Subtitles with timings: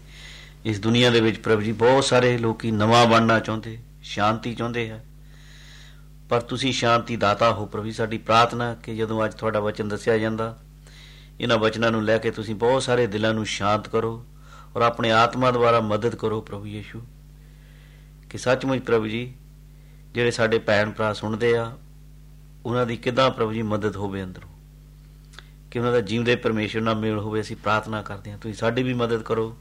[0.65, 4.99] ਇਸ ਦੁਨੀਆ ਦੇ ਵਿੱਚ ਪ੍ਰਭੂ ਜੀ ਬਹੁਤ ਸਾਰੇ ਲੋਕੀ ਨਵਾਂ ਬਣਨਾ ਚਾਹੁੰਦੇ, ਸ਼ਾਂਤੀ ਚਾਹੁੰਦੇ ਆ।
[6.29, 10.59] ਪਰ ਤੁਸੀਂ ਸ਼ਾਂਤੀ ਦਾਤਾ ਹੋ ਪ੍ਰਭੂ ਸਾਡੀ ਪ੍ਰਾਰਥਨਾ ਕਿ ਜਦੋਂ ਅੱਜ ਤੁਹਾਡਾ ਵਚਨ ਦੱਸਿਆ ਜਾਂਦਾ,
[11.39, 14.25] ਇਹਨਾਂ ਵਚਨਾਂ ਨੂੰ ਲੈ ਕੇ ਤੁਸੀਂ ਬਹੁਤ ਸਾਰੇ ਦਿਲਾਂ ਨੂੰ ਸ਼ਾਂਤ ਕਰੋ
[14.75, 17.01] ਔਰ ਆਪਣੇ ਆਤਮਾ ਦੁਆਰਾ ਮਦਦ ਕਰੋ ਪ੍ਰਭੂ ਯੀਸ਼ੂ।
[18.29, 19.33] ਕਿ ਸੱਚਮੁੱਚ ਪ੍ਰਭੂ ਜੀ,
[20.13, 21.77] ਜਿਹੜੇ ਸਾਡੇ ਭੈਣ ਭਰਾ ਸੁਣਦੇ ਆ,
[22.65, 24.49] ਉਹਨਾਂ ਦੀ ਕਿਦਾਂ ਪ੍ਰਭੂ ਜੀ ਮਦਦ ਹੋਵੇ ਅੰਦਰੋਂ?
[25.71, 28.93] ਕਿ ਉਹਨਾਂ ਦਾ ਜੀਵਦੇ ਪਰਮੇਸ਼ਰ ਨਾਲ ਮੇਲ ਹੋਵੇ, ਅਸੀਂ ਪ੍ਰਾਰਥਨਾ ਕਰਦੇ ਹਾਂ, ਤੁਸੀਂ ਸਾਡੀ ਵੀ
[28.93, 29.57] ਮਦਦ ਕਰੋ।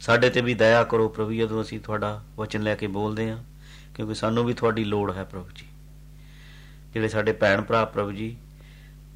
[0.00, 3.44] ਸਾਡੇ ਤੇ ਵੀ ਦਇਆ ਕਰੋ ਪ੍ਰਭੂ, ਜਦੋਂ ਅਸੀਂ ਤੁਹਾਡਾ ਵਚਨ ਲੈ ਕੇ ਬੋਲਦੇ ਹਾਂ,
[3.94, 5.66] ਕਿਉਂਕਿ ਸਾਨੂੰ ਵੀ ਤੁਹਾਡੀ ਲੋੜ ਹੈ ਪ੍ਰਭੂ ਜੀ।
[6.92, 8.36] ਜਿਹੜੇ ਸਾਡੇ ਭੈਣ ਭਰਾ ਪ੍ਰਭੂ ਜੀ,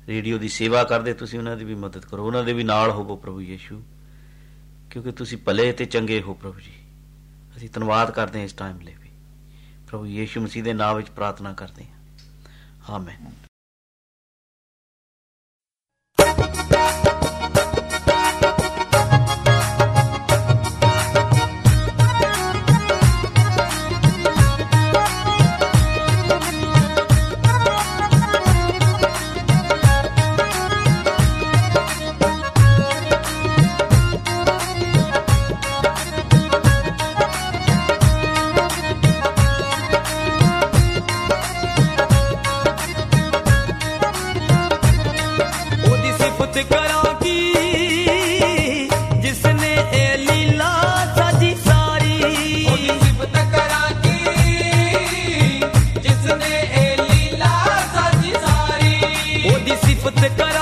[0.07, 3.17] ਰੇਡੀਓ ਦੀ ਸੇਵਾ ਕਰਦੇ, ਤੁਸੀਂ ਉਹਨਾਂ ਦੀ ਵੀ ਮਦਦ ਕਰੋ, ਉਹਨਾਂ ਦੇ ਵੀ ਨਾਲ ਹੋਵੋ
[3.17, 3.83] ਪ੍ਰਭੂ ਯੀਸ਼ੂ।
[4.91, 6.73] ਕਿਉਂਕਿ ਤੁਸੀਂ ਭਲੇ ਤੇ ਚੰਗੇ ਹੋ ਪ੍ਰਭੂ ਜੀ।
[7.57, 9.11] ਅਸੀਂ ਧੰਨਵਾਦ ਕਰਦੇ ਹਾਂ ਇਸ ਟਾਈਮ ਲਈ ਵੀ।
[9.89, 12.01] ਪ੍ਰਭੂ ਯੀਸ਼ੂ ਮਸੀਹ ਦੇ ਨਾਮ ਵਿੱਚ ਪ੍ਰਾਰਥਨਾ ਕਰਦੇ ਹਾਂ।
[12.89, 13.31] ਆਮੇਨ
[60.03, 60.62] सिफत करा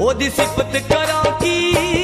[0.00, 1.99] ਉਹਦੀ ਸਿਫਤ ਕਰਾਂ ਕੀ?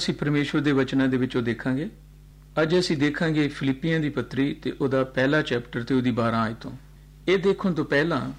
[0.00, 1.88] ਅਸੀਂ ਪਰਮੇਸ਼ਵਰ ਦੇ ਵਚਨਾਂ ਦੇ ਵਿੱਚੋਂ ਦੇਖਾਂਗੇ।
[2.62, 6.70] ਅੱਜ ਅਸੀਂ ਦੇਖਾਂਗੇ ਫਿਲੀਪੀਆਂ ਦੀ ਪੱਤਰੀ ਤੇ ਉਹਦਾ ਪਹਿਲਾ ਚੈਪਟਰ ਤੇ ਉਹਦੀ 12 ਆਇਤੋਂ।
[7.28, 8.32] ਇਹ ਦੇਖਣ ਤੋਂ ਪਹਿਲਾਂ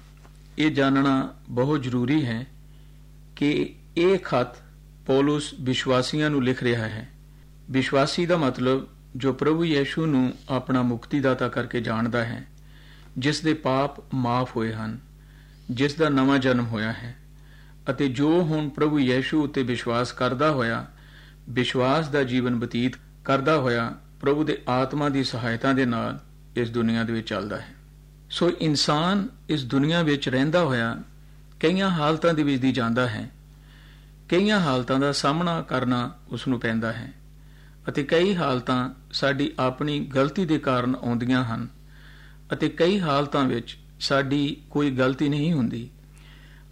[0.58, 2.46] ਇਹ ਜਾਣਨਾ ਬਹੁਤ ਜ਼ਰੂਰੀ ਹੈ
[3.36, 4.56] ਕਿ ਇਹ ਖਤ
[5.06, 7.08] ਪੌਲਸ ਵਿਸ਼ਵਾਸੀਆਂ ਨੂੰ ਲਿਖ ਰਿਹਾ ਹੈ।
[7.70, 12.44] ਵਿਸ਼ਵਾਸੀ ਦਾ ਮਤਲਬ ਜੋ ਪ੍ਰਭੂ ਯੀਸ਼ੂ ਨੂੰ ਆਪਣਾ ਮੁਕਤੀਦਾਤਾ ਕਰਕੇ ਜਾਣਦਾ ਹੈ,
[13.18, 14.98] ਜਿਸ ਦੇ ਪਾਪ ਮਾਫ ਹੋਏ ਹਨ,
[15.70, 17.16] ਜਿਸ ਦਾ ਨਵਾਂ ਜਨਮ ਹੋਇਆ ਹੈ
[17.90, 20.86] ਅਤੇ ਜੋ ਹੁਣ ਪ੍ਰਭੂ ਯੀਸ਼ੂ ਉੱਤੇ ਵਿਸ਼ਵਾਸ ਕਰਦਾ ਹੋਇਆ
[21.50, 22.92] ਵਿਸ਼ਵਾਸ ਦਾ ਜੀਵਨ ਬਤੀਤ
[23.24, 26.20] ਕਰਦਾ ਹੋਇਆ ਪ੍ਰਭੂ ਦੇ ਆਤਮਾ ਦੀ ਸਹਾਇਤਾ ਦੇ ਨਾਲ
[26.56, 27.74] ਇਸ ਦੁਨੀਆ ਦੇ ਵਿੱਚ ਚੱਲਦਾ ਹੈ।
[28.30, 31.02] ਸੋ ਇਨਸਾਨ ਇਸ ਦੁਨੀਆ ਵਿੱਚ ਰਹਿੰਦਾ ਹੋਇਆ
[31.60, 33.30] ਕਈਆਂ ਹਾਲਤਾਂ ਦੇ ਵਿੱਚ ਦੀ ਜਾਂਦਾ ਹੈ।
[34.28, 37.12] ਕਈਆਂ ਹਾਲਤਾਂ ਦਾ ਸਾਹਮਣਾ ਕਰਨਾ ਉਸ ਨੂੰ ਪੈਂਦਾ ਹੈ
[37.88, 41.68] ਅਤੇ ਕਈ ਹਾਲਤਾਂ ਸਾਡੀ ਆਪਣੀ ਗਲਤੀ ਦੇ ਕਾਰਨ ਆਉਂਦੀਆਂ ਹਨ
[42.52, 45.90] ਅਤੇ ਕਈ ਹਾਲਤਾਂ ਵਿੱਚ ਸਾਡੀ ਕੋਈ ਗਲਤੀ ਨਹੀਂ ਹੁੰਦੀ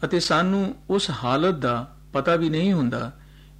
[0.05, 3.12] ਅਤੇ ਸਾਨੂੰ ਉਸ ਹਾਲਤ ਦਾ ਪਤਾ ਵੀ ਨਹੀਂ ਹੁੰਦਾ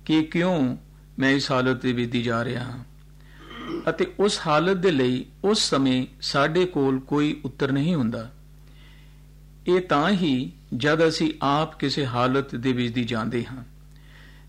[0.06, 0.77] ਕਿ ਕਿਉਂ
[1.20, 2.84] ਮੈਂ ਇਸ ਹਾਲਤ ਦੇ ਵਿੱਚ ਦੀ ਜਾ ਰਿਹਾ ਹਾਂ।
[3.89, 8.31] ਅਤੇ ਉਸ ਹਾਲਤ ਦੇ ਲਈ ਉਸ ਸਮੇਂ ਸਾਡੇ ਕੋਲ ਕੋਈ ਉੱਤਰ ਨਹੀਂ ਹੁੰਦਾ।
[9.67, 13.65] ਇਹ ਤਾਂ ਹੀ ਜਦ ਅਸੀਂ ਆਪ ਕਿਸੇ ਹਾਲਤ ਦੇ ਵਿੱਚ ਦੀ ਜਾਂਦੇ ਹਾਂ।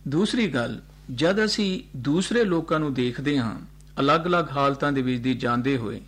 [0.08, 0.80] ਦੂਸਰੀ ਗੱਲ,
[1.12, 3.56] ਜਦ ਅਸੀਂ ਦੂਸਰੇ ਲੋਕਾਂ ਨੂੰ ਦੇਖਦੇ ਹਾਂ,
[4.00, 6.02] ਅਲੱਗ-ਅਲੱਗ ਹਾਲਤਾਂ ਦੇ ਵਿੱਚ ਦੀ ਜਾਂਦੇ ਹੋਏ,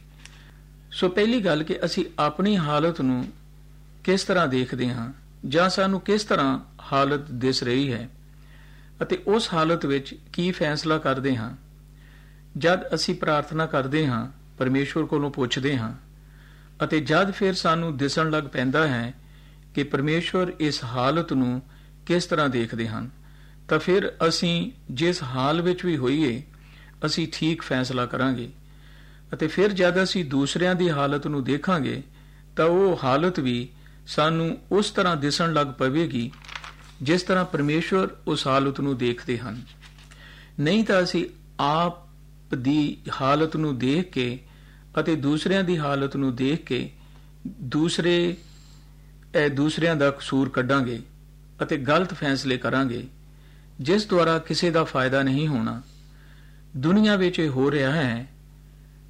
[0.91, 3.25] ਸੋ ਪਹਿਲੀ ਗੱਲ ਕਿ ਅਸੀਂ ਆਪਣੀ ਹਾਲਤ ਨੂੰ
[4.03, 5.12] ਕਿਸ ਤਰ੍ਹਾਂ ਦੇਖਦੇ ਹਾਂ
[5.48, 6.60] ਜਾਂ ਸਾਨੂੰ ਕਿਸ ਤਰ੍ਹਾਂ
[6.93, 8.10] ਹਾਲਤ ਦਿਸ ਰਹੀ ਹੈ।
[9.03, 11.51] ਅਤੇ ਉਸ ਹਾਲਤ ਵਿੱਚ ਕੀ ਫੈਸਲਾ ਕਰਦੇ ਹਾਂ?
[12.57, 15.93] ਜਦ ਅਸੀਂ ਪ੍ਰਾਰਥਨਾ ਕਰਦੇ ਹਾਂ, ਪਰਮੇਸ਼ਵਰ ਕੋਲੋਂ ਪੁੱਛਦੇ ਹਾਂ,
[16.83, 19.13] ਅਤੇ ਜਦ ਫਿਰ ਸਾਨੂੰ ਦਿਸਣ ਲੱਗ ਪੈਂਦਾ ਹੈ
[19.75, 21.62] ਕਿ ਪਰਮੇਸ਼ਵਰ ਇਸ ਹਾਲਤ ਨੂੰ
[22.05, 23.10] ਕਿਸ ਤਰ੍ਹਾਂ ਦੇਖਦੇ ਹਨ,
[23.69, 26.41] ਤਾਂ ਫਿਰ ਅਸੀਂ ਜਿਸ ਹਾਲ ਵਿੱਚ ਵੀ ਹੋਈਏ,
[27.05, 28.50] ਅਸੀਂ ਠੀਕ ਫੈਸਲਾ ਕਰਾਂਗੇ।
[29.33, 32.01] ਅਤੇ ਫਿਰ ਜਦ ਅਸੀਂ ਦੂਸਰਿਆਂ ਦੀ ਹਾਲਤ ਨੂੰ ਦੇਖਾਂਗੇ,
[32.55, 33.69] ਤਾਂ ਉਹ ਹਾਲਤ ਵੀ
[34.07, 36.31] ਸਾਨੂੰ ਉਸ ਤਰ੍ਹਾਂ ਦਿਸਣ ਲੱਗ ਪਵੇਗੀ
[37.03, 39.62] ਜਿਸ ਤਰ੍ਹਾਂ ਪਰਮੇਸ਼ਵਰ ਉਸ ਹਾਲਤ ਨੂੰ ਦੇਖਦੇ ਹਨ।
[40.60, 41.25] ਨਹੀਂ ਤਾਂ ਅਸੀਂ
[41.60, 44.39] ਆਪ ਦੀ ਹਾਲਤ ਨੂੰ ਦੇਖ ਕੇ
[45.00, 46.89] ਅਤੇ ਦੂਸਰਿਆਂ ਦੀ ਹਾਲਤ ਨੂੰ ਦੇਖ ਕੇ
[47.48, 48.15] ਦੂਸਰੇ
[49.36, 51.00] ਇਹ ਦੂਸਰਿਆਂ ਦਾ ਕਸੂਰ ਕੱਢਾਂਗੇ
[51.63, 53.07] ਅਤੇ ਗਲਤ ਫੈਸਲੇ ਕਰਾਂਗੇ,
[53.79, 55.81] ਜਿਸ ਦੁਆਰਾ ਕਿਸੇ ਦਾ ਫਾਇਦਾ ਨਹੀਂ ਹੋਣਾ।
[56.77, 58.27] ਦੁਨੀਆ ਵਿੱਚ ਇਹ ਹੋ ਰਿਹਾ ਹੈ,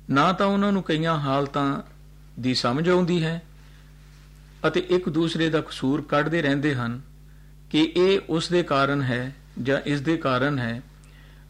[0.09, 1.81] ਨਾ ਤਾਂ ਉਹਨਾਂ ਨੂੰ ਕਈਆਂ ਹਾਲਤਾਂ
[2.39, 3.41] ਦੀ ਸਮਝ ਆਉਂਦੀ ਹੈ
[4.67, 7.01] ਅਤੇ ਇੱਕ ਦੂਸਰੇ ਦਾ ਕਸੂਰ ਕੱਢਦੇ ਰਹਿੰਦੇ ਹਨ।
[7.73, 10.81] ਕਿ ਇਹ ਉਸ ਦੇ ਕਾਰਨ ਹੈ ਜਾਂ ਇਸ ਦੇ ਕਾਰਨ ਹੈ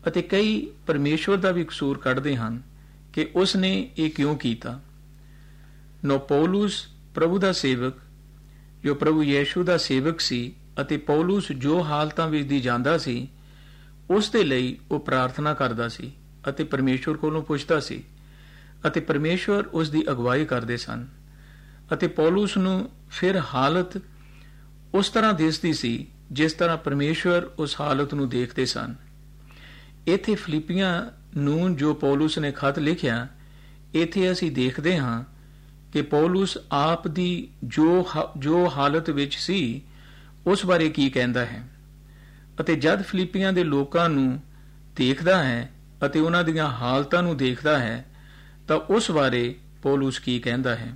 [0.07, 2.61] ਅਤੇ ਕਈ ਪਰਮੇਸ਼ਵਰ ਦਾ ਵੀ ਕਸੂਰ ਕੱਢਦੇ ਹਨ
[3.13, 4.79] ਕਿ ਉਸ ਨੇ ਇਹ ਕਿਉਂ ਕੀਤਾ।
[6.05, 7.93] ਨੋ ਪੌਲਸ ਪ੍ਰਭੂ ਦਾ ਸੇਵਕ,
[8.83, 13.27] ਜੋ ਪ੍ਰਭੂ ਯੀਸ਼ੂ ਦਾ ਸੇਵਕ ਸੀ ਅਤੇ ਪੌਲਸ ਜੋ ਹਾਲਤਾਂ ਵਿੱਚ ਦੀ ਜਾਂਦਾ ਸੀ,
[14.09, 16.11] ਉਸ ਦੇ ਲਈ ਉਹ ਪ੍ਰਾਰਥਨਾ ਕਰਦਾ ਸੀ
[16.49, 18.03] ਅਤੇ ਪਰਮੇਸ਼ਵਰ ਕੋਲੋਂ ਪੁੱਛਦਾ ਸੀ
[18.87, 21.07] ਅਤੇ ਪਰਮੇਸ਼ਵਰ ਉਸ ਦੀ ਅਗਵਾਈ ਕਰਦੇ ਸਨ
[21.93, 24.01] ਅਤੇ ਪੌਲਸ ਨੂੰ ਫਿਰ ਹਾਲਤ
[24.93, 28.95] ਉਸ ਤਰ੍ਹਾਂ ਦਿਸਦੀ ਸੀ ਜਿਸ ਤਰ੍ਹਾਂ ਪਰਮੇਸ਼ਵਰ ਉਸ ਹਾਲਤ ਨੂੰ ਦੇਖਦੇ ਸਨ।
[30.07, 31.05] ਇਥੇ ਫਿਲੀਪੀਆਂ
[31.37, 33.27] ਨੂੰ ਜੋ ਪੌਲਸ ਨੇ ਖਤ ਲਿਖਿਆ,
[33.95, 35.23] ਇਥੇ ਅਸੀਂ ਦੇਖਦੇ ਹਾਂ
[35.93, 39.81] ਕਿ ਪੌਲਸ ਆਪ ਦੀ ਜੋ ਜੋ ਹਾਲਤ ਵਿੱਚ ਸੀ,
[40.47, 41.63] ਉਸ ਬਾਰੇ ਕੀ ਕਹਿੰਦਾ ਹੈ।
[42.61, 44.39] ਅਤੇ ਜਦ ਫਿਲੀਪੀਆਂ ਦੇ ਲੋਕਾਂ ਨੂੰ
[44.95, 45.69] ਦੇਖਦਾ ਹੈ
[46.05, 48.05] ਅਤੇ ਉਹਨਾਂ ਦੀਆਂ ਹਾਲਤਾਂ ਨੂੰ ਦੇਖਦਾ ਹੈ,
[48.67, 50.93] ਤਾਂ ਉਸ ਬਾਰੇ ਪੌਲਸ ਕੀ ਕਹਿੰਦਾ ਹੈ।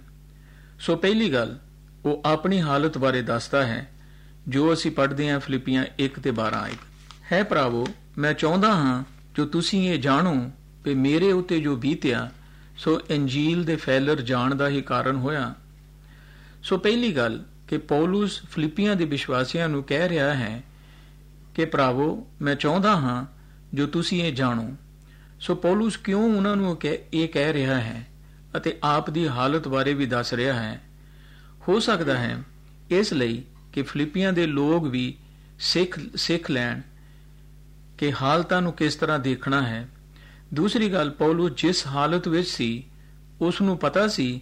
[0.80, 1.58] ਸੋ ਪਹਿਲੀ ਗੱਲ,
[2.06, 3.97] ਉਹ ਆਪਣੀ ਹਾਲਤ ਬਾਰੇ ਦੱਸਦਾ ਹੈ
[4.48, 6.78] ਜੋ ਅਸੀਂ ਪੜ੍ਹਦੇ ਹਾਂ ਫਿਲਿੱਪੀਆਂ 1 ਤੇ 12 ਆਇਤ।
[7.32, 7.88] ਹੈ ਭਰਾਵੋ,
[8.18, 9.04] ਮੈਂ ਚਾਹੁੰਦਾ ਹਾਂ,
[9.36, 10.52] ਜੋ ਤੁਸੀਂ ਇਹ ਜਾਣੋ
[10.84, 12.32] ਕਿ ਮੇਰੇ ਉੱਤੇ ਜੋ ਬੀਤਿਆ,
[12.78, 15.56] ਸੋ ਇੰਜੀਲ ਦੇ ਫੈਲਰ ਜਾਣ ਦਾ ਹੀ ਕਾਰਨ ਹੋਇਆ।
[16.64, 20.64] ਸੋ ਪਹਿਲੀ ਗੱਲ ਕਿ ਪੌਲਸ ਫਿਲਿੱਪੀਆਂ ਦੇ ਵਿਸ਼ਵਾਸੀਆਂ ਨੂੰ ਕਹਿ ਰਿਹਾ ਹੈ
[21.56, 23.26] ਕਿ ਭਰਾਵੋ, ਮੈਂ ਚਾਹੁੰਦਾ ਹਾਂ,
[23.74, 24.76] ਜੋ ਤੁਸੀਂ ਇਹ ਜਾਣੋ।
[25.40, 26.78] ਸੋ ਪੌਲਸ ਕਿਉਂ ਉਹਨਾਂ ਨੂੰ
[27.14, 28.08] ਇਹ ਕਹਿ ਰਿਹਾ ਹੈ
[28.58, 30.82] ਅਤੇ ਆਪ ਦੀ ਹਾਲਤ ਬਾਰੇ ਵੀ ਦੱਸ ਰਿਹਾ ਹੈ।
[31.68, 32.44] ਹੋ ਸਕਦਾ ਹੈ
[32.90, 33.44] ਇਸ ਲਈ
[33.78, 35.18] ਕਿ ਫਿਲਿੱਪੀਆਂ ਦੇ ਲੋਕ ਵੀ
[35.60, 36.80] ਸਿੱਖ ਸਿੱਖ ਲੈਣ
[37.98, 39.90] ਕਿ ਹਾਲਤਾਂ ਨੂੰ ਕਿਸ ਤਰ੍ਹਾਂ ਦੇਖਣਾ ਹੈ।
[40.54, 42.84] ਦੂਸਰੀ ਗੱਲ, ਪੌਲਸ ਜਿਸ ਹਾਲਤ ਵਿੱਚ ਸੀ
[43.42, 44.42] ਉਸ ਨੂੰ ਪਤਾ ਸੀ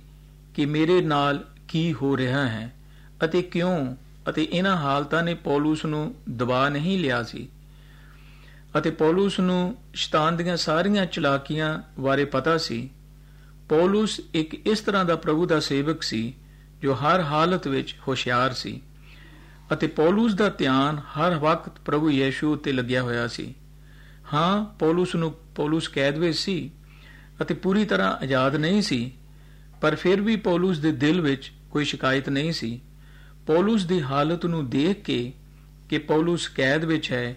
[0.56, 2.74] ਕਿ ਮੇਰੇ ਨਾਲ ਕੀ ਹੋ ਰਿਹਾ ਹੈ
[3.26, 3.96] ਅਤੇ ਕਿਉਂ
[4.30, 7.48] ਅਤੇ ਇਹਨਾਂ ਹਾਲਤਾਂ ਨੇ ਪੌਲਸ ਨੂੰ ਦਬਾ ਨਹੀਂ ਲਿਆ ਸੀ
[8.78, 12.90] ਅਤੇ ਪੌਲਸ ਨੂੰ ਸ਼ੈਤਾਨ ਦੀਆਂ ਸਾਰੀਆਂ ਚਲਾਕੀਆਂ ਬਾਰੇ ਪਤਾ ਸੀ।
[13.70, 16.34] ਪੌਲਸ ਇੱਕ ਇਸ ਤਰ੍ਹਾਂ ਦਾ ਪ੍ਰਭੂ ਦਾ ਸੇਵਕ ਸੀ
[16.82, 18.82] ਜੋ ਹਰ ਹਾਲਤ ਵਿੱਚ ਹੁਸ਼ਿਆਰ ਸੀ।
[19.74, 23.54] ਅਤੇ ਪੌਲਸ ਦਾ ਧਿਆਨ ਹਰ ਵਕਤ ਪ੍ਰਭੂ ਯੀਸ਼ੂ ਉੱਤੇ ਲੱਗਿਆ ਹੋਇਆ ਸੀ।
[24.34, 26.72] ਹਾਂ, ਪੌਲਸ ਨੂੰ, ਪੌਲਸ ਕੈਦ ਵਿੱਚ ਸੀ
[27.42, 29.12] ਅਤੇ ਪੂਰੀ ਤਰ੍ਹਾਂ ਆਜ਼ਾਦ ਨਹੀਂ ਸੀ,
[29.82, 32.80] ਪਰ ਫਿਰ ਵੀ ਪੌਲਸ ਦੇ ਦਿਲ ਵਿੱਚ ਕੋਈ ਸ਼ਿਕਾਇਤ ਨਹੀਂ ਸੀ।
[33.48, 35.34] ਪੌਲਸ ਦੀ ਹਾਲਤ ਨੂੰ ਦੇਖ ਕੇ
[35.90, 37.36] ਕਿ ਪੌਲਸ ਕੈਦ ਵਿੱਚ ਹੈ,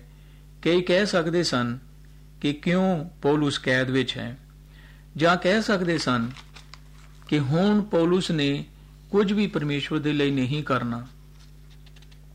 [0.62, 1.78] ਕਈ ਕਹਿ ਸਕਦੇ ਸਨ
[2.40, 4.38] ਕਿ ਕਿਉਂ ਪੌਲਸ ਕੈਦ ਵਿੱਚ ਹੈ।
[5.16, 6.30] ਜਾਂ ਕਹਿ ਸਕਦੇ ਸਨ
[7.28, 8.64] ਕਿ ਹੁਣ ਪੌਲਸ ਨੇ
[9.10, 11.06] ਕੁਝ ਵੀ ਪਰਮੇਸ਼ਵਰ ਦੇ ਲਈ ਨਹੀਂ ਕਰਨਾ।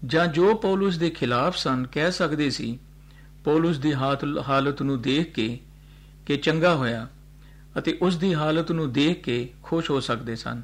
[0.05, 2.79] ਜਾਂ ਜੋ ਪੌਲਸ ਦੇ ਖਿਲਾਫ ਸਨ ਕਹਿ ਸਕਦੇ ਸੀ,
[3.43, 3.93] ਪੌਲਸ ਦੀ
[4.49, 5.59] ਹਾਲਤ ਨੂੰ ਦੇਖ ਕੇ
[6.25, 7.07] ਕਿ ਚੰਗਾ ਹੋਇਆ
[7.77, 10.63] ਅਤੇ ਉਸ ਦੀ ਹਾਲਤ ਨੂੰ ਦੇਖ ਕੇ ਖੁਸ਼ ਹੋ ਸਕਦੇ ਸਨ।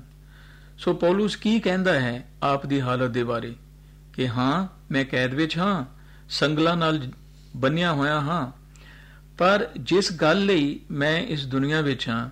[0.78, 3.56] ਸੋ ਪੌਲਸ ਕੀ ਕਹਿੰਦਾ ਹੈ ਆਪ ਦੀ ਹਾਲਤ ਦੇ ਬਾਰੇ?
[4.14, 5.86] ਕਿ ਹਾਂ, ਮੈਂ ਕੈਦ ਵਿੱਚ ਹਾਂ,
[6.30, 7.00] ਸੰਗਲਾਂ ਨਾਲ
[7.56, 8.52] ਬੰਨਿਆ ਹੋਇਆ ਹਾਂ,
[9.38, 12.30] ਪਰ ਜਿਸ ਗੱਲ ਲਈ ਮੈਂ ਇਸ ਦੁਨੀਆ ਵਿੱਚ ਹਾਂ,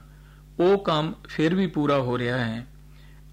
[0.60, 2.68] ਉਹ ਕੰਮ ਫਿਰ ਵੀ ਪੂਰਾ ਹੋ ਰਿਹਾ ਹੈ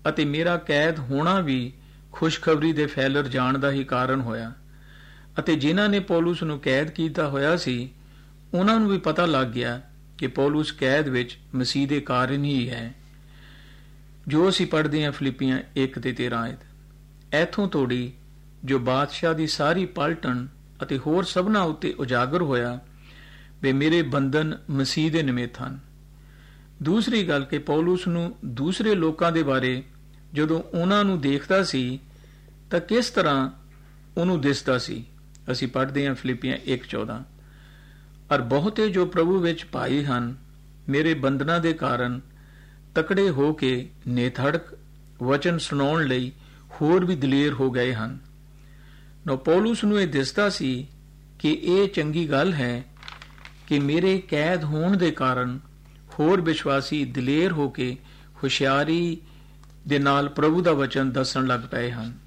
[0.08, 1.72] ਅਤੇ ਮੇਰਾ ਕੈਦ ਹੋਣਾ ਵੀ
[2.14, 4.52] ਖੁਸ਼ਖਬਰੀ ਦੇ ਫੈਲਰ ਜਾਣ ਦਾ ਹੀ ਕਾਰਨ ਹੋਇਆ।
[5.38, 7.90] ਅਤੇ ਜਿਨ੍ਹਾਂ ਨੇ ਪੌਲਸ ਨੂੰ ਕੈਦ ਕੀਤਾ ਹੋਇਆ ਸੀ,
[8.54, 9.80] ਉਹਨਾਂ ਨੂੰ ਵੀ ਪਤਾ ਲੱਗ ਗਿਆ
[10.18, 12.94] ਕਿ ਪੌਲਸ ਕੈਦ ਵਿੱਚ ਮਸੀਹ ਦੇ ਕਾਰਨ ਹੀ ਹੈ।
[14.28, 16.58] ਜੋ ਅਸੀਂ ਪੜ੍ਹਦੇ ਹਾਂ ਫਿਲਿੱਪੀਆਂ 1 ਤੇ 13 ਆਇਤ,
[17.32, 18.12] ਐਥੋਂ ਤੋੜੀ
[18.64, 20.46] ਜੋ ਬਾਦਸ਼ਾਹ ਦੀ ਸਾਰੀ ਪਲਟਣ
[20.82, 22.80] ਅਤੇ ਹੋਰ ਸਭਨਾ ਉੱਤੇ ਉਜਾਗਰ ਹੋਇਆ,
[23.62, 25.78] ਵੇ ਮੇਰੇ ਬੰਧਨ ਮਸੀਹ ਦੇ ਨਿਮਿਤ ਹਨ।
[26.82, 29.82] ਦੂਸਰੀ ਗੱਲ ਕਿ ਪੌਲਸ ਨੂੰ ਦੂਸਰੇ ਲੋਕਾਂ ਦੇ ਬਾਰੇ
[30.34, 32.00] ਜਦੋਂ ਉਹਨਾਂ ਨੂੰ ਦੇਖਦਾ ਸੀ,
[32.70, 33.50] ਤਾਂ ਕਿਸ ਤਰ੍ਹਾਂ
[34.16, 35.04] ਉਹਨੂੰ ਦਿਸਦਾ ਸੀ?
[35.52, 37.24] ਅਸੀਂ ਪੜ੍ਹਦੇ ਹਾਂ ਫਿਲਿੱਪੀਆਂ 1:14
[38.32, 40.34] ਔਰ ਬਹੁਤੇ ਜੋ ਪ੍ਰਭੂ ਵਿੱਚ ਭਾਈ ਹਨ,
[40.88, 42.20] ਮੇਰੇ ਬੰਧਨਾਂ ਦੇ ਕਾਰਨ
[42.94, 44.78] ਤਕੜੇ ਹੋ ਕੇ ਨੇਥੜਕ
[45.22, 46.32] ਵਚਨ ਸੁਣਾਉਣ ਲਈ
[46.80, 48.18] ਹੋਰ ਵੀ ਦਲੇਰ ਹੋ ਗਏ ਹਨ।
[49.26, 50.86] ਨੋ, ਪੌਲਸ ਨੂੰ ਇਹ ਦਿਸਦਾ ਸੀ
[51.38, 52.84] ਕਿ ਇਹ ਚੰਗੀ ਗੱਲ ਹੈ
[53.66, 55.58] ਕਿ ਮੇਰੇ ਕੈਦ ਹੋਣ ਦੇ ਕਾਰਨ
[56.18, 57.96] ਹੋਰ ਵਿਸ਼ਵਾਸੀ ਦਲੇਰ ਹੋ ਕੇ
[58.42, 59.18] ਹੁਸ਼ਿਆਰੀ
[59.88, 62.18] ਦੇ ਨਾਲ ਪ੍ਰਭੂ ਦਾ ਵਚਨ ਦੱਸਣ ਲੱਗ ਪਏ ਹਨ।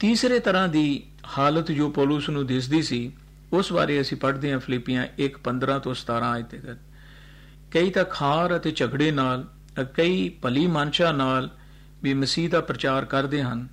[0.00, 1.02] ਤੀਸਰੇ ਤਰ੍ਹਾਂ ਦੀ
[1.38, 3.12] ਹਾਲਤ ਜੋ ਪੌਲਸ ਨੂੰ ਦਿਸਦੀ ਸੀ,
[3.52, 6.78] ਉਸ ਬਾਰੇ ਅਸੀਂ ਪੜ੍ਹਦੇ ਹਾਂ ਫਿਲੀਪੀਆਂ 1:15 ਤੋਂ 17 ਆਇਤ ਤੱਕ।
[7.70, 9.48] ਕਈ ਤਾਂ ਖਾਰ ਅਤੇ ਝਗੜੇ ਨਾਲ,
[9.96, 11.50] ਕਈ ਭਲੀ ਮਨਸ਼ਾ ਨਾਲ
[12.02, 13.68] ਵੀ ਮਸੀਹ ਦਾ ਪ੍ਰਚਾਰ ਕਰਦੇ ਹਨ।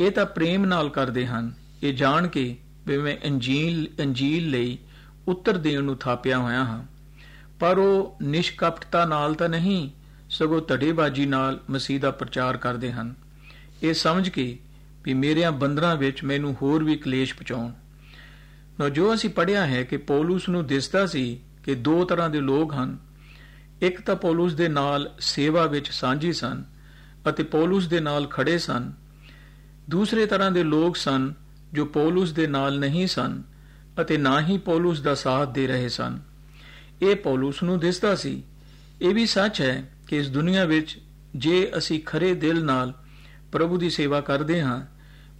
[0.00, 1.52] ਇਹ ਤਾਂ ਪ੍ਰੇਮ ਨਾਲ ਕਰਦੇ ਹਨ।
[1.82, 4.78] ਇਹ ਜਾਣ ਕੇ ਵੀ ਮੈਂ ਅੰਜੀਲ ਅੰਜੀਲ ਲਈ
[5.28, 6.84] ਉੱਤਰ ਦੇਣ ਨੂੰ ਥਾਪਿਆ ਹੋਇਆ ਹਾਂ।
[7.60, 9.90] ਪਰ ਉਹ ਨਿਸ਼ਕਪਟਤਾ ਨਾਲ ਤਾਂ ਨਹੀਂ
[10.30, 13.14] ਸਗੋਂ ਧੜੇਬਾਜ਼ੀ ਨਾਲ ਮਸੀਹ ਦਾ ਪ੍ਰਚਾਰ ਕਰਦੇ ਹਨ।
[13.82, 14.58] ਇਹ ਸਮਝ ਕੇ
[15.04, 17.72] ਵੀ ਮੇਰਿਆਂ ਬੰਦਰਾਂ ਵਿੱਚ ਮੈਨੂੰ ਹੋਰ ਵੀ ਕਲੇਸ਼ ਪਹੁੰਚਾਉਣ।
[18.80, 22.74] ਨੋ, ਜੋ ਅਸੀਂ ਪੜਿਆ ਹੈ ਕਿ ਪੌਲਸ ਨੂੰ ਦਿਸਦਾ ਸੀ ਕਿ ਦੋ ਤਰ੍ਹਾਂ ਦੇ ਲੋਕ
[22.74, 22.98] ਹਨ।
[23.82, 26.64] ਇੱਕ ਤਾਂ ਪੌਲਸ ਦੇ ਨਾਲ ਸੇਵਾ ਵਿੱਚ ਸਾਂਝੀ ਸਨ
[27.28, 28.92] ਅਤੇ ਪੌਲਸ ਦੇ ਨਾਲ ਖੜੇ ਸਨ।
[29.90, 31.34] ਦੂਸਰੇ ਤਰ੍ਹਾਂ ਦੇ ਲੋਕ ਸਨ
[31.72, 33.42] ਜੋ ਪੌਲਸ ਦੇ ਨਾਲ ਨਹੀਂ ਸਨ
[34.00, 36.18] ਅਤੇ ਨਾ ਹੀ ਪੌਲਸ ਦਾ ਸਾਥ ਦੇ ਰਹੇ ਸਨ।
[37.02, 38.42] ਇਹ ਪੌਲਸ ਨੂੰ ਦਿਸਦਾ ਸੀ।
[39.02, 40.98] ਇਹ ਵੀ ਸੱਚ ਹੈ ਕਿ ਇਸ ਦੁਨੀਆ ਵਿੱਚ
[41.36, 42.94] ਜੇ ਅਸੀਂ ਖਰੇ ਦਿਲ ਨਾਲ
[43.52, 44.86] ਪ੍ਰਭੂ ਦੀ ਸੇਵਾ ਕਰਦੇ ਹਾਂ,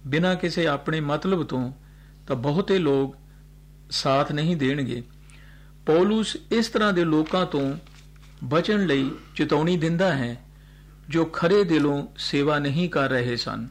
[0.07, 1.73] ਬਿਨਾਂ ਕਿਸੇ ਆਪਣੇ ਮਤਲਬ ਤੋਂ,
[2.27, 3.15] ਤਾਂ ਬਹੁਤੇ ਲੋਕ
[3.91, 5.03] ਸਾਥ ਨਹੀਂ ਦੇਣਗੇ।
[5.85, 7.73] ਪੌਲਸ ਇਸ ਤਰ੍ਹਾਂ ਦੇ ਲੋਕਾਂ ਤੋਂ
[8.43, 10.37] ਬਚਣ ਲਈ ਚੇਤਾਵਨੀ ਦਿੰਦਾ ਹੈ,
[11.09, 13.67] ਜੋ ਖਰੇ ਦਿਲੋਂ ਸੇਵਾ ਨਹੀਂ ਕਰ ਰਹੇ ਸਨ।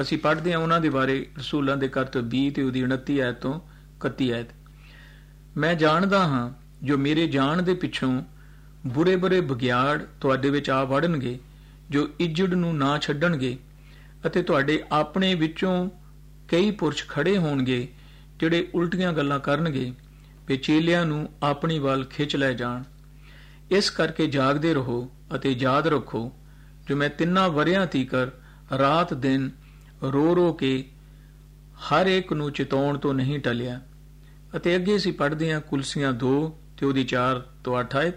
[0.00, 3.60] ਅਸੀਂ ਪੜ੍ਹਦੇ ਹਾਂ ਉਹਨਾਂ ਦੇ ਬਾਰੇ ਰਸੂਲਾਂ ਦੇ ਕਰਤਵ 20 ਤੇ ਉਹਦੀ 29 ਆਇਤ ਤੋਂ
[4.00, 4.46] 31 ਆਇਤ।
[5.56, 8.22] ਮੈਂ ਜਾਣਦਾ ਹਾਂ ਜੋ ਮੇਰੇ ਜਾਣ ਦੇ ਪਿੱਛੋਂ
[8.86, 11.38] ਬੁਰੇ ਬੁਰੇ ਬਗਿਆੜ ਤੁਹਾਡੇ ਵਿੱਚ ਆ ਵੜਨਗੇ,
[11.90, 13.58] ਜੋ ਇੱਜੜ ਨੂੰ ਨਾ ਛੱਡਣਗੇ,
[14.26, 15.90] ਅਤੇ ਤੁਹਾਡੇ ਆਪਣੇ ਵਿੱਚੋਂ
[16.48, 17.88] ਕਈ ਪੁਰਸ਼ ਖੜੇ ਹੋਣਗੇ,
[18.38, 19.92] ਜਿਹੜੇ ਉਲਟੀਆਂ ਗੱਲਾਂ ਕਰਨਗੇ
[20.48, 22.82] ਤੇ ਚੇਲਿਆਂ ਨੂੰ ਆਪਣੀ ਵੱਲ ਖਿੱਚ ਲੈ ਜਾਣ।
[23.70, 26.32] ਇਸ ਕਰਕੇ ਜਾਗਦੇ ਰਹੋ ਅਤੇ ਯਾਦ ਰੱਖੋ,
[26.88, 28.30] ਜੋ ਮੈਂ ਤਿੰਨਾਂ ਵਰਿਆਂ ਤੀਕਰ
[28.78, 29.50] ਰਾਤ ਦਿਨ
[30.02, 30.90] ਰੋ ਰੋ ਕੇ
[31.82, 33.80] ਹਰ ਇੱਕ ਨੂੰ ਚਿਤਾਉਣ ਤੋਂ ਨਹੀਂ ਟਲਿਆ।
[34.56, 36.34] ਅਤੇ ਅੱਗੇ ਅਸੀਂ ਪੜ੍ਹਦੇ ਹਾਂ ਕੁਲਸੀਆਂ 2
[36.78, 38.14] ਤੇ ਉਹਦੀ 4 ਤੋਂ 8 ਆਇਤ।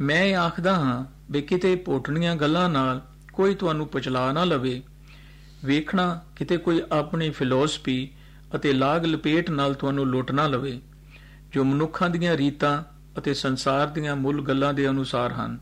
[0.00, 3.00] ਮੈਂ ਆਖਦਾ ਹਾਂ ਵੀ ਕਿਤੇ ਪੋਟਣੀਆਂ ਗੱਲਾਂ ਨਾਲ
[3.32, 4.82] ਕੋਈ ਤੁਹਾਨੂੰ ਪਚਲਾ ਨਾ ਲਵੇ।
[5.64, 8.12] ਵੇਖਣਾ ਕਿਤੇ ਕੋਈ ਆਪਣੀ ਫਿਲਾਸਫੀ
[8.56, 10.80] ਅਤੇ ਲਾਗ ਲਪੇਟ ਨਾਲ ਤੁਹਾਨੂੰ ਲੁੱਟ ਨਾ ਲਵੇ,
[11.52, 12.82] ਜੋ ਮਨੁੱਖਾਂ ਦੀਆਂ ਰੀਤਾਂ
[13.18, 15.58] ਅਤੇ ਸੰਸਾਰ ਦੀਆਂ ਮੁੱਲ ਗੱਲਾਂ ਦੇ ਅਨੁਸਾਰ ਹਨ,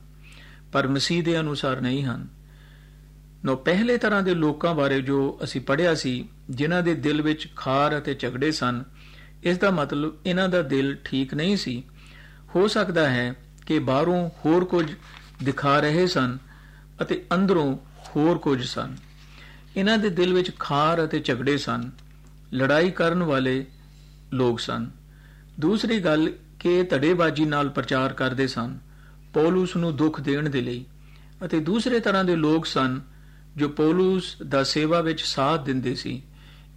[0.73, 2.26] ਪਰ ਮਸੀਹ ਦੇ ਅਨੁਸਾਰ ਨਹੀਂ ਹਨ।
[3.45, 7.99] ਨੋ, ਪਹਿਲੇ ਤਰ੍ਹਾਂ ਦੇ ਲੋਕਾਂ ਬਾਰੇ ਜੋ ਅਸੀਂ ਪੜ੍ਹਿਆ ਸੀ, ਜਿਨ੍ਹਾਂ ਦੇ ਦਿਲ ਵਿੱਚ ਖਾਰ
[7.99, 8.85] ਅਤੇ ਝਗੜੇ ਸਨ,
[9.45, 11.83] ਇਸ ਦਾ ਮਤਲਬ ਇਹਨਾਂ ਦਾ ਦਿਲ ਠੀਕ ਨਹੀਂ ਸੀ।
[12.55, 13.35] ਹੋ ਸਕਦਾ ਹੈ
[13.66, 14.94] ਕਿ ਬਾਹਰੋਂ ਹੋਰ ਕੁਝ
[15.44, 16.38] ਦਿਖਾ ਰਹੇ ਸਨ
[17.02, 17.78] ਅਤੇ ਅੰਦਰੋਂ
[18.16, 18.97] ਹੋਰ ਕੁਝ ਸਨ।
[19.76, 21.90] ਇਹਨਾਂ ਦੇ ਦਿਲ ਵਿੱਚ ਖਾਰ ਅਤੇ ਝਗੜੇ ਸਨ।
[22.54, 23.66] ਲੜਾਈ ਕਰਨ ਵਾਲੇ
[24.33, 24.90] ਲੋਕ ਸਨ।
[25.61, 28.78] ਦੂਸਰੀ ਗੱਲ ਕਿ ਧੜੇਬਾਜ਼ੀ ਨਾਲ ਪ੍ਰਚਾਰ ਕਰਦੇ ਸਨ।
[29.35, 30.85] ਪੌਲਸ ਨੂੰ ਦੁੱਖ ਦੇਣ ਦੇ ਲਈ
[31.44, 33.00] ਅਤੇ ਦੂਸਰੇ ਤਰ੍ਹਾਂ ਦੇ ਲੋਕ ਸਨ
[33.56, 36.23] ਜੋ ਪੌਲਸ ਦਾ ਸੇਵਾ ਵਿੱਚ ਸਾਥ ਦਿੰਦੇ ਸੀ।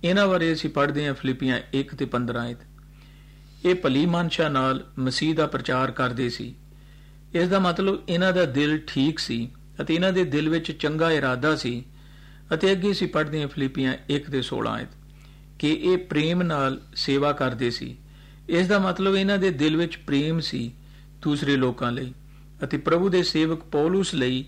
[0.04, 2.58] ਇਹਨਾਂ ਬਾਰੇ ਅਸੀਂ ਪੜ੍ਹਦੇ ਹਾਂ ਫਿਲੀਪੀਆਂ 1 ਤੇ 15 ਆਇਤ।
[3.66, 6.56] ਇਹ ਭਲੀ ਮਨਸ਼ਾ ਨਾਲ ਮਸੀਹ ਦਾ ਪ੍ਰਚਾਰ ਕਰਦੇ ਸੀ।
[7.34, 9.50] ਇਸ ਦਾ ਮਤਲਬ ਇਹਨਾਂ ਦਾ ਦਿਲ ਠੀਕ ਸੀ
[9.82, 11.84] ਅਤੇ ਇਹਨਾਂ ਦੇ ਦਿਲ ਵਿੱਚ ਚੰਗਾ ਇਰਾਦਾ ਸੀ
[12.54, 14.88] ਅਤੇ ਅੱਗੇ ਅਸੀਂ ਪੜ੍ਹਦੇ ਹਾਂ ਫਿਲੀਪੀਆਂ 1 ਦੇ 16 ਆਇਤ,
[15.60, 17.98] ਕਿ ਇਹ ਪ੍ਰੇਮ ਨਾਲ ਸੇਵਾ ਕਰਦੇ ਸੀ।
[18.50, 20.72] ਇਸ ਦਾ ਮਤਲਬ ਇਹਨਾਂ ਦੇ ਦਿਲ ਵਿੱਚ ਪ੍ਰੇਮ ਸੀ
[21.22, 22.14] ਦੂਸਰੇ ਲੋਕਾਂ ਲਈ
[22.64, 24.46] ਅਤੇ ਪ੍ਰਭੂ ਦੇ ਸੇਵਕ ਪੌਲਸ ਲਈ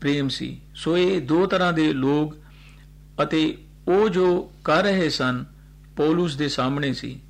[0.00, 2.36] ਪ੍ਰੇਮ ਸੀ। ਸੋ ਇਹ ਦੋ ਤਰ੍ਹਾਂ ਦੇ ਲੋਕ
[3.22, 5.44] ਅਤੇ ਉਹ ਜੋ ਕਰ ਰਹੇ ਸਨ,
[5.96, 7.20] ਪੌਲਸ ਦੇ ਸਾਹਮਣੇ ਸੀ।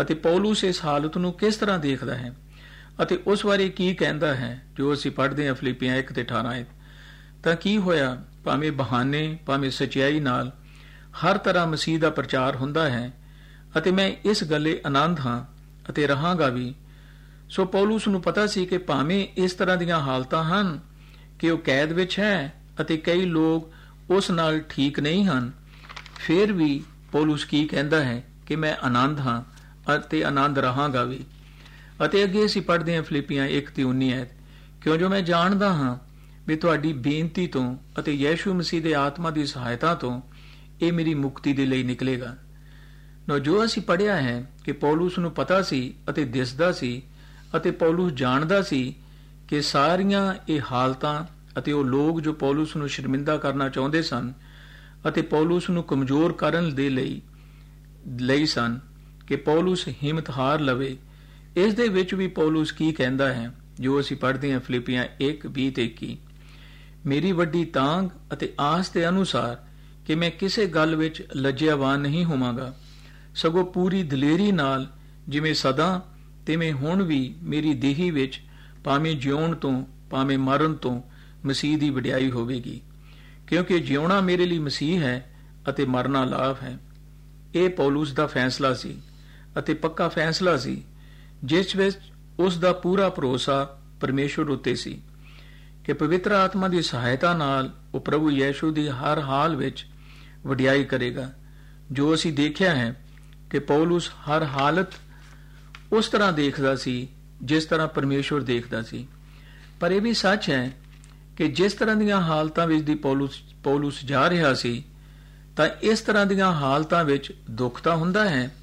[0.00, 2.32] ਅਤੇ ਪੌਲਸ ਇਸ ਹਾਲਤ ਨੂੰ ਕਿਸ ਤਰ੍ਹਾਂ ਦੇਖਦਾ ਹੈ?
[3.02, 6.66] ਅਤੇ ਉਸ ਬਾਰੇ ਕੀ ਕਹਿੰਦਾ ਹੈ ਜੋ ਅਸੀਂ ਪੜ੍ਹਦੇ ਹਾਂ ਫਿਲੀਪੀਆਂ 1 ਤੇ 18 ਹੈ
[7.42, 8.16] ਤਾਂ ਕੀ ਹੋਇਆ?
[8.44, 10.52] ਭਾਵੇਂ ਬਹਾਨੇ, ਭਾਵੇਂ ਸਚਾਈ ਨਾਲ
[11.24, 13.10] ਹਰ ਤਰ੍ਹਾਂ ਮਸੀਹ ਦਾ ਪ੍ਰਚਾਰ ਹੁੰਦਾ ਹੈ
[13.78, 15.44] ਅਤੇ ਮੈਂ ਇਸ ਗੱਲੇ ਆਨੰਦ ਹਾਂ
[15.90, 16.74] ਅਤੇ ਰਹਾਂਗਾ ਵੀ।
[17.50, 20.78] ਸੋ ਪੌਲਸ ਨੂੰ ਪਤਾ ਸੀ ਕਿ ਭਾਵੇਂ ਇਸ ਤਰ੍ਹਾਂ ਦੀਆਂ ਹਾਲਤਾਂ ਹਨ
[21.38, 23.72] ਕਿ ਉਹ ਕੈਦ ਵਿੱਚ ਹੈ ਅਤੇ ਕਈ ਲੋਕ
[24.10, 25.50] ਉਸ ਨਾਲ ਠੀਕ ਨਹੀਂ ਹਨ,
[26.16, 26.82] ਫਿਰ ਵੀ
[27.12, 29.42] ਪੌਲਸ ਕੀ ਕਹਿੰਦਾ ਹੈ ਕਿ ਮੈਂ ਆਨੰਦ ਹਾਂ
[29.96, 31.24] ਅਤੇ ਆਨੰਦ ਰਹਾਂਗਾ ਵੀ।
[32.04, 34.28] ਅਤੇ ਅੱਗੇ ਅਸੀਂ ਪੜ੍ਹਦੇ ਹਾਂ ਫਿਲੀਪੀਆਂ 1 ਤੇ 19 ਐਤ
[34.82, 35.98] ਕਿਉਂ ਜੋ ਮੈਂ ਜਾਣਦਾ ਹਾਂ
[36.48, 40.20] ਵੀ ਤੁਹਾਡੀ ਬੇਨਤੀ ਤੋਂ ਅਤੇ ਯੀਸ਼ੂ ਮਸੀਹ ਦੇ ਆਤਮਾ ਦੀ ਸਹਾਇਤਾ ਤੋਂ
[40.82, 42.36] ਇਹ ਮੇਰੀ ਮੁਕਤੀ ਦੇ ਲਈ ਨਿਕਲੇਗਾ।
[43.28, 47.02] ਨੋ, ਜੋ ਅਸੀਂ ਪੜਿਆ ਹੈ ਕਿ ਪੌਲਸ ਨੂੰ ਪਤਾ ਸੀ ਅਤੇ ਦਿਸਦਾ ਸੀ
[47.56, 48.94] ਅਤੇ ਪੌਲਸ ਜਾਣਦਾ ਸੀ
[49.48, 51.24] ਕਿ ਸਾਰੀਆਂ ਇਹ ਹਾਲਤਾਂ
[51.58, 54.32] ਅਤੇ ਉਹ ਲੋਕ ਜੋ ਪੌਲਸ ਨੂੰ ਸ਼ਰਮਿੰਦਾ ਕਰਨਾ ਚਾਹੁੰਦੇ ਸਨ
[55.08, 57.22] ਅਤੇ ਪੌਲਸ ਨੂੰ ਕਮਜ਼ੋਰ ਕਰਨ ਦੇ ਲਈ
[58.20, 58.80] ਲਈ ਸਨ
[59.26, 60.96] ਕਿ ਪੌਲਸ ਹਿੰਮਤ ਹਾਰ ਲਵੇ
[61.56, 65.84] ਇਸ ਦੇ ਵਿੱਚ ਵੀ ਪੌਲਸ ਕੀ ਕਹਿੰਦਾ ਹੈ, ਜੋ ਅਸੀਂ ਪੜ੍ਹਦੇ ਹਾਂ ਫਿਲੀਪੀਆਂ 1:20 ਤੇ
[65.84, 66.16] 21
[67.06, 69.66] ਮੇਰੀ ਵੱਡੀ ਤਾਂਗ ਅਤੇ ਆਸ ਦੇ ਅਨੁਸਾਰ
[70.06, 72.76] ਕਿ ਮੈਂ ਕਿਸੇ ਗੱਲ ਵਿੱਚ ਲੱਜਿਆਵਾਨ ਨਹੀਂ ਹੋਵਾਂਗਾ।
[73.34, 74.86] ਸਗੋਂ ਪੂਰੀ ਦਲੇਰੀ ਨਾਲ
[75.28, 76.06] ਜਿਵੇਂ ਸਦਾ,
[76.46, 78.40] ਤਿਵੇਂ ਹੁਣ ਵੀ ਮੇਰੀ ਦੇਹੀ ਵਿੱਚ
[78.84, 81.02] ਭਾਵੇਂ ਜਿਉਣ ਤੋਂ, ਭਾਵੇਂ ਮਰਨ ਤੋਂ
[81.44, 82.80] ਮਸੀਹ ਦੀ ਵਡਿਆਈ ਹੋਵੇਗੀ।
[83.46, 85.30] ਕਿਉਂਕਿ ਜਿਉਣਾ ਮੇਰੇ ਲਈ ਮਸੀਹ ਹੈ
[85.68, 86.78] ਅਤੇ ਮਰਨਾ ਲਾਭ ਹੈ।
[87.54, 88.96] ਇਹ ਪੌਲਸ ਦਾ ਫੈਸਲਾ ਸੀ
[89.58, 90.82] ਅਤੇ ਪੱਕਾ ਫੈਸਲਾ ਸੀ
[91.44, 91.96] ਜਿਸ ਵਿੱਚ
[92.38, 95.02] ਉਸ ਦਾ ਪੂਰਾ ਭਰੋਸਾ ਪਰਮੇਸ਼ਵਰ ਉੱਤੇ ਸੀ
[95.84, 99.86] ਕਿ ਪਵਿੱਤਰ ਆਤਮਾ ਦੀ ਸਹਾਇਤਾ ਨਾਲ ਉਹ ਪ੍ਰਭੂ ਯੀਸ਼ੂ ਦੀ ਹਰ ਹਾਲ ਵਿੱਚ
[100.46, 101.32] ਵਡਿਆਈ ਕਰੇਗਾ।
[101.92, 103.04] ਜੋ ਅਸੀਂ ਦੇਖਿਆ ਹੈ
[103.50, 104.86] ਕਿ ਪੌਲਸ ਹਰ ਹਾਲਤ
[105.92, 107.08] ਉਸ ਤਰ੍ਹਾਂ ਦੇਖਦਾ ਸੀ
[107.42, 109.08] ਜਿਸ ਤਰ੍ਹਾਂ ਪਰਮੇਸ਼ਵਰ ਦੇਖਦਾ ਸੀ।
[109.80, 110.70] ਪਰ ਇਹ ਵੀ ਸੱਚ ਹੈ
[111.36, 113.30] ਕਿ ਜਿਸ ਤਰ੍ਹਾਂ ਦੀਆਂ ਹਾਲਤਾਂ ਵਿੱਚ ਦੀ ਪੌਲਸ
[113.64, 114.84] ਪੌਲਸ ਜਾ ਰਿਹਾ ਸੀ,
[115.56, 118.54] ਤਾਂ ਇਸ ਤਰ੍ਹਾਂ ਦੀਆਂ ਹਾਲਤਾਂ ਵਿੱਚ ਦੁੱਖ ਤਾਂ ਹੁੰਦਾ ਹੈ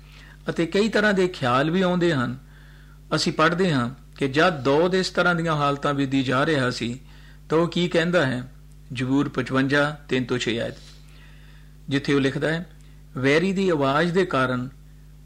[0.49, 2.46] ਅਤੇ ਕਈ ਤਰ੍ਹਾਂ ਦੇ ਖਿਆਲ ਵੀ ਆਉਂਦੇ ਹਨ।
[3.15, 6.69] ਅਸੀਂ ਪੜ੍ਹਦੇ ਹਾਂ ਕਿ ਜਦ ਦੋ ਦੇ ਇਸ ਤਰ੍ਹਾਂ ਦੀਆਂ ਹਾਲਤਾਂ ਵਿੱਚ ਦੀ ਜਾ ਰਿਹਾ
[6.69, 6.99] ਸੀ,
[7.49, 8.51] ਤਾਂ ਉਹ ਕੀ ਕਹਿੰਦਾ ਹੈ?
[8.93, 10.73] ਜ਼ਬੂਰ 55 3 ਤੋਂ 6 ਆਇਤ।
[11.89, 12.69] ਜਿੱਥੇ ਉਹ ਲਿਖਦਾ ਹੈ,
[13.17, 14.69] ਵੈਰੀ ਦੀ ਆਵਾਜ਼ ਦੇ ਕਾਰਨ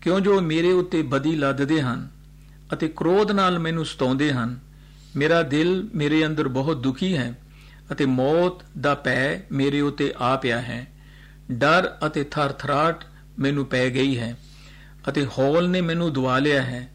[0.01, 2.07] ਕਿਉਂ ਜੋ ਮੇਰੇ ਉੱਤੇ ਬਦੀ ਲੱਦਦੇ ਹਨ
[2.73, 4.59] ਅਤੇ ਕ੍ਰੋਧ ਨਾਲ ਮੈਨੂੰ ਸਤਾਉਂਦੇ ਹਨ,
[5.15, 7.33] ਮੇਰਾ ਦਿਲ ਮੇਰੇ ਅੰਦਰ ਬਹੁਤ ਦੁਖੀ ਹੈ
[7.91, 10.87] ਅਤੇ ਮੌਤ ਦਾ ਭੈ ਮੇਰੇ ਉੱਤੇ ਆ ਪਿਆ ਹੈ।
[11.51, 13.05] ਡਰ ਅਤੇ ਥਰਥਰਾਟ
[13.39, 14.37] ਮੈਨੂੰ ਪੈ ਗਈ ਹੈ
[15.09, 16.87] ਅਤੇ ਹੌਲ ਨੇ ਮੈਨੂੰ ਦਵਾ ਲਿਆ ਹੈ।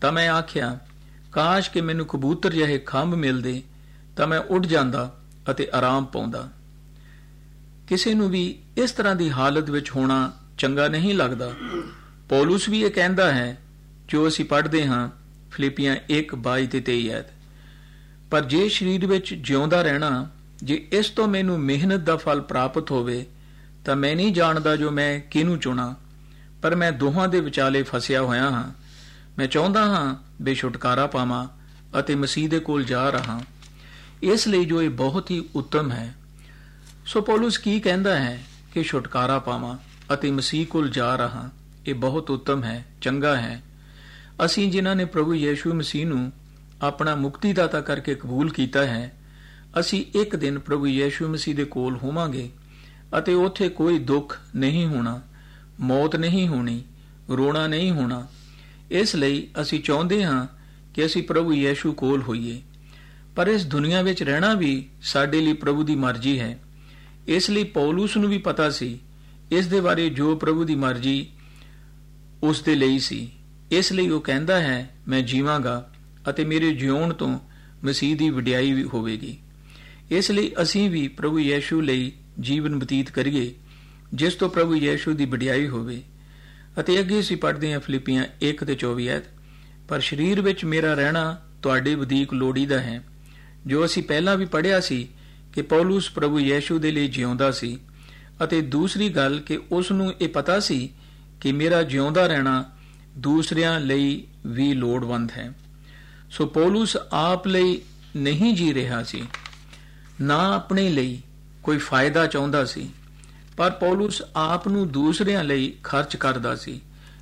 [0.00, 0.78] ਤਾਂ ਮੈਂ ਆਖਿਆ,
[1.32, 3.62] ਕਾਸ਼ ਕਿ ਮੈਨੂੰ ਕਬੂਤਰ ਜਿਹੇ ਖੰਭ ਮਿਲਦੇ,
[4.16, 5.16] ਤਾਂ ਮੈਂ ਉੱਡ ਜਾਂਦਾ
[5.50, 6.48] ਅਤੇ ਆਰਾਮ ਪਾਉਂਦਾ।
[7.88, 11.52] ਕਿਸੇ ਨੂੰ ਵੀ ਇਸ ਤਰ੍ਹਾਂ ਦੀ ਹਾਲਤ ਵਿੱਚ ਹੋਣਾ ਚੰਗਾ ਨਹੀਂ ਲੱਗਦਾ।
[12.28, 13.58] ਪੌਲਸ ਵੀ ਇਹ ਕਹਿੰਦਾ ਹੈ,
[14.08, 15.08] ਜੋ ਅਸੀਂ ਪੜ੍ਹਦੇ ਹਾਂ,
[15.50, 17.26] ਫਿਲੀਪੀਆਂ 1:22 ਤੇ 23 ਐਤ
[18.30, 20.28] ਪਰ ਜੇ ਸਰੀਰ ਵਿੱਚ ਜਿਉਂਦਾ ਰਹਿਣਾ,
[20.62, 23.26] ਜੇ ਇਸ ਤੋਂ ਮੈਨੂੰ ਮਿਹਨਤ ਦਾ ਫਲ ਪ੍ਰਾਪਤ ਹੋਵੇ,
[23.84, 25.94] ਤਾਂ ਮੈਂ ਨਹੀਂ ਜਾਣਦਾ ਜੋ ਮੈਂ ਕਿਹਨੂੰ ਚੁਣਾ,
[26.62, 28.72] ਪਰ ਮੈਂ ਦੋਹਾਂ ਦੇ ਵਿਚਾਲੇ ਫਸਿਆ ਹੋਇਆ ਹਾਂ।
[29.40, 31.48] ਮੈਂ ਚਾਹੁੰਦਾ ਹਾਂ ਬੇ ਛੁਟਕਾਰਾ ਪਾਵਾਂ
[31.98, 33.42] ਅਤੇ ਮਸੀਹ ਦੇ ਕੋਲ ਜਾ ਰਹਾ।
[34.22, 36.14] ਇਸ ਲਈ ਜੋ ਇਹ ਬਹੁਤ ਹੀ ਉੱਤਮ ਹੈ।
[37.06, 38.42] ਸੋ ਪੌਲਸ ਕੀ ਕਹਿੰਦਾ ਹੈ
[38.74, 39.78] ਕਿ ਛੁਟਕਾਰਾ ਪਾਵਾਂ
[40.14, 41.50] ਅਤੇ ਮਸੀਹ ਕੋਲ ਜਾ ਰਹਾ,
[41.86, 43.62] ਇਹ ਬਹੁਤ ਉੱਤਮ ਹੈ, ਚੰਗਾ ਹੈ।
[44.44, 46.32] ਅਸੀਂ ਜਿਨ੍ਹਾਂ ਨੇ ਪ੍ਰਭੂ ਯੀਸ਼ੂ ਮਸੀਹ ਨੂੰ
[46.82, 49.12] ਆਪਣਾ ਮੁਕਤੀਦਾਤਾ ਕਰਕੇ ਕਬੂਲ ਕੀਤਾ ਹੈ,
[49.80, 52.50] ਅਸੀਂ ਇੱਕ ਦਿਨ ਪ੍ਰਭੂ ਯੀਸ਼ੂ ਮਸੀਹ ਦੇ ਕੋਲ ਹੋਵਾਂਗੇ
[53.18, 55.20] ਅਤੇ ਉੱਥੇ ਕੋਈ ਦੁੱਖ ਨਹੀਂ ਹੋਣਾ,
[55.80, 56.84] ਮੌਤ ਨਹੀਂ ਹੋਣੀ,
[57.30, 58.26] ਰੋਣਾ ਨਹੀਂ ਹੋਣਾ
[58.90, 60.46] ਇਸ ਲਈ ਅਸੀਂ ਚਾਹੁੰਦੇ ਹਾਂ
[60.94, 62.62] ਕਿ ਅਸੀਂ ਪ੍ਰਭੂ ਯੀਸ਼ੂ ਕੋਲ ਹੋਈਏ।
[63.36, 66.60] ਪਰ ਇਸ ਦੁਨੀਆ ਵਿੱਚ ਰਹਿਣਾ ਵੀ ਸਾਡੇ ਲਈ ਪ੍ਰਭੂ ਦੀ ਮਰਜ਼ੀ ਹੈ।
[67.28, 68.98] ਇਸ ਲਈ ਪੌਲਸ ਨੂੰ ਵੀ ਪਤਾ ਸੀ,
[69.50, 71.26] ਇਸ ਦੇ ਬਾਰੇ ਜੋ ਪ੍ਰਭੂ ਦੀ ਮਰਜ਼ੀ
[72.42, 73.30] ਉਸ ਦੇ ਲਈ ਸੀ।
[73.70, 75.92] ਇਸ ਲਈ ਉਹ ਕਹਿੰਦਾ ਹੈ, ਮੈਂ ਜੀਵਾਂਗਾ
[76.30, 77.38] ਅਤੇ ਮੇਰੇ ਜਿਉਣ ਤੋਂ
[77.84, 79.38] ਮਸੀਹ ਦੀ ਵਡਿਆਈ ਵੀ ਹੋਵੇਗੀ।
[80.10, 83.54] ਇਸ ਲਈ ਅਸੀਂ ਵੀ ਪ੍ਰਭੂ ਯੀਸ਼ੂ ਲਈ ਜੀਵਨ ਬਤੀਤ ਕਰੀਏ,
[84.14, 86.02] ਜਿਸ ਤੋਂ ਪ੍ਰਭੂ ਯੀਸ਼ੂ ਦੀ ਵਡਿਆਈ ਹੋਵੇ।
[86.80, 89.24] ਅਤੇ ਅੱਗੇ ਅਸੀਂ ਪੜ੍ਹਦੇ ਹਾਂ ਫਿਲੀਪੀਆਂ 1 ਤੇ 24 ਐਤ
[89.88, 93.02] ਪਰ ਸਰੀਰ ਵਿੱਚ ਮੇਰਾ ਰਹਿਣਾ ਤੁਹਾਡੇ ਵਧੇਕ ਲੋੜੀਦਾ ਹੈ।
[93.66, 95.08] ਜੋ ਅਸੀਂ ਪਹਿਲਾਂ ਵੀ ਪੜ੍ਹਿਆ ਸੀ
[95.52, 97.78] ਕਿ ਪੌਲਸ ਪ੍ਰਭੂ ਯੀਸ਼ੂ ਦੇ ਲਈ ਜਿਉਂਦਾ ਸੀ
[98.44, 100.88] ਅਤੇ ਦੂਸਰੀ ਗੱਲ ਕਿ ਉਸ ਨੂੰ ਇਹ ਪਤਾ ਸੀ
[101.40, 102.64] ਕਿ ਮੇਰਾ ਜਿਉਂਦਾ ਰਹਿਣਾ
[103.16, 105.52] ਦੂਸਰਿਆਂ ਲਈ ਵੀ ਲੋੜਵੰਦ ਹੈ।
[106.30, 107.80] ਸੋ ਪੌਲਸ ਆਪ ਲਈ
[108.16, 109.22] ਨਹੀਂ ਜੀ ਰਿਹਾ ਸੀ,
[110.20, 111.20] ਨਾ ਆਪਣੇ ਲਈ
[111.62, 112.88] ਕੋਈ ਫਾਇਦਾ ਚਾਹੁੰਦਾ ਸੀ।
[113.60, 116.80] ਪਰ ਪੌਲਸ ਆਪ ਨੂੰ ਦੂਸਰਿਆਂ ਲਈ ਖਰਚ ਕਰਦਾ ਸੀ,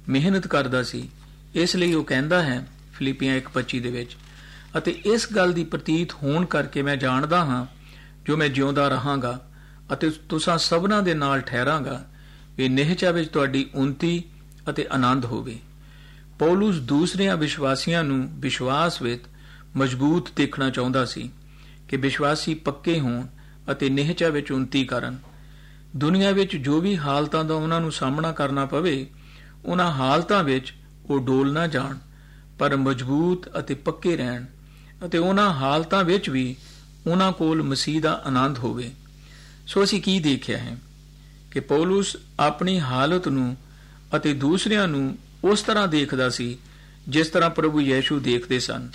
[0.09, 1.09] ਮਿਹਨਤ ਕਰਦਾ ਸੀ।
[1.55, 4.17] ਇਸ ਲਈ ਉਹ ਕਹਿੰਦਾ ਹੈ, ਫਿਲੀਪੀਆਂ 1:25 ਦੇ ਵਿੱਚ,
[4.79, 7.67] ਅਤੇ ਇਸ ਗੱਲ ਦੀ ਪ੍ਰਤੀਤ ਹੋਣ ਕਰਕੇ ਮੈਂ ਜਾਣਦਾ ਹਾਂ
[8.27, 9.49] ਜੋ ਮੈਂ ਜਿਉਂਦਾ ਰਹਾਂਗਾ
[9.93, 12.05] ਅਤੇ ਤੁਸਾਂ ਸਭਨਾਂ ਦੇ ਨਾਲ ਠਹਿਰਾਂਗਾ,
[12.57, 14.25] ਵੀ ਨਿਹਚਾ ਵਿੱਚ ਤੁਹਾਡੀ ਉਨਤੀ
[14.71, 15.59] ਅਤੇ ਆਨੰਦ ਹੋਵੇ।
[16.39, 19.25] ਪੌਲਸ ਦੂਸਰਿਆਂ ਵਿਸ਼ਵਾਸੀਆਂ ਨੂੰ ਵਿਸ਼ਵਾਸ ਵਿੱਚ
[19.77, 21.31] ਮਜ਼ਬੂਤ ਦੇਖਣਾ ਚਾਹੁੰਦਾ ਸੀ
[21.89, 23.27] ਕਿ ਵਿਸ਼ਵਾਸੀ ਪੱਕੇ ਹੋਣ
[23.71, 25.28] ਅਤੇ ਨਿਹਚਾ ਵਿੱਚ ਉਨਤੀ ਕਰਨ।
[25.99, 29.07] ਦੁਨੀਆ ਵਿੱਚ ਜੋ ਵੀ ਹਾਲਤਾਂ ਦਾ ਉਹਨਾਂ ਨੂੰ ਸਾਹਮਣਾ ਕਰਨਾ ਪਵੇ,
[29.65, 30.75] ਉਹਨਾਂ ਹਾਲਤਾਂ ਵਿੱਚ
[31.07, 31.97] ਉਹ ਡੋਲ ਨਾ ਜਾਣ,
[32.59, 34.45] ਪਰ ਮਜ਼ਬੂਤ ਅਤੇ ਪੱਕੇ ਰਹਿਣ
[35.07, 36.57] ਅਤੇ ਉਹਨਾਂ ਹਾਲਤਾਂ ਵਿੱਚ ਵੀ
[37.07, 38.91] ਉਹਨਾਂ ਕੋਲ ਮਸੀਹ ਦਾ ਆਨੰਦ ਹੋਵੇ।
[39.67, 40.77] ਸੋ ਅਸੀਂ ਕੀ ਦੇਖਿਆ ਹੈ
[41.51, 43.57] ਕਿ ਪੌਲਸ ਆਪਣੀ ਹਾਲਤ ਨੂੰ
[44.17, 46.59] ਅਤੇ ਦੂਸਰਿਆਂ ਨੂੰ ਉਸ ਤਰ੍ਹਾਂ ਦੇਖਦਾ ਸੀ
[47.09, 48.89] ਜਿਸ ਤਰ੍ਹਾਂ ਪ੍ਰਭੂ ਯੀਸ਼ੂ ਦੇਖਦੇ ਸਨ।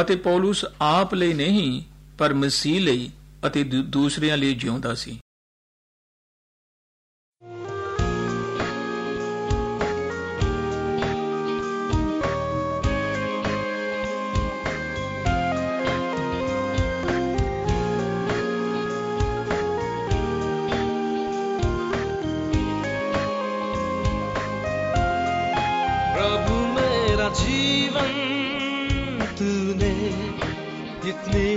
[0.00, 1.82] ਅਤੇ ਪੌਲਸ ਆਪ ਲਈ ਨਹੀਂ,
[2.18, 3.10] ਪਰ ਮਸੀਹ ਲਈ
[3.46, 5.18] ਅਤੇ ਦੂਸਰਿਆਂ ਲਈ ਜਿਉਂਦਾ ਸੀ।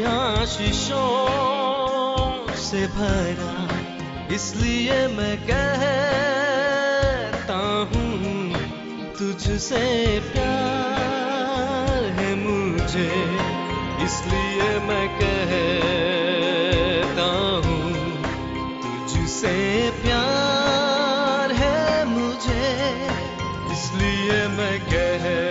[0.06, 1.04] आशीषों
[2.56, 3.54] से भरा,
[4.36, 7.58] इसलिए मैं कहता
[7.92, 8.54] हूँ,
[9.20, 9.86] तुझसे
[10.32, 13.12] प्यार है मुझे,
[14.06, 17.30] इसलिए मैं कहता
[17.66, 17.90] हूँ,
[19.14, 19.56] तुझसे
[20.04, 22.68] प्यार है मुझे,
[23.74, 25.45] इसलिए मैं कहता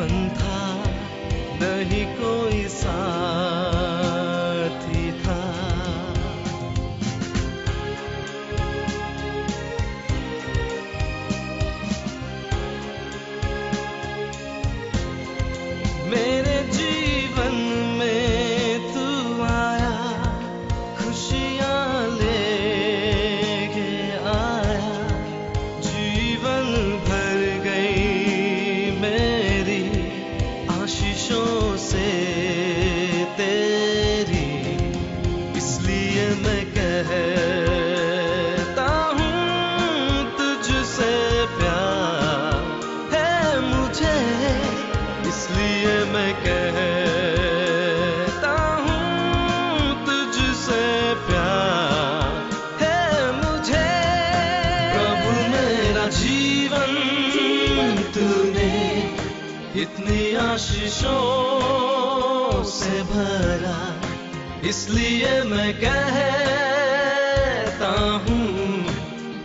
[0.00, 0.58] जीवन था
[1.60, 2.29] नहीं कोई साथी
[63.21, 63.79] भरा
[64.69, 66.81] इसलिए मैं कहता
[68.25, 68.47] हूँ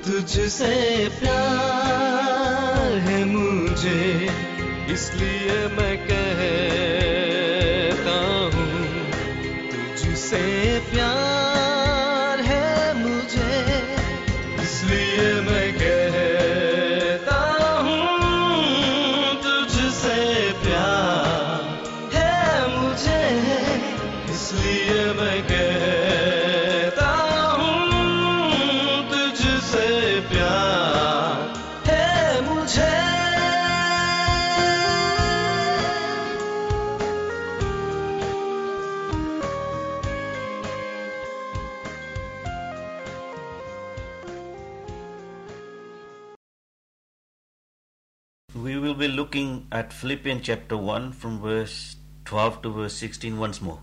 [0.07, 0.75] तुझसे
[1.21, 4.05] प्यार है मुझे।
[4.93, 6.26] इसलिए मैं कहता
[49.97, 53.79] Philippians chapter 1 from verse 12 to verse 16 once more.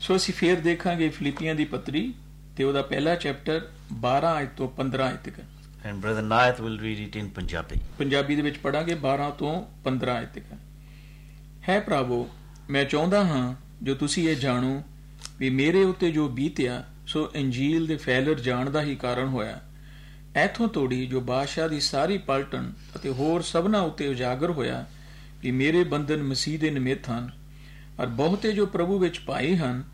[0.00, 2.12] ਸੋ ਅਸੀਂ ਫੇਰ ਦੇਖਾਂਗੇ ਫਿਲੀਪੀਆਂ ਦੀ ਪੱਤਰੀ
[2.56, 3.60] ਤੇ ਉਹਦਾ ਪਹਿਲਾ ਚੈਪਟਰ
[4.06, 5.40] 12 ਅਧ ਤੋਂ 15 ਅਧ ਤੱਕ
[5.88, 7.78] And Brother Nath will read it in Punjabi.
[7.98, 9.52] Punjabi ਦੇ ਵਿੱਚ ਪੜਾਂਗੇ 12 ਤੋਂ
[9.84, 10.44] 15 ਅਧ ਤੱਕ
[11.68, 12.26] ਹੈ ਪ੍ਰਭੂ
[12.70, 14.82] ਮੈਂ ਚਾਹੁੰਦਾ ਹਾਂ ਜੋ ਤੁਸੀਂ ਇਹ ਜਾਣੋ
[15.38, 19.60] ਵੀ ਮੇਰੇ ਉੱਤੇ ਜੋ ਬੀਤਿਆ ਸੋ ਇੰਜੀਲ ਦੇ ਫੈਲਰ ਜਾਣ ਦਾ ਹੀ ਕਾਰਨ ਹੋਇਆ
[20.36, 24.84] ਐਥੋਂ ਤੋੜੀ ਜੋ ਬਾਦਸ਼ਾਹ ਦੀ ਸਾਰੀ ਪਲਟਨ ਅਤੇ ਹੋਰ ਸਭਨਾ ਉੱਤੇ ਉਜਾਗਰ ਹੋਇਆ
[25.42, 27.30] ਵੀ ਮੇਰੇ ਬੰਧਨ ਮਸੀਹ ਦੇ ਨਿਮਿਤ ਹਨ
[28.00, 29.84] ਔਰ ਬਹੁਤੇ ਜੋ ਪ੍ਰਭੂ ਵਿੱਚ ਪਾਏ ਹਨ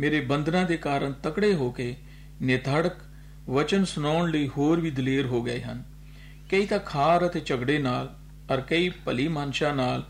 [0.00, 1.96] ਮੇਰੇ ਬੰਧਨਾਂ ਦੇ ਕਾਰਨ ਤਕੜੇ ਹੋ ਕੇ
[2.42, 2.96] ਨਿਥੜਕ
[3.50, 5.82] ਵਚਨ ਸੁਣਾਉਣ ਲਈ ਹੋਰ ਵੀ ਦਲੇਰ ਹੋ ਗਏ ਹਨ
[6.50, 8.14] ਕਈ ਤਾਂ ਖਾਰ ਅਤੇ ਝਗੜੇ ਨਾਲ
[8.50, 10.04] ਔਰ ਕਈ ਭਲੀ ਮਨਸ਼ਾ ਨਾਲ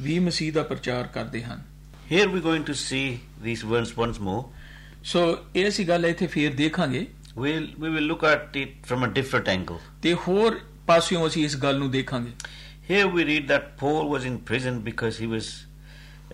[0.00, 1.62] ਵੀ ਮਸੀਹ ਦਾ ਪ੍ਰਚਾਰ ਕਰਦੇ ਹਨ
[2.12, 3.06] Here we're going to see
[3.44, 4.42] these words once more.
[5.04, 9.10] ਸੋ ਇਹ ਅਸੀਂ ਗੱਲ ਇੱਥੇ ਫੇਰ ਦੇਖਾਂਗੇ We'll, we will look at it from a
[9.18, 9.76] different angle.
[10.02, 12.30] ਤੇ ਹੋਰ ਪਾਸਿਓਂ ਅਸੀਂ ਇਸ ਗੱਲ ਨੂੰ ਦੇਖਾਂਗੇ
[12.89, 15.65] Here we read that Paul was in prison because he was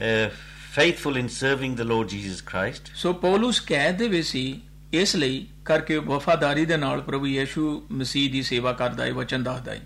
[0.02, 0.30] uh,
[0.72, 2.92] faithful in serving the Lord Jesus Christ.
[2.96, 4.62] ਸੋ ਪੌਲਸ ਕੈਦ ਦੇ ਵਿੱਚ ਸੀ
[4.94, 9.72] ਇਸ ਲਈ ਕਰਕੇ ਵਫਾਦਾਰੀ ਦੇ ਨਾਲ ਪ੍ਰਭੂ ਯੀਸ਼ੂ ਮਸੀਹ ਦੀ ਸੇਵਾ ਕਰਦਾ ਹੈ ਵਚਨ ਦੱਸਦਾ
[9.72, 9.82] ਹੈ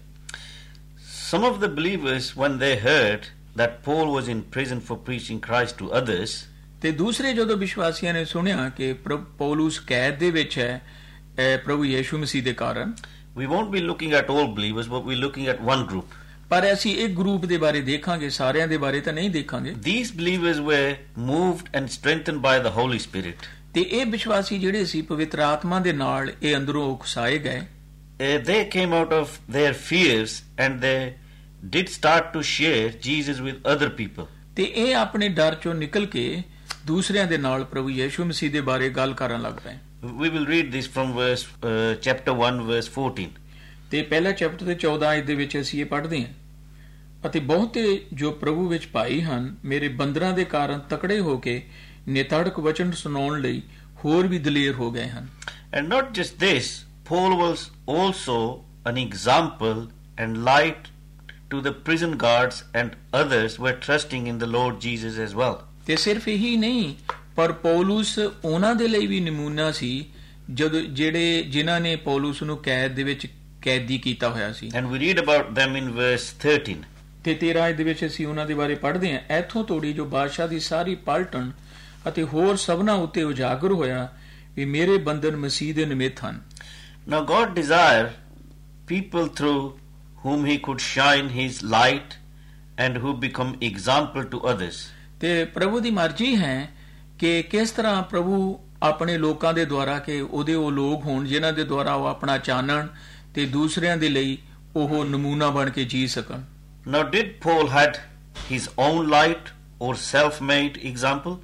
[1.31, 5.77] Some of the believers, when they heard that Paul was in prison for preaching Christ
[5.81, 6.35] to others,
[6.81, 10.81] ਤੇ ਦੂਸਰੇ ਜਦੋਂ ਵਿਸ਼ਵਾਸੀਆਂ ਨੇ ਸੁਣਿਆ ਕਿ ਪ੍ਰਭ ਪੌਲਸ ਕੈਦ ਦੇ ਵਿੱਚ ਹੈ
[11.39, 12.93] ਅਹ ਪ੍ਰਭੂ ਯੀਸ਼ੂ ਮਸੀਹ ਦੇ ਕਾਰਨ
[13.35, 16.13] we won't be looking at all believers, but we're looking at one group.
[16.50, 20.60] ਪਰ ਅਸੀਂ ਇੱਕ ਗਰੁੱਪ ਦੇ ਬਾਰੇ ਦੇਖਾਂਗੇ ਸਾਰਿਆਂ ਦੇ ਬਾਰੇ ਤਾਂ ਨਹੀਂ ਦੇਖਾਂਗੇ These believers
[20.68, 20.94] were
[21.30, 23.48] moved and strengthened by the Holy Spirit.
[23.74, 27.60] ਤੇ ਇਹ ਵਿਸ਼ਵਾਸੀ ਜਿਹੜੇ ਸੀ ਪਵਿੱਤਰ ਆਤਮਾ ਦੇ ਨਾਲ ਇਹ ਅੰਦਰੋਂ ਉਕਸਾਏ ਗਏ
[28.20, 30.32] Uh, they came out of their fears
[30.62, 31.00] and they
[31.74, 34.24] did start to share Jesus with other people.
[34.56, 36.42] ਤੇ ਇਹ ਆਪਣੇ ਡਰ ਚੋਂ ਨਿਕਲ ਕੇ
[36.86, 39.76] ਦੂਸਰਿਆਂ ਦੇ ਨਾਲ ਪ੍ਰਭੂ ਯੀਸ਼ੂ ਮਸੀਹ ਦੇ ਬਾਰੇ ਗੱਲ ਕਰਨ ਲੱਗ ਪਏ
[40.22, 43.28] We will read this from verse uh, chapter 1 verse 14.
[43.90, 48.30] ਤੇ ਪਹਿਲਾ ਚੈਪਟਰ ਦੇ 14 ਆਇਤ ਦੇ ਵਿੱਚ ਅਸੀਂ ਇਹ ਪੜ੍ਹਦੇ ਹਾਂ ਅਤੇ ਬਹੁਤੇ ਜੋ
[48.30, 51.62] ਪ੍ਰਭੂ ਵਿੱਚ ਭਾਈ ਹਨ ਮੇਰੇ ਬੰਦਰਾਂ ਦੇ ਕਾਰਨ ਤਕੜੇ ਹੋ ਕੇ
[52.08, 53.62] ਨਿਤੜਕ ਵਚਨ ਸੁਣਾਉਣ ਲਈ
[54.04, 55.26] ਹੋਰ ਵੀ ਦਲੇਰ ਹੋ ਗਏ ਹਨ
[55.78, 56.68] And not just this,
[57.04, 58.36] Paul was also
[58.90, 59.80] an example
[60.18, 60.86] and light
[61.50, 65.56] to the prison guards and others were trusting in the Lord Jesus as well.
[65.86, 66.94] ਤੇ ਸਿਰਫ ਇਹੀ ਨਹੀਂ
[67.36, 69.90] ਪਰ ਪੌਲਸ ਉਹਨਾਂ ਦੇ ਲਈ ਵੀ ਨਮੂਨਾ ਸੀ
[70.50, 73.26] ਜਦੋਂ ਜਿਹੜੇ ਜਿਨ੍ਹਾਂ ਨੇ ਪੌਲਸ ਨੂੰ ਕੈਦ ਦੇ ਵਿੱਚ
[73.62, 76.76] ਕੈਦੀ ਕੀਤਾ ਹੋਇਆ ਸੀ And we read about them in verse 13.
[77.24, 80.48] ਤੇ 13 ਆਇਤ ਦੇ ਵਿੱਚ ਅਸੀਂ ਉਹਨਾਂ ਦੇ ਬਾਰੇ ਪੜ੍ਹਦੇ ਹਾਂ ਇੱਥੋਂ ਤੋੜੀ ਜੋ ਬਾਦਸ਼ਾਹ
[80.48, 81.50] ਦੀ ਸਾਰੀ ਪਲਟਨ
[82.08, 84.08] ਅਤੇ ਹੋਰ ਸਭਨਾ ਉੱਤੇ ਉਜਾਗਰ ਹੋਇਆ
[84.56, 86.40] ਵੀ ਮੇਰੇ ਬੰਧਨ ਮਸੀਹ ਦੇ ਨਿਮਿਤ ਹਨ
[87.10, 88.08] Now God desired
[88.88, 89.60] people through
[90.24, 92.16] whom he could shine his light
[92.78, 94.80] and who become example to others.
[95.20, 96.68] ਤੇ ਪ੍ਰਭੂ ਦੀ ਮਰਜ਼ੀ ਹੈ
[97.18, 101.64] ਕਿ ਕਿਸ ਤਰ੍ਹਾਂ ਪ੍ਰਭੂ ਆਪਣੇ ਲੋਕਾਂ ਦੇ ਦੁਆਰਾ ਕਿ ਉਹਦੇ ਉਹ ਲੋਕ ਹੋਣ ਜਿਨ੍ਹਾਂ ਦੇ
[101.64, 102.86] ਦੁਆਰਾ ਉਹ ਆਪਣਾ ਚਾਨਣ
[103.38, 104.36] ਤੇ ਦੂਸਰਿਆਂ ਦੇ ਲਈ
[104.76, 106.40] ਉਹ ਨਮੂਨਾ ਬਣ ਕੇ ਜੀ ਸਕਣ
[106.92, 107.98] Now did Paul had
[108.48, 111.34] his own light or self-made example?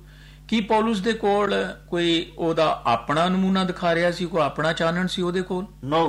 [0.48, 1.54] Ki Paulus ਦੇ ਕੋਲ
[1.90, 6.02] ਕੋਈ ਉਹਦਾ ਆਪਣਾ ਨਮੂਨਾ ਦਿਖਾ ਰਿਹਾ ਸੀ ਕੋਈ ਆਪਣਾ ਚਾਨਣ ਸੀ ਉਹਦੇ ਕੋਲ No.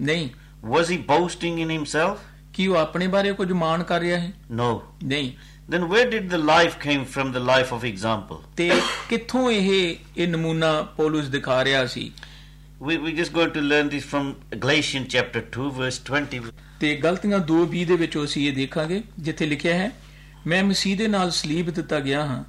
[0.00, 0.28] ਨਹੀਂ
[0.72, 2.16] Was he boasting in himself?
[2.54, 4.68] ਕੀ ਉਹ ਆਪਣੇ ਬਾਰੇ ਕੁਝ ਮਾਣ ਕਰ ਰਿਹਾ ਹੈ No.
[5.04, 5.32] ਨਹੀਂ
[5.74, 8.42] Then where did the life came from the life of example?
[8.56, 8.70] ਤੇ
[9.08, 12.10] ਕਿੱਥੋਂ ਇਹ ਇਹ ਨਮੂਨਾ ਪੌਲਸ ਦਿਖਾ ਰਿਹਾ ਸੀ
[12.80, 16.38] We, we're just going to learn this from Galatians chapter 2 verse 20.
[16.80, 19.90] ਤੇ ਗਲਤੀਆਂ 2:20 ਦੇ ਵਿੱਚ ਅਸੀਂ ਇਹ ਦੇਖਾਂਗੇ ਜਿੱਥੇ ਲਿਖਿਆ ਹੈ
[20.46, 22.42] ਮੈਂ ਮਸੀਹ ਦੇ ਨਾਲ ਸਲੀਬ ਦਿੱਤਾ ਗਿਆ ਹਾਂ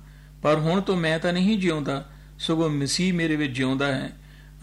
[0.43, 2.03] ਪਰ ਹੁਣ ਤੋਂ ਮੈਂ ਤਾਂ ਨਹੀਂ ਜਿਉਂਦਾ
[2.39, 4.09] ਸਗੋਂ ਮਸੀਹ ਮੇਰੇ ਵਿੱਚ ਜਿਉਂਦਾ ਹੈ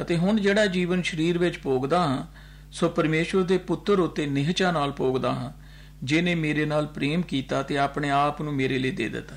[0.02, 2.26] ਅਤੇ ਹੁਣ ਜਿਹੜਾ ਜੀਵਨ ਸਰੀਰ ਵਿੱਚ ਭੋਗਦਾ ਹਾਂ
[2.72, 5.52] ਸੋ ਪਰਮੇਸ਼ਵਰ ਦੇ ਪੁੱਤਰ ਉਤੇ ਨਿਹਚਾ ਨਾਲ ਭੋਗਦਾ ਹਾਂ
[6.04, 9.36] ਜਿਨੇ ਮੇਰੇ ਨਾਲ ਪ੍ਰੇਮ ਕੀਤਾ ਤੇ ਆਪਣੇ ਆਪ ਨੂੰ ਮੇਰੇ ਲਈ ਦੇ ਦਿੱਤਾ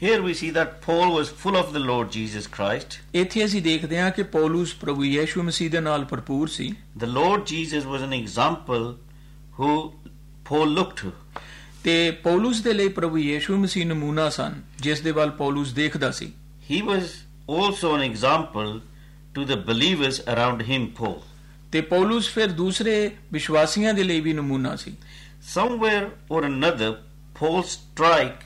[0.00, 2.96] Here we see that Paul was full of the Lord Jesus Christ.
[3.14, 7.46] ਇੱਥੇ ਅਸੀਂ ਦੇਖਦੇ ਹਾਂ ਕਿ ਪੌਲਸ ਪ੍ਰਭੂ ਯੀਸ਼ੂ ਮਸੀਹ ਦੇ ਨਾਲ ਭਰਪੂਰ ਸੀ The Lord
[7.52, 8.84] Jesus was an example
[9.58, 9.70] who
[10.50, 11.12] Paul looked to.
[11.84, 16.32] ਤੇ ਪੌਲਸ ਦੇ ਲਈ ਪ੍ਰਭੂ ਯੀਸ਼ੂ ਮਸੀਹ ਨਮੂਨਾ ਸਨ ਜਿਸ ਦੇ ਵੱਲ ਪੌਲਸ ਦੇਖਦਾ ਸੀ
[16.70, 17.14] He was
[17.56, 18.72] also an example
[19.34, 21.20] to the believers around him, Paul.
[21.72, 24.94] ਤੇ ਪੌਲਸ ਫਿਰ ਦੂਸਰੇ ਵਿਸ਼ਵਾਸੀਆਂ ਦੇ ਲਈ ਵੀ ਨਮੂਨਾ ਸੀ
[25.54, 26.90] Somewhere or another,
[27.40, 28.44] Paul strike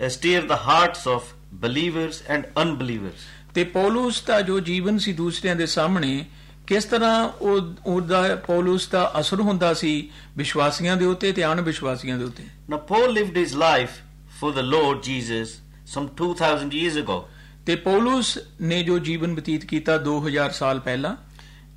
[0.00, 3.26] uh, steer the hearts of believers and unbelievers.
[3.54, 6.24] ਤੇ ਪੌਲਸ ਦਾ ਜੋ ਜੀਵਨ ਸੀ ਦੂਸਰਿਆਂ ਦੇ ਸਾਹਮਣੇ
[6.66, 9.92] ਕਿਸ ਤਰ੍ਹਾਂ ਉਹ ਉਹਦਾ ਪੌਲਸ ਦਾ ਅਸਰ ਹੁੰਦਾ ਸੀ
[10.36, 13.94] ਵਿਸ਼ਵਾਸੀਆਂ ਦੇ ਉੱਤੇ ਤੇ ਅਣਵਿਸ਼ਵਾਸੀਆਂ ਦੇ ਉੱਤੇ Now, Paul lived his life
[14.40, 15.54] for the Lord Jesus
[15.94, 17.20] some 2,000 years ago,
[17.66, 21.16] ਤੇ ਪੌਲਸ ਨੇ ਜੋ ਜੀਵਨ ਬਤੀਤ ਕੀਤਾ 2000 ਸਾਲ ਪਹਿਲਾਂ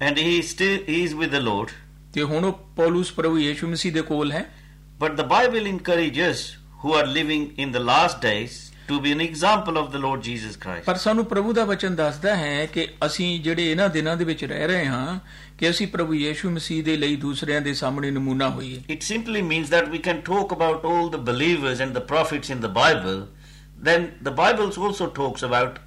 [0.01, 1.71] and he still he is with the Lord.
[2.13, 4.45] ਤੇ ਹੁਣ ਉਹ ਪੌਲਸ ਪ੍ਰਭੂ ਯੀਸ਼ੂ ਮਸੀਹ ਦੇ ਕੋਲ ਹੈ
[5.01, 6.39] But the Bible encourages
[6.83, 8.57] who are living in the last days
[8.89, 10.85] to be an example of the Lord Jesus Christ.
[10.85, 14.67] ਪਰ ਸਾਨੂੰ ਪ੍ਰਭੂ ਦਾ ਵਚਨ ਦੱਸਦਾ ਹੈ ਕਿ ਅਸੀਂ ਜਿਹੜੇ ਇਹਨਾਂ ਦਿਨਾਂ ਦੇ ਵਿੱਚ ਰਹਿ
[14.67, 15.19] ਰਹੇ ਹਾਂ
[15.57, 19.73] ਕਿ ਅਸੀਂ ਪ੍ਰਭੂ ਯੀਸ਼ੂ ਮਸੀਹ ਦੇ ਲਈ ਦੂਸਰਿਆਂ ਦੇ ਸਾਹਮਣੇ ਨਮੂਨਾ ਹੋਈਏ It simply means
[19.75, 23.19] that we can talk about all the believers and the prophets in the Bible.
[23.89, 25.77] Then the Bible also talks about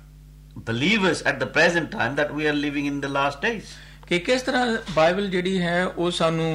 [0.71, 3.75] believers at the present time that we are living in the last days.
[4.09, 6.49] ਕਿ ਕਿਸ ਤਰ੍ਹਾਂ Bible ਜਿਹੜੀ ਹੈ ਉਹ ਸਾਨੂੰ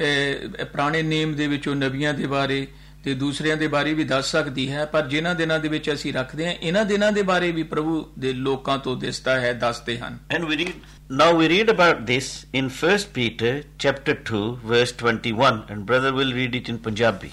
[0.00, 2.66] ਅਹ, ਪੁਰਾਣੇ ਨੇਮ ਦੇ ਵਿੱਚੋਂ ਨਬੀਆਂ ਦੇ ਬਾਰੇ
[3.03, 6.45] ਤੇ ਦੂਸਰਿਆਂ ਦੇ ਬਾਰੇ ਵੀ ਦੱਸ ਸਕਦੀ ਹੈ ਪਰ ਜਿਨ੍ਹਾਂ ਦਿਨਾਂ ਦੇ ਵਿੱਚ ਅਸੀਂ ਰੱਖਦੇ
[6.47, 10.47] ਹਾਂ ਇਹਨਾਂ ਦਿਨਾਂ ਦੇ ਬਾਰੇ ਵੀ ਪ੍ਰਭੂ ਦੇ ਲੋਕਾਂ ਤੋਂ ਦਿਸਦਾ ਹੈ ਦੱਸਦੇ ਹਨ And
[10.49, 10.73] we read
[11.19, 12.29] now we read about this
[12.61, 13.53] in 1 Peter
[13.85, 17.29] chapter 2 verse 21 and brother will read it in Punjabi.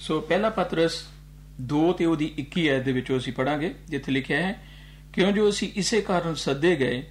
[0.00, 1.02] ਸੋ ਪਹਿਲਾ ਪਤਰਸ
[1.72, 4.58] 2 ਤੇ ਉਹਦੀ 21 ਐਤ ਦੇ ਵਿੱਚੋਂ ਅਸੀਂ ਪੜਾਂਗੇ ਜਿੱਥੇ ਲਿਖਿਆ ਹੈ
[5.12, 7.02] ਕਿਉਂ ਜੋ ਅਸੀਂ ਇਸੇ ਕਾਰਨ ਸੱਦੇ ਗਏ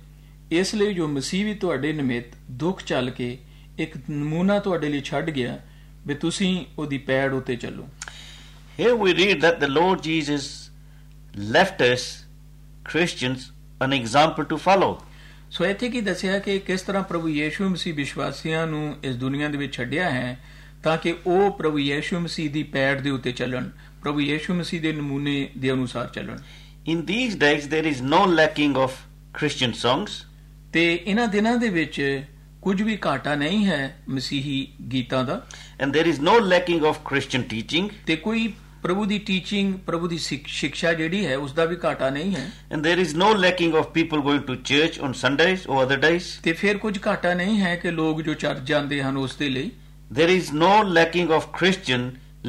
[0.51, 3.37] ਇਸ ਲਈ ਜੋ ਮਸੀਹ ਵੀ ਤੁਹਾਡੇ ਨਿਮਿਤ ਦੁੱਖ ਚੱਲ ਕੇ
[3.79, 5.57] ਇੱਕ ਨਮੂਨਾ ਤੁਹਾਡੇ ਲਈ ਛੱਡ ਗਿਆ
[6.07, 7.87] ਵੀ ਤੁਸੀਂ ਉਹਦੀ ਪੈੜ ਉਤੇ ਚੱਲੋ
[8.79, 10.45] Here we read that the Lord Jesus
[11.55, 12.05] left us
[12.91, 14.93] Christians an example to follow.
[15.49, 19.57] ਸੋ ਇੱਥੇ ਕੀ ਦੱਸਿਆ ਕਿ ਕਿਸ ਤਰ੍ਹਾਂ ਪ੍ਰਭੂ ਯੀਸ਼ੂ ਮਸੀਹ ਵਿਸ਼ਵਾਸੀਆਂ ਨੂੰ ਇਸ ਦੁਨੀਆ ਦੇ
[19.57, 20.37] ਵਿੱਚ ਛੱਡਿਆ ਹੈ
[20.83, 23.69] ਤਾਂ ਕਿ ਉਹ ਪ੍ਰਭੂ ਯੀਸ਼ੂ ਮਸੀਹ ਦੀ ਪੈੜ ਦੇ ਉੱਤੇ ਚੱਲਣ
[24.01, 26.37] ਪ੍ਰਭੂ ਯੀਸ਼ੂ ਮਸੀਹ ਦੇ ਨਮੂਨੇ ਦੇ ਅਨੁਸਾਰ ਚੱਲਣ
[26.91, 28.91] In these days there is no lacking of
[29.39, 30.11] Christian songs,
[30.73, 32.23] ਤੇ ਇਹਨਾਂ ਦਿਨਾਂ ਦੇ ਵਿੱਚ
[32.61, 35.41] ਕੁਝ ਵੀ ਘਾਟਾ ਨਹੀਂ ਹੈ ਮਸੀਹੀ ਗੀਤਾਂ ਦਾ
[35.83, 38.47] and there is no lacking of Christian teaching, ਤੇ ਕੋਈ
[38.83, 42.87] ਪ੍ਰਭੂ ਦੀ ਟੀਚਿੰਗ ਪ੍ਰਭੂ ਦੀ ਸਿੱਖਿਆ ਜਿਹੜੀ ਹੈ ਉਸ ਦਾ ਵੀ ਘਾਟਾ ਨਹੀਂ ਹੈ and
[42.87, 46.29] there is no lacking of people going to church on Sundays or other days.
[46.43, 49.71] ਤੇ ਫਿਰ ਕੁਝ ਘਾਟਾ ਨਹੀਂ ਹੈ ਕਿ ਲੋਕ ਜੋ ਚਰਚ ਜਾਂਦੇ ਹਨ ਉਸ ਦੇ ਲਈ
[50.19, 52.01] There is no lacking of Christian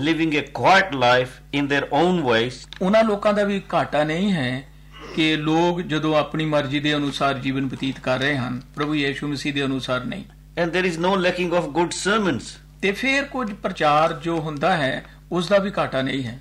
[0.06, 2.52] living a quiet life in their own ways,
[2.82, 4.71] ਉਹਨਾਂ ਲੋਕਾਂ ਦਾ ਵੀ ਘਾਟਾ ਨਹੀਂ ਹੈ
[5.14, 9.52] ਕਿ ਲੋਕ ਜਦੋਂ ਆਪਣੀ ਮਰਜ਼ੀ ਦੇ ਅਨੁਸਾਰ ਜੀਵਨ ਬਤੀਤ ਕਰ ਰਹੇ ਹਨ ਪ੍ਰਭੂ ਯੀਸ਼ੂ ਮਸੀਹ
[9.52, 10.24] ਦੇ ਅਨੁਸਾਰ ਨਹੀਂ
[10.62, 12.42] and there is no lacking of good sermons.
[12.82, 16.38] ਤੇ ਫਿਰ ਕੁਝ ਪ੍ਰਚਾਰ ਜੋ ਹੁੰਦਾ ਹੈ ਉਸ ਦਾ ਵੀ ਘਾਟਾ ਨਹੀਂ ਹੈ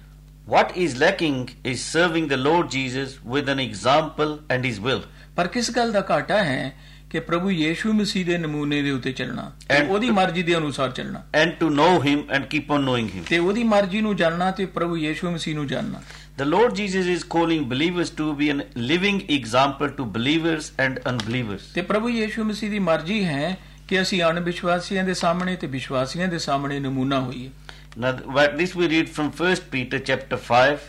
[0.48, 1.36] What is lacking
[1.72, 5.02] is serving the Lord Jesus with an example and His will.
[5.36, 6.74] ਪਰ ਕਿਸ ਗੱਲ ਦਾ ਘਾਟਾ ਹੈ
[7.10, 9.52] ਕਿ ਪ੍ਰਭੂ ਯੀਸ਼ੂ ਮਸੀਹ ਦੇ ਨਮੂਨੇ ਦੇ ਉੱਤੇ ਚੱਲਣਾ
[9.90, 13.24] ਉਹਦੀ ਮਰਜ਼ੀ ਦੇ ਅਨੁਸਾਰ ਚੱਲਣਾ and to know him and keep on knowing him.
[13.30, 16.02] ਤੇ ਉਹਦੀ ਮਰਜ਼ੀ ਨੂੰ ਜਾਣਨਾ ਤੇ ਪ੍ਰਭੂ ਯੀਸ਼ੂ ਮਸੀਹ ਨੂੰ ਜਾਣਨਾ
[16.38, 21.66] The Lord Jesus is calling believers to be a living example to believers and unbelievers.
[21.74, 23.58] ਤੇ ਪ੍ਰਭੂ ਯੀਸ਼ੂ ਮਸੀਹ ਦੀ ਮਰਜ਼ੀ ਹੈ
[23.88, 27.50] ਕਿ ਅਸੀਂ ਅਣਵਿਸ਼ਵਾਸੀਆਂ ਦੇ ਸਾਹਮਣੇ ਤੇ ਵਿਸ਼ਵਾਸੀਆਂ ਦੇ ਸਾਹਮਣੇ ਨਮੂਨਾ ਹੋਈਏ
[27.98, 30.84] Now, what this we read from 1 Peter chapter 5,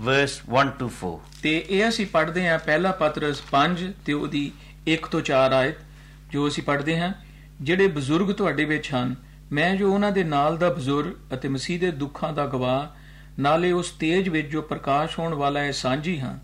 [0.00, 1.14] verse 1 to 4.
[1.42, 4.50] ਤੇ ਇਹ ਅਸੀਂ ਪੜ੍ਹਦੇ ਹਾਂ ਪਹਿਲਾ ਪਤਰਸ 5 ਤੇ ਉਹਦੀ
[4.88, 5.78] 1 ਤੋਂ 4 ਆਇਤ
[6.32, 7.12] ਜੋ ਅਸੀਂ ਪੜ੍ਹਦੇ ਹਾਂ
[7.62, 9.14] ਜਿਹੜੇ ਬਜ਼ੁਰਗ ਤੁਹਾਡੇ ਵਿੱਚ ਹਨ
[9.52, 12.86] ਮੈਂ ਜੋ ਉਹਨਾਂ ਦੇ ਨਾਲ ਦਾ ਬਜ਼ੁਰਗ ਅਤੇ ਮਸੀਹ ਦੇ ਦੁੱਖਾਂ ਦਾ ਗਵਾਹ
[13.38, 16.38] ਨਾਲੇ ਉਸ ਤੇਜ ਵਿੱਚ ਜੋ ਪ੍ਰਕਾਸ਼ ਹੋਣ ਵਾਲਾ ਹੈ ਸਾਂਝੀ ਹਾਂ।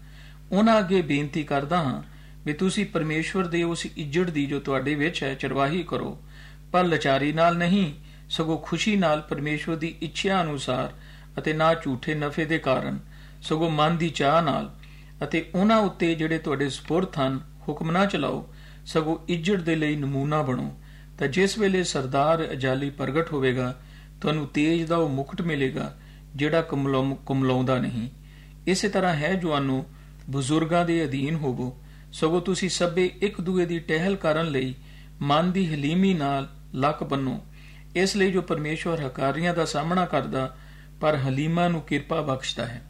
[0.53, 2.03] ਉਹਨਾਂ ਅੱਗੇ ਬੇਨਤੀ ਕਰਦਾ ਹਾਂ
[2.47, 6.23] ਵੀ ਤੁਸੀਂ ਪਰਮੇਸ਼ਵਰ ਦੇ ਉਸ ਇੱਜੜ ਦੀ ਜੋ ਤੁਹਾਡੇ ਵਿੱਚ ਹੈ, ਚਰਵਾਹੀ ਕਰੋ।
[6.73, 7.95] ਪਰ ਲਚਾਰੀ ਨਾਲ ਨਹੀਂ,
[8.31, 10.93] ਸਗੋਂ ਖੁਸ਼ੀ ਨਾਲ ਪਰਮੇਸ਼ਵਰ ਦੀ ਇੱਛਾ ਅਨੁਸਾਰ
[11.39, 12.99] ਅਤੇ ਨਾ ਝੂਠੇ ਨਫੇ ਦੇ ਕਾਰਨ,
[13.43, 14.75] ਸਗੋਂ ਮਨ ਦੀ ਚਾਹ ਨਾਲ
[15.25, 18.55] ਅਤੇ ਉਹਨਾਂ ਉੱਤੇ ਜਿਹੜੇ ਤੁਹਾਡੇ ਸਪੁਰਤ ਹਨ ਹੁਕਮ ਨਾ ਚਲਾਓ,
[18.87, 20.79] ਸਗੋਂ ਇੱਜੜ ਦੇ ਲਈ ਨਮੂਨਾ ਬਣੋ।
[21.19, 23.81] ਤਾਂ ਜਿਸ ਵੇਲੇ ਸਰਦਾਰ ਅਜਾਲੀ ਪ੍ਰਗਟ ਹੋਵੇਗਾ,
[24.21, 25.99] ਤੁਹਾਨੂੰ ਤੇਜ ਦਾ ਉਹ ਮੁਕਟ ਮਿਲੇਗਾ
[26.37, 28.09] ਜਿਹੜਾ ਕੁਮਲਾਉ- ਕੁਮਲਾਉਂਦਾ ਨਹੀਂ।
[28.67, 29.87] ਇਸੇ ਤਰ੍ਹਾਂ ਹੈ ਜਵਾਨੋ
[30.31, 34.75] ਬਜ਼ੁਰਗਾਂ ਦੇ ਅਧੀਨ ਹੋਵੋ। ਸਗੋਂ ਤੁਸੀਂ ਸਭੇ ਇੱਕ ਦੂਏ ਦੀ ਟਹਿਲ ਕਰਨ ਲਈ
[35.21, 37.45] ਮਨ ਦੀ ਹਲੀਮੀ ਨਾਲ ਲੱਕ ਬੰਨੋ।
[37.97, 40.57] ਇਸ ਲਈ ਜੋ ਪਰਮੇਸ਼ਵਰ ਹਕਾਰੀਆਂ ਦਾ ਸਾਹਮਣਾ ਕਰਦਾ
[41.01, 42.83] ਪਰ ਹਲੀਮਾ ਨੂੰ ਕਿਰਪਾ ਬਖਸ਼ਦਾ ਹੈ।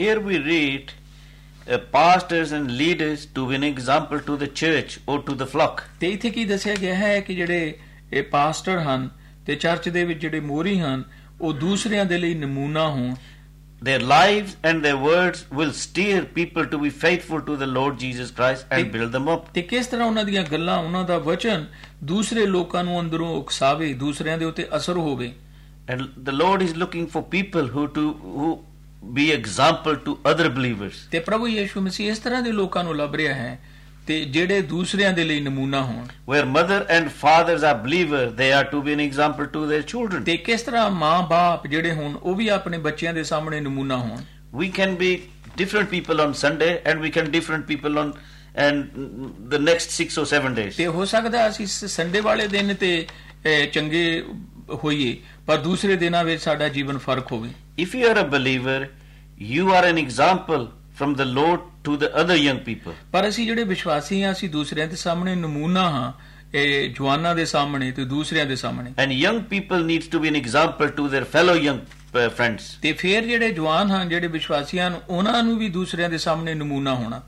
[0.00, 5.20] Here we read uh, pastors and leaders to be an example to the church or
[5.20, 5.90] to the flock.
[6.00, 7.78] ਤੇ ਇੱਥੇ ਕੀ ਦੱਸਿਆ ਗਿਆ ਹੈ ਕਿ ਜਿਹੜੇ
[8.12, 9.10] ਇਹ ਪਾਸਟਰ ਹਨ
[9.46, 11.04] ਤੇ ਚਰਚ ਦੇ ਵਿੱਚ ਜਿਹੜੇ ਮੋਰੀ ਹਨ
[11.40, 13.14] ਉਹ ਦੂਸਰਿਆਂ ਦੇ ਲਈ ਨਮੂਨਾ ਹੋਣ
[13.82, 18.30] Their lives and their words will steer people to be faithful to the Lord Jesus
[18.30, 19.46] Christ and build them up.
[19.54, 21.64] ਤੇ ਕਿਸ ਤਰ੍ਹਾਂ ਉਹਨਾਂ ਦੀਆਂ ਗੱਲਾਂ ਉਹਨਾਂ ਦਾ ਵਚਨ
[22.04, 25.32] ਦੂਸਰੇ ਲੋਕਾਂ ਨੂੰ ਅੰਦਰੋਂ ਉਕਸਾਵੇ ਦੂਸਰਿਆਂ ਦੇ ਉੱਤੇ ਅਸਰ ਹੋਵੇ
[25.92, 28.50] And the Lord is looking for people who to who
[29.14, 30.98] be example to other believers.
[31.10, 33.58] ਤੇ ਪ੍ਰਭੂ ਯੀਸ਼ੂ ਮਸੀਹ ਇਸ ਤਰ੍ਹਾਂ ਦੇ ਲੋਕਾਂ ਨੂੰ ਲੱਭ ਰਿਹਾ ਹੈ
[34.10, 38.64] ਤੇ ਜਿਹੜੇ ਦੂਸਰਿਆਂ ਦੇ ਲਈ ਨਮੂਨਾ ਹੋਣ Where mother and fathers are believers, they are
[38.70, 40.24] to be an example to their children.
[40.24, 44.18] ਤੇ ਕਿਸ ਤਰ੍ਹਾਂ ਮਾਂ-ਬਾਪ ਜਿਹੜੇ ਹੋਣ ਉਹ ਵੀ ਆਪਣੇ ਬੱਚਿਆਂ ਦੇ ਸਾਹਮਣੇ ਨਮੂਨਾ ਹੋਣ
[44.62, 45.12] We can be
[45.60, 48.12] different people on Sunday and we can different people on
[48.64, 49.00] and
[49.54, 50.76] the next six or seven days.
[50.76, 53.06] ਤੇ ਹੋ ਸਕਦਾ ਅਸੀਂ ਸੰਡੇ ਵਾਲੇ ਦਿਨ ਤੇ
[53.72, 54.04] ਚੰਗੇ
[54.84, 57.50] ਹੋਈਏ ਪਰ ਦੂਸਰੇ ਦਿਨਾਂ ਵਿੱਚ ਸਾਡਾ ਜੀਵਨ ਫ਼ਰਕ ਹੋਵੇ
[57.84, 58.80] If you are a believer,
[59.52, 62.92] you are an example from the Lord to the other young people.
[63.12, 66.12] ਪਰ ਅਸੀਂ ਜਿਹੜੇ ਵਿਸ਼ਵਾਸੀ ਹਾਂ ਅਸੀਂ ਦੂਸਰਿਆਂ ਦੇ ਸਾਹਮਣੇ ਨਮੂਨਾ ਹਾਂ
[66.54, 70.38] ਇਹ ਜਵਾਨਾਂ ਦੇ ਸਾਹਮਣੇ ਤੇ ਦੂਸਰਿਆਂ ਦੇ ਸਾਹਮਣੇ And young people needs to be an
[70.42, 72.70] example to their fellow young uh, friends.
[72.82, 76.94] ਤੇ ਫਿਰ ਜਿਹੜੇ ਜਵਾਨ ਹਨ ਜਿਹੜੇ ਵਿਸ਼ਵਾਸੀ ਹਨ ਉਹਨਾਂ ਨੂੰ ਵੀ ਦੂਸਰਿਆਂ ਦੇ ਸਾਹਮਣੇ ਨਮੂਨਾ
[76.94, 77.22] ਹੋਣਾ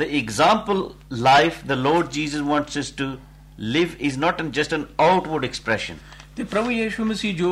[0.00, 0.80] The example
[1.26, 3.08] life the Lord Jesus wants us to
[3.74, 5.96] live is not just an outward expression.
[6.36, 7.50] ਤੇ ਪ੍ਰਭੂ ਯੀਸ਼ੂ ਮਸੀਹ ਜੋ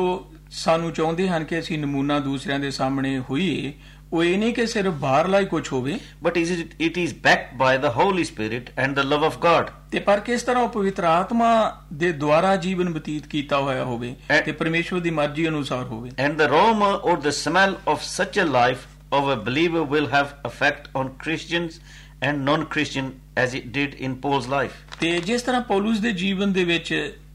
[0.51, 3.73] ਸਾਨੂੰ ਚਾਹੁੰਦੇ ਹਨ ਕਿ ਅਸੀਂ ਨਮੂਨਾ ਦੂਸਰਿਆਂ ਦੇ ਸਾਹਮਣੇ ਹੋਈਏ
[4.11, 7.53] ਉਹ ਇਹ ਨਹੀਂ ਕਿ ਸਿਰਫ ਬਾਹਰਲਾ ਹੀ ਕੁਝ ਹੋਵੇ But is it, it is backed
[7.59, 9.71] by the Holy Spirit and the love of God.
[9.91, 11.49] ਤੇ ਪਰ ਕਿਸ ਤਰ੍ਹਾਂ ਉਹ ਪਵਿੱਤਰ ਆਤਮਾ
[11.93, 16.49] ਦੇ ਦੁਆਰਾ ਜੀਵਨ ਬਤੀਤ ਕੀਤਾ ਹੋਇਆ ਹੋਵੇ ਤੇ ਪਰਮੇਸ਼ਵਰ ਦੀ ਮਰਜ਼ੀ ਅਨੁਸਾਰ ਹੋਵੇ And the
[16.49, 21.11] aroma or the smell of such a life of a believer will have effect on
[21.23, 21.79] Christians
[22.23, 23.07] and non-Christian
[23.37, 24.75] as it did in Paul's life.
[24.99, 26.93] ਤੇ ਜਿਸ ਤਰ੍ਹਾਂ ਪੌਲਸ ਦੇ ਜੀਵਨ ਦੇ ਵਿੱਚ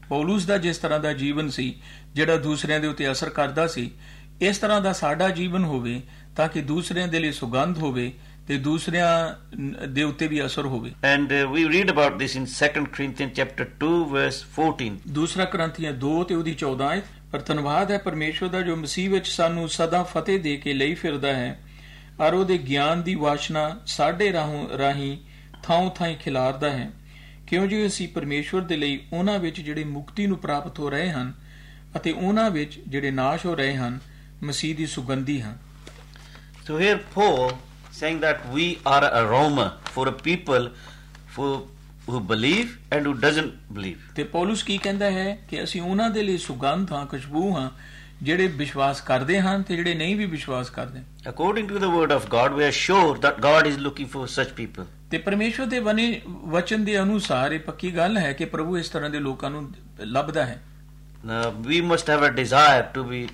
[0.09, 1.73] ਪੌਲਸ ਦਾ ਜਿਸ ਤਰ੍ਹਾਂ ਦਾ ਜੀਵਨ ਸੀ
[2.15, 3.89] ਜਿਹੜਾ ਦੂਸਰਿਆਂ ਦੇ ਉੱਤੇ ਅਸਰ ਕਰਦਾ ਸੀ
[4.41, 6.01] ਇਸ ਤਰ੍ਹਾਂ ਦਾ ਸਾਡਾ ਜੀਵਨ ਹੋਵੇ
[6.37, 8.13] ਤਾਂ ਕਿ ਦੂਸਰਿਆਂ ਦੇ ਲਈ ਸੁਗੰਧ ਹੋਵੇ
[8.47, 9.35] ਤੇ ਦੂਸਰਿਆਂ
[9.87, 13.89] ਦੇ ਉੱਤੇ ਵੀ ਅਸਰ ਹੋਵੇ। Uh, we read about this in 2 Corinthians chapter 2
[14.11, 14.97] verse 14.
[15.07, 19.27] ਦੂਸਰਾ ਕਰੰਥੀਆਂ 2 ਤੇ ਉਹਦੀ 14 ਆਇਤ ਪਰ ਧੰਨਵਾਦ ਹੈ ਪਰਮੇਸ਼ਵਰ ਦਾ ਜੋ ਮਸੀਹ ਵਿੱਚ
[19.27, 21.59] ਸਾਨੂੰ ਸਦਾ ਫਤਿਹ ਦੇ ਕੇ ਲਈ ਫਿਰਦਾ ਹੈ
[22.19, 25.17] ਔਰ ਉਹਦੇ ਗਿਆਨ ਦੀ ਵਾਸ਼ਨਾ ਸਾਡੇ ਰਾਹੋਂ ਰਾਹੀਂ
[25.63, 26.91] ਥਾਂ ਥਾਂ ਖਿਲਾਰਦਾ ਹੈ।
[27.47, 31.33] ਕਿਉਂ ਜੀ ਅਸੀਂ ਪਰਮੇਸ਼ਵਰ ਦੇ ਲਈ ਉਹਨਾਂ ਵਿੱਚ ਜਿਹੜੇ ਮੁਕਤੀ ਨੂੰ ਪ੍ਰਾਪਤ ਹੋ ਰਹੇ ਹਨ
[31.95, 33.99] ਅਤੇ ਉਹਨਾਂ ਵਿੱਚ ਜਿਹੜੇ ਨਾਸ਼ ਹੋ ਰਹੇ ਹਨ
[34.43, 35.66] ਮਸੀਹ ਦੀ ਸੁਗੰਧੀ ਹਨ
[36.67, 37.53] So here Paul
[37.91, 40.69] saying that we are an aroma for a people
[41.35, 41.65] who,
[42.07, 43.99] who believe and who doesn't believe.
[44.15, 47.69] ਤੇ ਪੌਲਸ ਕੀ ਕਹਿੰਦਾ ਹੈ ਕਿ ਅਸੀਂ ਉਹਨਾਂ ਦੇ ਲਈ ਸੁਗੰਧ ਹਾਂ ਖੁਸ਼ਬੂ ਹਾਂ
[48.23, 51.01] ਜਿਹੜੇ ਵਿਸ਼ਵਾਸ ਕਰਦੇ ਹਨ ਤੇ ਜਿਹੜੇ ਨਹੀਂ ਵੀ ਵਿਸ਼ਵਾਸ ਕਰਦੇ
[51.31, 54.53] According to the word of God, we are sure that God is looking for such
[54.61, 54.91] people.
[55.11, 59.09] ਤੇ ਪਰਮੇਸ਼ਵਰ ਦੇ ਬਣੇ ਵਚਨ ਦੇ ਅਨੁਸਾਰ ਇਹ ਪੱਕੀ ਗੱਲ ਹੈ ਕਿ ਪ੍ਰਭੂ ਇਸ ਤਰ੍ਹਾਂ
[59.09, 59.67] ਦੇ ਲੋਕਾਂ ਨੂੰ
[59.99, 60.61] ਲੱਭਦਾ ਹੈ
[61.67, 63.27] we must have a desire to be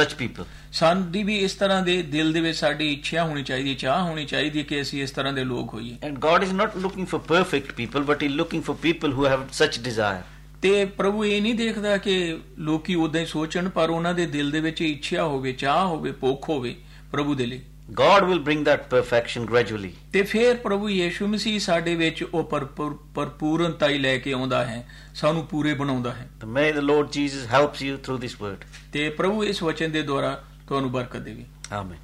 [0.00, 0.44] such people.
[0.72, 4.24] ਸਾਡੀ ਵੀ ਇਸ ਤਰ੍ਹਾਂ ਦੇ ਦਿਲ ਦੇ ਵਿੱਚ ਸਾਡੀ ਇੱਛਾ ਹੋਣੀ ਚਾਹੀਦੀ ਹੈ ਚਾਹ ਹੋਣੀ
[4.24, 7.20] ਚਾਹੀਦੀ ਹੈ ਕਿ ਅਸੀਂ ਇਸ ਤਰ੍ਹਾਂ ਦੇ ਲੋਕ ਹੋਈਏ And God is not looking for
[7.34, 10.22] perfect people, but He's looking for people who have such desire.
[10.62, 14.60] ਤੇ ਪ੍ਰਭੂ ਇਹ ਨਹੀਂ ਦੇਖਦਾ ਕਿ ਲੋਕੀ ਉਦਾਂ ਹੀ ਸੋਚਣ ਪਰ ਉਹਨਾਂ ਦੇ ਦਿਲ ਦੇ
[14.60, 16.74] ਵਿੱਚ ਇੱਛਾ ਹੋਵੇ ਚਾਹ ਹੋਵੇ ਭੁੱਖ ਹੋਵੇ
[17.12, 19.90] ਪ੍ਰਭੂ ਦੇ ਲਈ God will bring that perfection gradually.
[20.12, 24.86] ਤੇ ਫਿਰ ਪ੍ਰਭੂ ਯੀਸ਼ੂ ਮਸੀਹ ਸਾਡੇ ਵਿੱਚ ਉਹ ਭਰਪੂਰ ਭਰਪੂਰਨਤਾ ਹੀ ਲੈ ਕੇ ਆਉਂਦਾ ਹੈ
[25.14, 28.66] ਸਾਨੂੰ ਪੂਰੇ ਬਣਾਉਂਦਾ ਹੈ May the Lord Jesus helps you through this word.
[28.92, 32.03] ਤੇ ਪ੍ਰਭੂ ਇਸ ਵਚਨ ਦੇ ਦੁਆਰਾ ਤੁਹਾਨੂੰ ਬਰਕਤ ਦੇਵੇ Amen.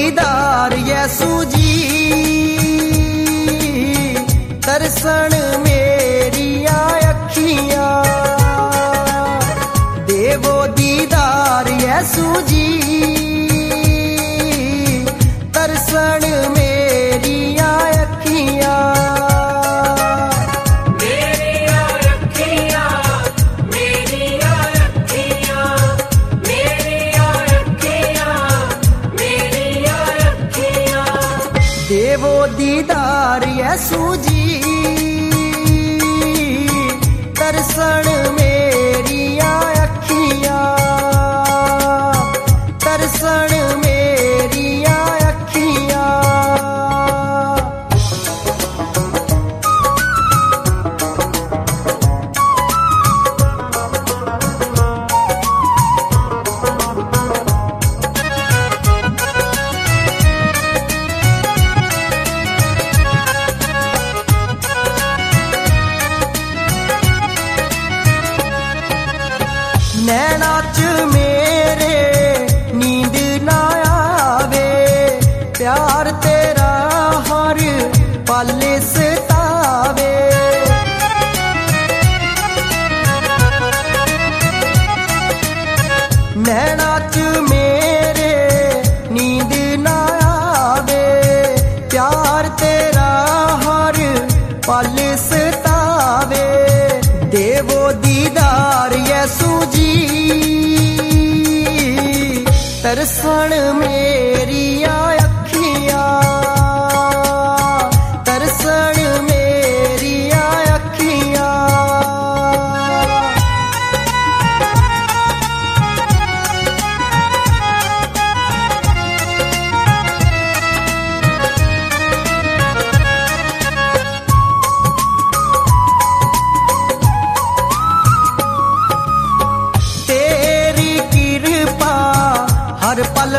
[0.00, 1.88] ਦੀਦਾਰ ਯਿਸੂ ਜੀ।
[4.66, 8.04] ਤਰਸਣ ਮੇਰੀਆਂ ਅੱਖੀਆਂ।
[10.06, 12.59] ਦੇਵੋ ਦੀਦਾਰ ਯਿਸੂ ਜੀ।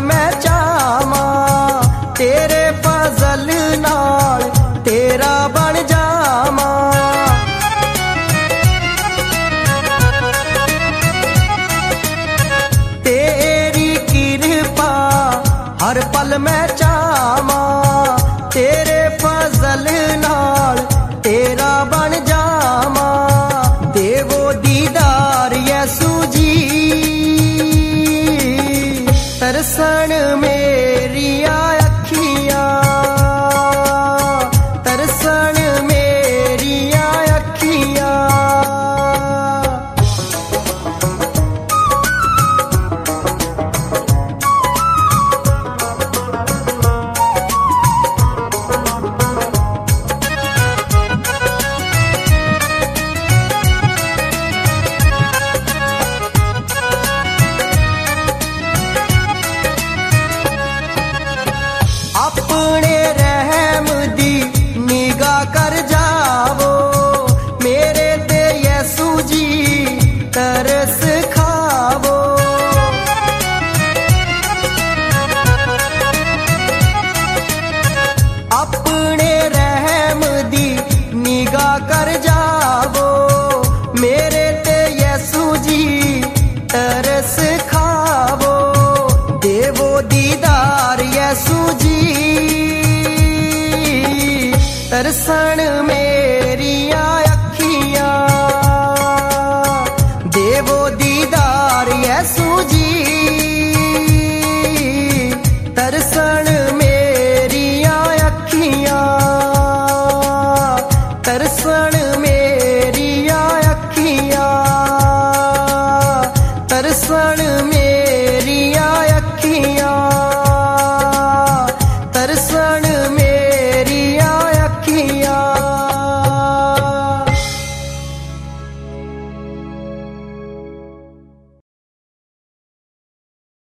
[0.10, 0.51] ਹਰ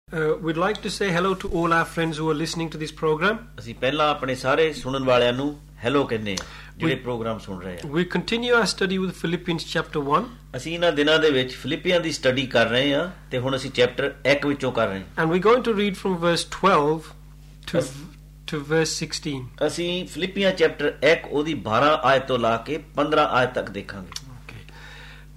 [0.09, 2.91] Uh, we'd like to say hello to all our friends who are listening to this
[2.97, 3.37] program.
[3.59, 5.47] ਅਸੀਂ ਪਹਿਲਾਂ ਆਪਣੇ ਸਾਰੇ ਸੁਣਨ ਵਾਲਿਆਂ ਨੂੰ
[5.85, 6.45] ਹੈਲੋ ਕਹਿੰਦੇ ਆ
[6.79, 10.27] ਜਿਹੜੇ We- ਪ੍ਰੋਗਰਾਮ ਸੁਣ ਰਹੇ ਆ We continue our study with Philippians chapter 1,
[10.57, 14.13] ਅਸੀਂ ਇਹਨਾਂ ਦਿਨਾਂ ਦੇ ਵਿੱਚ ਫਿਲਿੱਪੀਆਂ ਦੀ ਸਟੱਡੀ ਕਰ ਰਹੇ ਆ ਤੇ ਹੁਣ ਅਸੀਂ ਚੈਪਟਰ
[14.35, 17.09] 1 ਵਿੱਚੋਂ ਕਰ ਰਹੇ ਹਾਂ and we're going to read from verse 12
[17.71, 17.91] to, Yes.
[18.53, 19.41] to verse 16.
[19.67, 24.26] ਅਸੀਂ ਫਿਲਿੱਪੀਆਂ ਚੈਪਟਰ 1 ਉਹਦੀ 12 ਆਇਤ ਤੋਂ ਲਾ ਕੇ 15 ਆਇਤ ਤੱਕ ਦੇਖਾਂਗੇ Okay.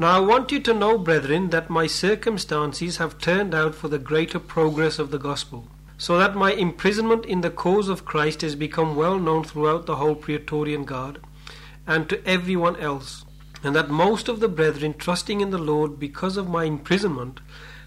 [0.01, 3.99] Now I want you to know, brethren, that my circumstances have turned out for the
[3.99, 8.55] greater progress of the gospel, so that my imprisonment in the cause of Christ has
[8.55, 11.21] become well known throughout the whole Praetorian Guard
[11.87, 13.27] and to everyone else,
[13.63, 17.41] and that most of the brethren, trusting in the Lord because of my imprisonment,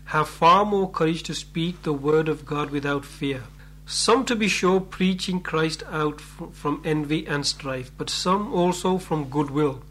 [0.05, 3.45] have far more courage to speak the word of God without fear.
[3.87, 9.31] Some, to be sure, preaching Christ out from envy and strife, but some also from
[9.31, 9.81] goodwill.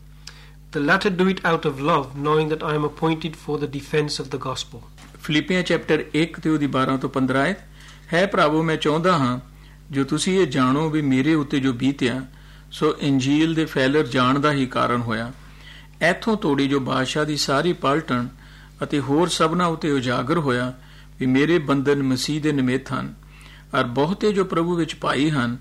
[0.72, 4.18] The latter do it out of love, knowing that I am appointed for the defense
[4.18, 4.80] of the gospel.
[5.22, 7.58] ਫਿਲਿੱਪੀਆਂ chapter 1 ਤੇ ਉਹਦੀ 12 ਤੋਂ 15 ਆਇਤ
[8.12, 9.38] ਹੈ ਭਰਾਵੋ ਮੈਂ ਚਾਹੁੰਦਾ ਹਾਂ
[9.90, 12.20] ਜੋ ਤੁਸੀਂ ਇਹ ਜਾਣੋ ਵੀ ਮੇਰੇ ਉੱਤੇ ਜੋ ਬੀਤਿਆ
[12.72, 15.30] ਸੋ ਇੰਜੀਲ ਦੇ ਫੈਲਰ ਜਾਣ ਦਾ ਹੀ ਕਾਰਨ ਹੋਇਆ
[16.10, 18.26] ਇੱਥੋਂ ਤੋੜੀ ਜੋ ਬਾਦਸ਼ਾਹ ਦੀ ਸਾਰੀ ਪਲਟਣ
[18.82, 20.72] ਅਤੇ ਹੋਰ ਸਭਨਾ ਉਤੇ ਉਜਾਗਰ ਹੋਇਆ
[21.20, 23.14] ਵੀ ਮੇਰੇ ਬੰਧਨ ਮਸੀਹ ਦੇ ਨਿਮਿਤ ਹਨ
[23.74, 25.56] ਔਰ ਬਹੁਤੇ ਜੋ ਪ੍ਰਭੂ ਵਿੱਚ ਭਾਈ ਹਨ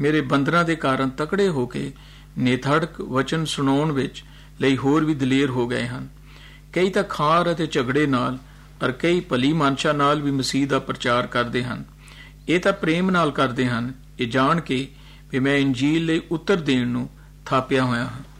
[0.00, 1.92] ਮੇਰੇ ਬੰਧਨਾਂ ਦੇ ਕਾਰਨ ਤਕੜੇ ਹੋ ਕੇ
[2.38, 4.24] ਨੇਥੜਕ ਵਚਨ ਸੁਣਾਉਣ ਵਿੱਚ
[4.60, 6.08] ਲਈ ਹੋਰ ਵੀ ਦਲੇਰ ਹੋ ਗਏ ਹਨ।
[6.72, 8.38] ਕਈ ਤਾਂ ਖਾਰ ਅਤੇ ਝਗੜੇ ਨਾਲ
[8.84, 11.84] ਔਰ ਕਈ ਭਲੀ ਮਾਨਸ਼ਾ ਨਾਲ ਵੀ ਮਸੀਹ ਦਾ ਪ੍ਰਚਾਰ ਕਰਦੇ ਹਨ।
[12.48, 14.88] ਇਹ ਤਾਂ ਪ੍ਰੇਮ ਨਾਲ ਕਰਦੇ ਹਨ। ਇਹ ਜਾਣ ਕੇ
[15.30, 17.08] ਵੀ ਮੈਂ ਇੰਜੀਲ ਲਈ ਉੱਤਰ ਦੇਣ ਨੂੰ
[17.46, 18.36] ਥਾਪਿਆ ਹੋਇਆ ਹਾਂ।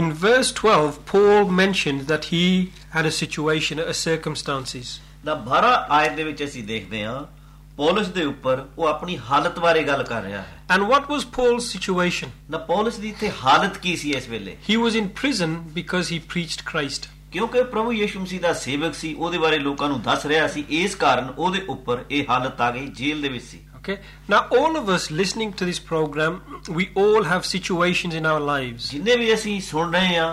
[0.00, 4.84] In verse 12, Paul mentioned that he had a situation, a circumstances.
[5.24, 7.33] ਦਾ 12 ਆਇਤ ਦੇ ਵਿੱਚ ਅਸੀਂ ਦੇਖਦੇ ਹਾਂ
[7.77, 11.69] ਪੌਲਸ ਦੇ ਉੱਪਰ ਉਹ ਆਪਣੀ ਹਾਲਤ ਬਾਰੇ ਗੱਲ ਕਰ ਰਿਹਾ ਹੈ And what was Paul's
[11.75, 12.29] situation?
[12.49, 16.19] ਨਾ ਪੌਲਸ ਦੀ ਇੱਥੇ ਹਾਲਤ ਕੀ ਸੀ ਇਸ ਵੇਲੇ He was in prison because he
[16.33, 17.07] preached Christ.
[17.31, 20.95] ਕਿਉਂਕਿ ਪ੍ਰਭੂ ਯੀਸ਼ੂ ਮਸੀਹ ਦਾ ਸੇਵਕ ਸੀ ਉਹਦੇ ਬਾਰੇ ਲੋਕਾਂ ਨੂੰ ਦੱਸ ਰਿਹਾ ਸੀ ਇਸ
[20.95, 23.95] ਕਾਰਨ ਉਹਦੇ ਉੱਪਰ ਇਹ ਹਾਲਤ ਆ ਗਈ ਜੇਲ੍ਹ ਦੇ ਵਿੱਚ ਸੀ Okay?
[24.27, 26.33] Now, all of us listening to this program,
[26.77, 28.89] we all have situations in our lives.
[28.91, 30.27] ਜਿੰਨੇ ਵੀ ਅਸੀਂ ਸੁਣ ਰਹੇ ਆ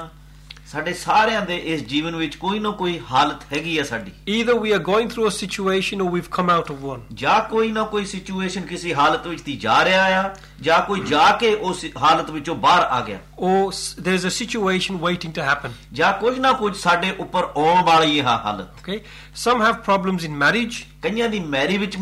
[0.71, 4.69] ਸਾਡੇ ਸਾਰਿਆਂ ਦੇ ਇਸ ਜੀਵਨ ਵਿੱਚ ਕੋਈ ਨਾ ਕੋਈ ਹਾਲਤ ਹੈਗੀ ਆ ਸਾਡੀ Either we
[4.75, 7.01] are going through a situation or we've come out of one.
[7.13, 11.31] ਜਾਂ ਕੋਈ ਨਾ ਕੋਈ ਸਿਚੁਏਸ਼ਨ ਕਿਸੇ ਹਾਲਤ ਵਿੱਚ ਦੀ ਜਾ ਰਿਹਾ ਆ ਜਾਂ ਕੋਈ ਜਾ
[11.41, 13.19] ਕੇ ਉਸ ਹਾਲਤ ਵਿੱਚੋਂ ਬਾਹਰ ਆ ਗਿਆ
[13.49, 15.71] Or s- there's a situation waiting to happen.
[15.93, 18.97] ਜਾਂ ਕੁਝ ਨਾ ਕੁਝ ਸਾਡੇ ਉੱਪਰ ਆਉਣ ਵਾਲੀ ਇਹ ਹਾਲਤ Okay?
[19.43, 20.79] Some have problems in marriage.
[21.03, 21.97] ਕਈਆਂ ਦੀ ਮੈਰੀ ਵਿੱਚ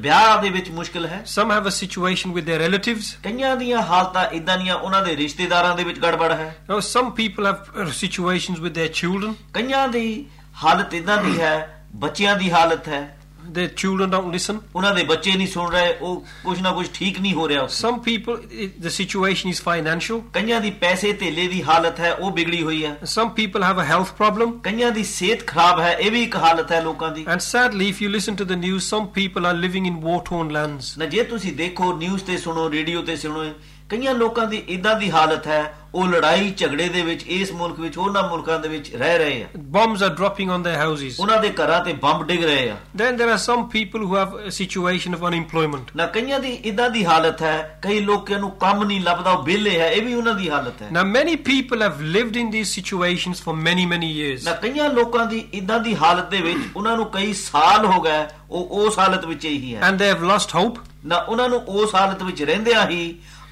[0.00, 3.10] ਵਿਆਹ ਦੇ ਵਿੱਚ ਮੁਸ਼ਕਲ ਹੈ Some have a situation with their relatives.
[3.24, 7.50] ਕਈਆਂ ਦੀਆਂ ਹਾਲਤਾਂ ਇਦਾਂ ਦੀਆਂ ਉਹਨਾਂ ਦੇ ਰਿਸ਼ਤੇਦਾਰਾਂ ਦੇ ਵਿੱਚ ਗੜਬੜ ਹੈ Now, some people
[7.50, 9.33] have uh, situations with their children.
[9.53, 10.25] ਕਈਆਂ ਦੀ
[10.63, 13.13] ਹਾਲਤ ਇਦਾਂ ਦੀ ਹੈ ਬੱਚਿਆਂ ਦੀ ਹਾਲਤ ਹੈ
[13.53, 14.55] Their children don't listen.
[14.75, 17.85] ਉਹਨਾਂ ਦੇ ਬੱਚੇ ਨਹੀਂ ਸੁਣ ਰਹੇ ਉਹ ਕੁਝ ਨਾ ਕੁਝ ਠੀਕ ਨਹੀਂ ਹੋ ਰਿਹਾ ਉਸ
[17.85, 20.19] Some people, it, the situation is financial.
[20.33, 23.87] ਕਈਆਂ ਦੀ ਪੈਸੇ ਧੇਲੇ ਦੀ ਹਾਲਤ ਹੈ ਉਹ ਵਿਗੜੀ ਹੋਈ ਹੈ Some people have a
[23.91, 24.51] health problem.
[24.63, 28.03] ਕਈਆਂ ਦੀ ਸਿਹਤ ਖਰਾਬ ਹੈ ਇਹ ਵੀ ਇੱਕ ਹਾਲਤ ਹੈ ਲੋਕਾਂ ਦੀ And sadly, if
[28.05, 30.97] you listen to the news, some people are living in war torn lands.
[30.97, 33.45] ਨਾ ਜੇ ਤੁਸੀਂ ਦੇਖੋ ਨਿਊਜ਼ ਤੇ ਸੁਣੋ ਰੇਡੀਓ ਤੇ ਸੁਣੋ
[33.92, 35.62] ਕਈਆਂ ਲੋਕਾਂ ਦੀ ਇਦਾਂ ਦੀ ਹਾਲਤ ਹੈ
[35.94, 39.46] ਉਹ ਲੜਾਈ ਝਗੜੇ ਦੇ ਵਿੱਚ ਇਸ ਮੁਲਕ ਵਿੱਚ ਉਹਨਾਂ ਮੁਲਕਾਂ ਦੇ ਵਿੱਚ ਰਹਿ ਰਹੇ ਆ
[39.74, 41.16] Bombs are dropping on their houses.
[41.20, 44.32] ਉਹਨਾਂ ਦੇ ਘਰਾਂ ਤੇ ਬੰਬ ਡਿੱਗ ਰਹੇ ਆ Then there are some people who have
[44.42, 45.90] a situation of unemployment.
[45.96, 49.78] ਨਾ ਕਈਆਂ ਦੀ ਇਦਾਂ ਦੀ ਹਾਲਤ ਹੈ ਕਈ ਲੋਕਾਂ ਨੂੰ ਕੰਮ ਨਹੀਂ ਲੱਭਦਾ ਉਹ ਵਿਹਲੇ
[49.80, 53.44] ਹੈ ਇਹ ਵੀ ਉਹਨਾਂ ਦੀ ਹਾਲਤ ਹੈ Now, many people have lived in these situations
[53.48, 54.44] for many, many years.
[54.44, 58.24] ਨਾ ਕਈਆਂ ਲੋਕਾਂ ਦੀ ਇਦਾਂ ਦੀ ਹਾਲਤ ਦੇ ਵਿੱਚ ਉਹਨਾਂ ਨੂੰ ਕਈ ਸਾਲ ਹੋ ਗਏ
[58.50, 60.80] ਉਹ ਉਸ ਹਾਲਤ ਵਿੱਚ ਹੀ ਹੈ And they have lost hope.
[61.04, 63.02] ਨਾ ਉਹਨਾਂ ਨੂੰ ਉਸ ਹਾਲਤ ਵਿੱਚ ਰਹਿੰਦਿਆਂ ਹੀ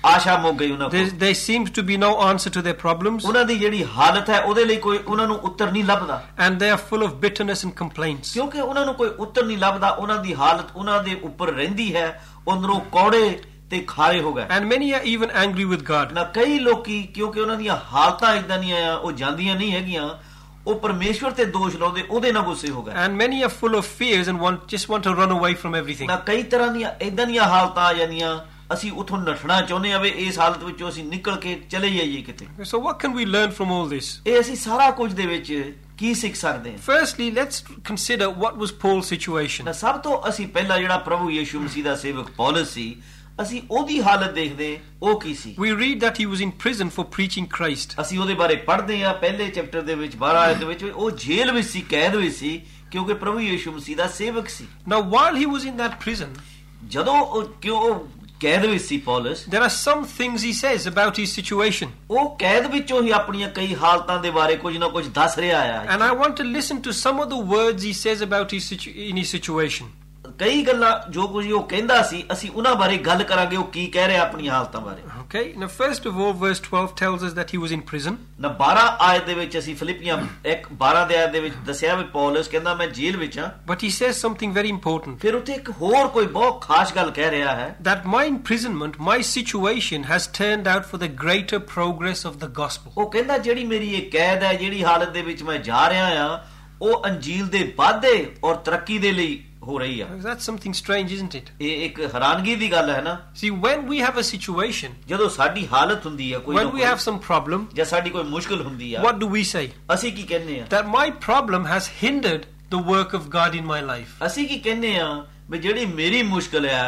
[0.07, 3.27] ਆਸ਼ਾ ਮੁੱਕ ਗਈ ਉਹਨਾਂ ਕੋਲ there seems to be no answer to their problems.
[3.27, 6.71] ਉਹਨਾਂ ਦੀ ਜਿਹੜੀ ਹਾਲਤ ਹੈ ਉਹਦੇ ਲਈ ਕੋਈ ਉਹਨਾਂ ਨੂੰ ਉੱਤਰ ਨਹੀਂ ਲੱਭਦਾ And they
[6.77, 8.33] are full of bitterness and complaints.
[8.33, 12.09] ਕਿਉਂਕਿ ਉਹਨਾਂ ਨੂੰ ਕੋਈ ਉੱਤਰ ਨਹੀਂ ਲੱਭਦਾ ਉਹਨਾਂ ਦੀ ਹਾਲਤ ਉਹਨਾਂ ਦੇ ਉੱਪਰ ਰਹਿੰਦੀ ਹੈ
[12.53, 13.29] ਅੰਦਰੋਂ ਕੌੜੇ
[13.71, 16.13] ਤੇ ਖਾਰੇ ਹੋ ਗਏ And many are even angry with God.
[16.15, 20.09] ਨਾ ਕਈ ਲੋਕੀ ਕਿਉਂਕਿ ਉਹਨਾਂ ਦੀਆਂ ਹਾਲਤਾਂ ਇਦਾਂ ਦੀਆਂ ਆ ਉਹ ਜਾਂਦੀਆਂ ਨਹੀਂ ਹੈਗੀਆਂ
[20.67, 23.87] ਉਹ ਪਰਮੇਸ਼ਵਰ ਤੇ ਦੋਸ਼ ਲਾਉਂਦੇ ਉਹਦੇ ਨਾਲ ਗੁੱਸੇ ਹੋ ਗਏ And many are full of
[24.01, 26.07] fears and want, just want to run away from everything.
[26.07, 28.39] ਨਾ ਕਈ ਤਰ੍ਹਾਂ ਦੀਆਂ ਇਦਾਂ ਦੀਆਂ ਹਾਲਤਾਂ ਆ ਜਾਂਦੀਆਂ
[28.73, 32.47] ਅਸੀਂ ਉਥੋਂ ਨੱਠਣਾ ਚਾਹੁੰਦੇ ਆ ਵੀ ਇਸ ਹਾਲਤ ਵਿੱਚੋਂ ਅਸੀਂ ਨਿਕਲ ਕੇ ਚਲੇ ਜਾਈਏ ਕਿਤੇ
[32.71, 34.11] So, what can we learn from all this?
[34.27, 35.53] ਇਹ ਅਸੀਂ ਸਾਰਾ ਕੁਝ ਦੇ ਵਿੱਚ
[35.99, 39.65] ਕੀ ਸਿੱਖ ਸਕਦੇ ਹਾਂ Firstly, let's consider what was Paul's situation.
[39.65, 42.95] ਤਾਂ ਸਭ ਤੋਂ ਅਸੀਂ ਪਹਿਲਾਂ ਜਿਹੜਾ ਪ੍ਰਭੂ ਯੀਸ਼ੂ ਮਸੀਹ ਦਾ ਸੇਵਕ ਪੌਲਸ ਸੀ
[43.43, 44.69] ਅਸੀਂ ਉਹਦੀ ਹਾਲਤ ਦੇਖਦੇ
[45.03, 48.01] ਉਹ ਕੀ ਸੀ We read that he was in prison for preaching Christ.
[48.01, 51.53] ਅਸੀਂ ਉਹਦੇ ਬਾਰੇ ਪੜ੍ਹਦੇ ਆ ਪਹਿਲੇ ਚੈਪਟਰ ਦੇ ਵਿੱਚ 12 ਆਇਤ ਦੇ ਵਿੱਚ ਉਹ ਜੇਲ੍ਹ
[51.53, 52.61] ਵਿੱਚ ਸੀ ਕੈਦ ਵਿੱਚ ਸੀ
[52.91, 56.39] ਕਿਉਂਕਿ ਪ੍ਰਭੂ ਯੀਸ਼ੂ ਮਸੀਹ ਦਾ ਸੇਵਕ ਸੀ Now, while he was in that prison,
[56.89, 57.95] ਜਦੋਂ ਉਹ ਕਿਉਂ
[58.41, 61.89] ਕੈਦ ਵਿੱਚ ਸੀ Paulus there are some things he says about his situation.
[62.11, 65.83] ਉਹ ਕੈਦ ਵਿੱਚੋਂ ਹੀ ਆਪਣੀਆਂ ਕਈ ਹਾਲਤਾਂ ਦੇ ਬਾਰੇ ਕੁਝ ਨਾ ਕੁਝ ਦੱਸ ਰਿਹਾ ਆ
[65.97, 68.95] And I want to listen to some of the words he says about his situ-
[69.11, 69.91] in his situation.
[70.39, 74.07] ਕਈ ਗੱਲਾਂ ਜੋ ਕੁਝ ਉਹ ਕਹਿੰਦਾ ਸੀ ਅਸੀਂ ਉਹਨਾਂ ਬਾਰੇ ਗੱਲ ਕਰਾਂਗੇ ਉਹ ਕੀ ਕਹਿ
[74.09, 77.58] ਰਿਹਾ ਆਪਣੀਆਂ ਹਾਲਤਾਂ ਬਾਰੇ Okay, now first of all, verse 12 tells us that he
[77.58, 78.18] was in prison.
[78.40, 80.18] ਨਾ 12 ਆਇਤ ਦੇ ਵਿੱਚ ਅਸੀਂ ਫਿਲਿਪੀਆਂ
[80.54, 83.86] 1 12 ਦੇ ਆਇਤ ਦੇ ਵਿੱਚ ਦੱਸਿਆ ਵੀ ਪੌਲਸ ਕਹਿੰਦਾ ਮੈਂ ਜੇਲ੍ਹ ਵਿੱਚ ਹਾਂ But
[83.86, 85.18] he says something very important.
[85.22, 89.20] ਫਿਰ ਉੱਥੇ ਇੱਕ ਹੋਰ ਕੋਈ ਬਹੁਤ ਖਾਸ ਗੱਲ ਕਹਿ ਰਿਹਾ ਹੈ That my imprisonment, my
[89.32, 92.92] situation has turned out for the greater progress of the gospel.
[92.98, 96.46] ਉਹ ਕਹਿੰਦਾ ਜਿਹੜੀ ਮੇਰੀ ਇਹ ਕੈਦ ਹੈ ਜਿਹੜੀ ਹਾਲਤ ਦੇ ਵਿੱਚ ਮੈਂ ਜਾ ਰਿਹਾ ਆ
[96.82, 101.35] ਉਹ ਅੰਜੀਲ ਦੇ ਵਾਧੇ ਔਰ ਤਰੱਕੀ ਦੇ ਲਈ ਹੋ ਰਹੀ ਆ That's something strange, isn't
[101.39, 101.49] it?
[101.61, 105.67] ਇਹ ਇੱਕ ਹੈਰਾਨਗੀ ਦੀ ਗੱਲ ਹੈ ਨਾ See, when we have a situation, ਜਦੋਂ ਸਾਡੀ
[105.73, 109.03] ਹਾਲਤ ਹੁੰਦੀ ਆ ਕੋਈ when we have some problem, ਜਾਂ ਸਾਡੀ ਕੋਈ ਮੁਸ਼ਕਲ ਹੁੰਦੀ ਆ
[109.03, 109.67] what do we say?
[109.95, 113.81] ਅਸੀਂ ਕੀ ਕਹਿੰਦੇ ਆ That my problem has hindered the work of God in my
[113.93, 114.17] life.
[114.27, 115.09] ਅਸੀਂ ਕੀ ਕਹਿੰਦੇ ਆ
[115.51, 116.83] ਵੀ ਜਿਹੜੀ ਮੇਰੀ ਮੁਸ਼ਕਲ ਆ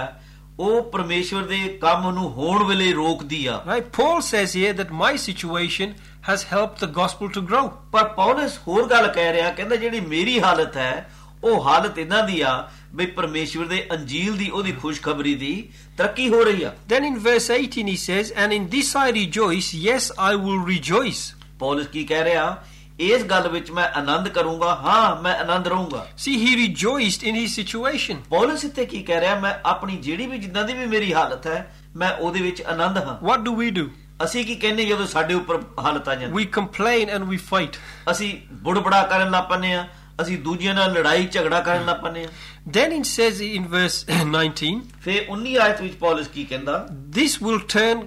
[0.58, 3.86] ਉਹ ਪਰਮੇਸ਼ਵਰ ਦੇ ਕੰਮ ਨੂੰ ਹੋਣ ਵੇਲੇ ਰੋਕਦੀ ਆ Right?
[3.98, 5.94] Paul says here that my situation
[6.28, 7.62] has helped the gospel to grow.
[7.92, 10.92] ਪਰ ਪੌਲਸ ਹੋਰ ਗੱਲ ਕਹਿ ਰਿਹਾ ਕਹਿੰਦਾ ਜਿਹੜੀ ਮੇਰੀ ਹਾਲਤ ਹੈ
[11.44, 12.52] ਉਹ ਹਾਲਤ ਇਹਨਾਂ ਦੀ ਆ
[12.96, 15.52] ਵੀ ਪਰਮੇਸ਼ਵਰ ਦੇ ਅੰਜੀਲ ਦੀ ਉਹਦੀ ਖੁਸ਼ਖਬਰੀ ਦੀ
[15.96, 19.70] ਤਰੱਕੀ ਹੋ ਰਹੀ ਆ Then in verse 18 he says, And in this I rejoice,
[19.86, 21.22] yes, I will rejoice.
[21.58, 22.44] Paulus ਕੀ ਕਹਿ ਰਿਹਾ
[23.00, 27.54] ਇਸ ਗੱਲ ਵਿੱਚ ਮੈਂ ਆਨੰਦ ਕਰੂੰਗਾ ਹਾਂ ਮੈਂ ਆਨੰਦ ਰਹੂੰਗਾ See, he rejoiced in his
[27.60, 28.20] situation.
[28.30, 31.58] Paulus ਇੱਥੇ ਕੀ ਕਹਿ ਰਿਹਾ ਮੈਂ ਆਪਣੀ ਜਿਹੜੀ ਵੀ ਜਿੱਦਾਂ ਦੀ ਵੀ ਮੇਰੀ ਹਾਲਤ ਹੈ
[31.96, 33.86] ਮੈਂ ਉਹਦੇ ਵਿੱਚ ਆਨੰਦ ਹਾਂ What do we do?
[34.24, 37.78] ਅਸੀਂ ਕੀ ਕਹਿੰਦੇ ਜਦੋਂ ਸਾਡੇ ਉੱਪਰ ਹਾਲਤ ਆ ਜਾਂਦੀ We complain and we fight.
[38.10, 38.32] ਅਸੀਂ
[38.62, 39.86] ਬੁੜਬੜਾ ਕਰਨ ਲੱਗ ਪੰਨੇ ਆ
[40.20, 42.28] ਅਸੀਂ ਦੂਜਿਆਂ ਨਾਲ ਲੜਾਈ ਝਗੜਾ ਕਰਨ ਲੱਗ ਪੰਨੇ ਆ
[42.76, 43.94] Then it says in verse
[44.24, 46.86] 19, ਫੇ 19 ਆਇਤ ਵਿੱਚ ਪੌਲਸ ਕੀ ਕਹਿੰਦਾ
[47.18, 48.02] This will turn,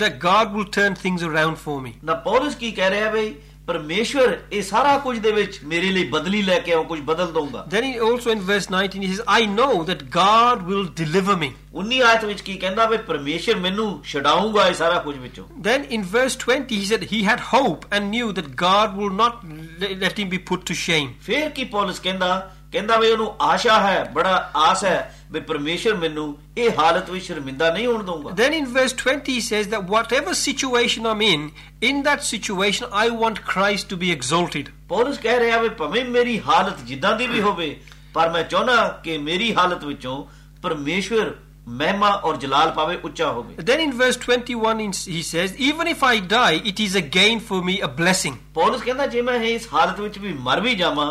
[0.00, 1.92] that God will turn things around for me.
[2.04, 3.34] ਨਾ ਪੌਲਸ ਕੀ ਕਹਿ ਰਿਹਾ ਬਈ
[3.70, 7.64] ਪਰਮੇਸ਼ਵਰ ਇਹ ਸਾਰਾ ਕੁਝ ਦੇ ਵਿੱਚ ਮੇਰੇ ਲਈ ਬਦਲੀ ਲੈ ਕੇ ਆਉ ਕੁਝ ਬਦਲ ਦਊਗਾ
[7.74, 11.50] Then he also in verse 19 he says, I know that God will deliver me.
[11.82, 16.06] 19 ਆਇਤ ਵਿੱਚ ਕੀ ਕਹਿੰਦਾ ਬਈ ਪਰਮੇਸ਼ਵਰ ਮੈਨੂੰ ਛਡਾਊਗਾ ਇਹ ਸਾਰਾ ਕੁਝ ਵਿੱਚੋਂ Then in
[16.14, 19.44] verse 20 he said he had hope and knew that God will not
[19.82, 21.12] le- let him be put to shame.
[21.26, 22.30] ਫੇਰ ਕੀ ਪੌਲਸ ਕਹਿੰਦਾ
[22.72, 24.98] ਕਹਿੰਦਾ ਵੀ ਉਹਨੂੰ ਆਸ਼ਾ ਹੈ ਬੜਾ ਆਸ ਹੈ
[25.32, 26.26] ਵੀ ਪਰਮੇਸ਼ਵਰ ਮੈਨੂੰ
[26.58, 30.34] ਇਹ ਹਾਲਤ ਵਿੱਚ ਸ਼ਰਮਿੰਦਾ ਨਹੀਂ ਹੋਣ ਦਊਗਾ Then in verse 20 he says that whatever
[30.40, 31.46] situation I'm in,
[31.90, 34.70] in that situation I want Christ to be exalted.
[34.88, 37.74] Paulus ਕਹਿ ਰਿਹਾ ਵੀ ਭਵੇਂ ਮੇਰੀ ਹਾਲਤ ਜਿੱਦਾਂ ਦੀ ਵੀ ਹੋਵੇ
[38.14, 40.24] ਪਰ ਮੈਂ ਚਾਹਨਾ ਕਿ ਮੇਰੀ ਹਾਲਤ ਵਿੱਚੋਂ
[40.62, 41.34] ਪਰਮੇਸ਼ਵਰ
[41.80, 46.06] ਮਹਿਮਾ ਔਰ ਜਲਾਲ ਪਾਵੇ ਉੱਚਾ ਹੋਵੇ Then in verse 21 in- he says, Even if
[46.10, 48.38] I die, it is a gain for me, a blessing.
[48.54, 51.10] Paulus ਕਹਿੰਦਾ ਜੇ ਮੈਂ ਇਸ ਹਾਲਤ ਵਿੱਚ ਵੀ ਮਰ ਵੀ ਜਾਵਾਂ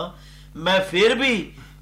[0.64, 1.32] ਮੈਂ ਫੇਰ ਵੀ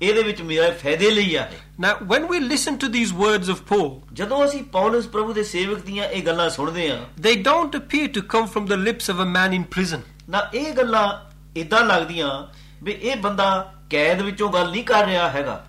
[0.01, 3.61] ਇਹਦੇ ਵਿੱਚ ਮੇਰਾ ਫਾਇਦੇ ਲਈ ਆ ਇਹ। Now, when we listen to these words of
[3.71, 6.97] Paul, ਜਦੋਂ ਅਸੀਂ ਪੌਲਸ ਪ੍ਰਭੂ ਦੇ ਸੇਵਕ ਦੀਆਂ ਇਹ ਗੱਲਾਂ ਸੁਣਦੇ ਆ
[7.27, 10.05] they don't appear to come from the lips of a man in prison.
[10.29, 11.07] ਨਾ ਇਹ ਗੱਲਾਂ
[11.59, 12.29] ਇਦਾਂ ਲੱਗਦੀਆਂ
[12.83, 15.65] ਵੀ ਇਹ ਬੰਦਾ ਕੈਦ ਵਿੱਚੋਂ ਗੱਲ ਨਹੀਂ ਕਰ ਰਿਹਾ ਹੈਗਾ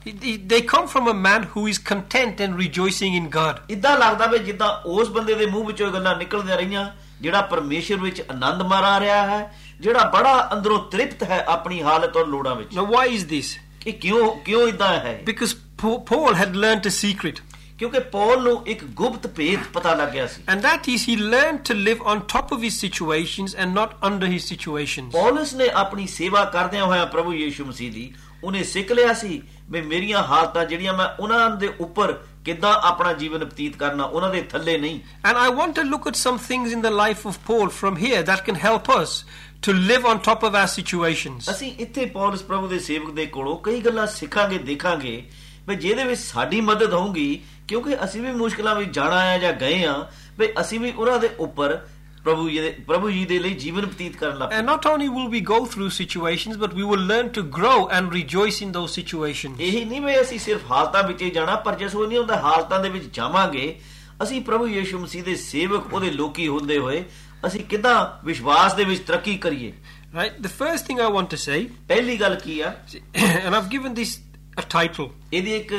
[0.52, 3.60] They come from a man who is content and rejoicing in God.
[3.70, 6.90] ਇਦਾਂ ਲੱਗਦਾ ਵੀ ਜਿੱਦਾਂ ਉਸ ਬੰਦੇ ਦੇ ਮੂੰਹ ਵਿੱਚੋਂ ਇਹ ਗੱਲਾਂ ਨਿਕਲਦੀਆਂ ਰਹੀਆਂ
[7.20, 9.40] ਜਿਹੜਾ ਪਰਮੇਸ਼ਰ ਵਿੱਚ ਆਨੰਦ ਮਾਰਾ ਰਿਹਾ ਹੈ
[9.79, 13.53] ਜਿਹੜਾ ਬੜਾ ਅੰਦਰੋਂ ਤ੍ਰਿਪਤ ਹੈ ਆਪਣੀ ਹਾਲਤ ਔਰ ਲੋੜਾਂ ਵਿੱਚ Now, why is this?
[13.81, 17.39] ਕਿ ਕਿਉਂ ਕਿਉਂ ਇਦਾਂ ਹੈ Because Pa- Paul had learned a secret,
[17.79, 21.63] ਕਿਉਂਕਿ ਪੌਲ ਨੂੰ ਇੱਕ ਗੁਪਤ ਭੇਦ ਪਤਾ ਲੱਗ ਗਿਆ ਸੀ and that is he learned
[21.69, 25.11] to live on top of his situations and not under his situations.
[25.13, 28.11] ਪੌਲਸ ਨੇ ਆਪਣੀ ਸੇਵਾ ਕਰਦਿਆਂ ਹੋਇਆਂ ਪ੍ਰਭੂ ਯੀਸ਼ੂ ਮਸੀਹ ਦੀ
[28.43, 29.41] ਉਹਨੇ ਸਿੱਖ ਲਿਆ ਸੀ
[29.71, 32.13] ਵੀ ਮੇਰੀਆਂ ਹਾਲਤਾਂ ਜਿਹੜੀਆਂ ਮੈਂ ਉਹਨਾਂ ਦੇ ਉੱਪਰ
[32.45, 36.17] ਕਿੱਦਾਂ ਆਪਣਾ ਜੀਵਨ ਬਤੀਤ ਕਰਨਾ ਉਹਨਾਂ ਦੇ ਥੱਲੇ ਨਹੀਂ And I want to look at
[36.23, 39.13] some things in the life of Paul from here that can help us
[39.62, 41.50] to live on top of our situations.
[41.50, 45.22] ਅਸੀਂ ਇੱਥੇ ਪੌਲਸ ਪ੍ਰਭੂ ਦੇ ਸੇਵਕ ਦੇ ਕੋਲੋਂ ਕਈ ਗੱਲਾਂ ਸਿੱਖਾਂਗੇ ਦੇਖਾਂਗੇ
[45.68, 49.84] ਵੀ ਜਿਹਦੇ ਵਿੱਚ ਸਾਡੀ ਮਦਦ ਹੋਊਗੀ ਕਿਉਂਕਿ ਅਸੀਂ ਵੀ ਮੁਸ਼ਕਲਾਂ ਵਿੱਚ ਜਾਣਾ ਆ ਜਾਂ ਗਏ
[49.84, 49.94] ਆ
[50.38, 51.78] ਵੀ ਅਸੀਂ ਵੀ ਉਹਨਾਂ ਦੇ ਉੱਪਰ
[52.24, 55.08] ਪ੍ਰਭੂ ਜੀ ਦੇ ਪ੍ਰਭੂ ਜੀ ਦੇ ਲਈ ਜੀਵਨ ਬਤੀਤ ਕਰਨ ਲੱਗ ਪਏ And not only
[55.08, 58.96] will we go through situations, but we will learn to grow and rejoice in those
[58.98, 59.60] situations.
[59.60, 62.88] ਇਹੀ ਨਹੀਂ ਵੀ ਅਸੀਂ ਸਿਰਫ ਹਾਲਤਾਂ ਵਿੱਚ ਹੀ ਜਾਣਾ ਪਰ ਜਿਸ ਨਹੀਂ ਹੁੰਦਾ ਹਾਲਤਾਂ ਦੇ
[62.88, 63.74] ਵਿੱਚ ਜਾਵਾਂਗੇ
[64.22, 67.04] ਅਸੀਂ ਪ੍ਰਭੂ ਯੀਸ਼ੂ ਮਸੀਹ ਦੇ ਸੇਵਕ ਉਹਦੇ ਲੋਕੀ ਹੁੰਦੇ ਹੋਏ
[67.47, 69.71] ਅਸੀਂ ਕਿਦਾਂ ਵਿਸ਼ਵਾਸ ਦੇ ਵਿੱਚ ਤਰੱਕੀ ਕਰੀਏ
[70.15, 70.33] Right?
[70.45, 72.73] The first thing I want to say, ਪਹਿਲੀ ਗੱਲ ਕੀ ਆ
[73.15, 74.11] and I've given this
[74.57, 75.73] a title ਇਹਦੀ ਇੱਕ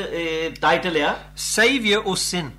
[0.60, 2.50] ਟਾਈਟਲ ਆ Savior or Sin.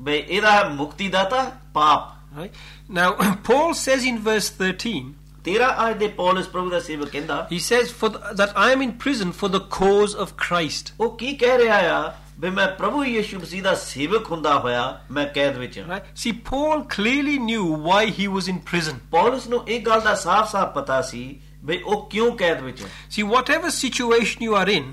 [0.00, 1.42] ਬਈ ਇਹਦਾ ਹੈ ਮੁਕਤੀ ਦਾਤਾ
[1.74, 2.54] ਪਾਪ Right?
[2.98, 3.08] Now,
[3.46, 5.00] Paul says in verse 13,
[5.48, 8.84] 13 ਆਇਤ ਦੇ ਪੌਲਸ ਪ੍ਰਭੂ ਦਾ ਸੇਵਕ ਕਹਿੰਦਾ he says for th- that I am
[8.86, 10.92] in prison for the cause of Christ.
[11.00, 14.81] ਉਹ ਕੀ ਕਹਿ ਰਿਹਾ ਆ ਵੀ ਮੈਂ ਪ੍ਰਭੂ ਯੀਸ਼ੂ ਮਸੀਹ ਦਾ ਸੇਵਕ ਹੁੰਦਾ ਹੋਇਆ
[15.11, 16.09] ਮੈਂ ਕੈਦ ਵਿੱਚ ਹਾਂ Right?
[16.23, 18.99] See, Paul clearly knew why he was in prison.
[19.11, 23.25] Paulus ਨੂੰ ਇਹ ਗੱਲ ਦਾ ਸਾਫ਼-ਸਾਫ਼ ਪਤਾ ਸੀ ਵੀ ਉਹ ਕਿਉਂ ਕੈਦ ਵਿੱਚ ਹੈ See,
[23.29, 24.83] whatever situation you are in,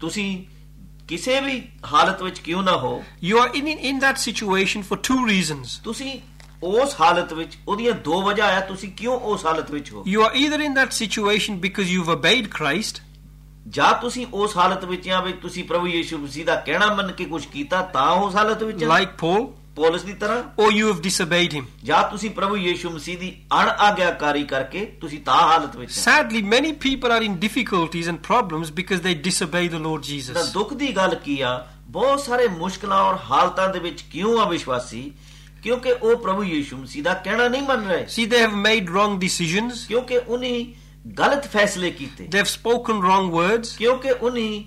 [0.00, 0.44] ਤੁਸੀਂ
[1.08, 5.00] ਕਿਸੇ ਵੀ ਹਾਲਤ ਵਿੱਚ ਕਿਉਂ ਨਾ ਹੋ you are in, in, in that situation for
[5.10, 5.80] two reasons.
[5.84, 6.12] ਤੁਸੀਂ
[6.62, 10.32] ਉਸ ਹਾਲਤ ਵਿੱਚ ਉਹਦੀਆਂ ਦੋ ਵਜ੍ਹਾ ਆ ਤੁਸੀਂ ਕਿਉਂ ਉਸ ਹਾਲਤ ਵਿੱਚ ਹੋ You are
[10.44, 13.00] either in that situation because you've obeyed Christ,
[13.68, 17.24] ਜਾਂ ਤੁਸੀਂ ਉਸ ਹਾਲਤ ਵਿੱਚ ਆ ਵੀ ਤੁਸੀਂ ਪ੍ਰਭੂ ਯੀਸ਼ੂ ਮਸੀਹ ਦਾ ਕਹਿਣਾ ਮੰਨ ਕੇ
[17.24, 19.46] ਕੁਝ ਕੀਤਾ ਤਾਂ ਉਸ ਹਾਲਤ ਵਿੱਚ like Paul,
[19.76, 20.42] ਪੌਲਸ ਦੀ ਤਰ੍ਹਾਂ?
[20.62, 21.64] Or you have disobeyed him.
[21.84, 26.68] ਜਾਂ ਤੁਸੀਂ ਪ੍ਰਭੂ ਯੀਸ਼ੂ ਮਸੀਹ ਦੀ ਅਣ ਆਗਿਆਕਾਰੀ ਕਰਕੇ ਤੁਸੀਂ ਤਾਂ ਹਾਲਤ ਵਿੱਚ। Sadly, many
[26.68, 30.52] people are in difficulties and problems because they disobey the Lord ਤਾਂ Jesus.
[30.52, 31.66] ਦੁੱਖ ਦੀ ਗੱਲ ਕੀ ਆ?
[31.80, 35.12] ਬਹੁਤ ਸਾਰੇ ਮੁਸ਼ਕਲਾਂ ਔਰ ਹਾਲਤਾਂ ਦੇ ਵਿੱਚ ਕਿਉਂ ਆ ਵਿਸ਼ਵਾਸੀ?
[35.62, 39.12] ਕਿਉਂਕਿ ਉਹ ਪ੍ਰਭੂ ਯੀਸ਼ੂ ਮਸੀਹ ਦਾ ਕਹਿਣਾ ਨਹੀਂ ਮੰਨ ਰਹੇ। See, they have made wrong
[39.12, 40.74] decisions, ਕਿਉਂਕਿ ਉਹਨੇ
[41.18, 44.64] ਗਲਤ ਫੈਸਲੇ ਕੀਤੇ they have spoken wrong words, ਕਿਉਂਕਿ ਉਹਨੇ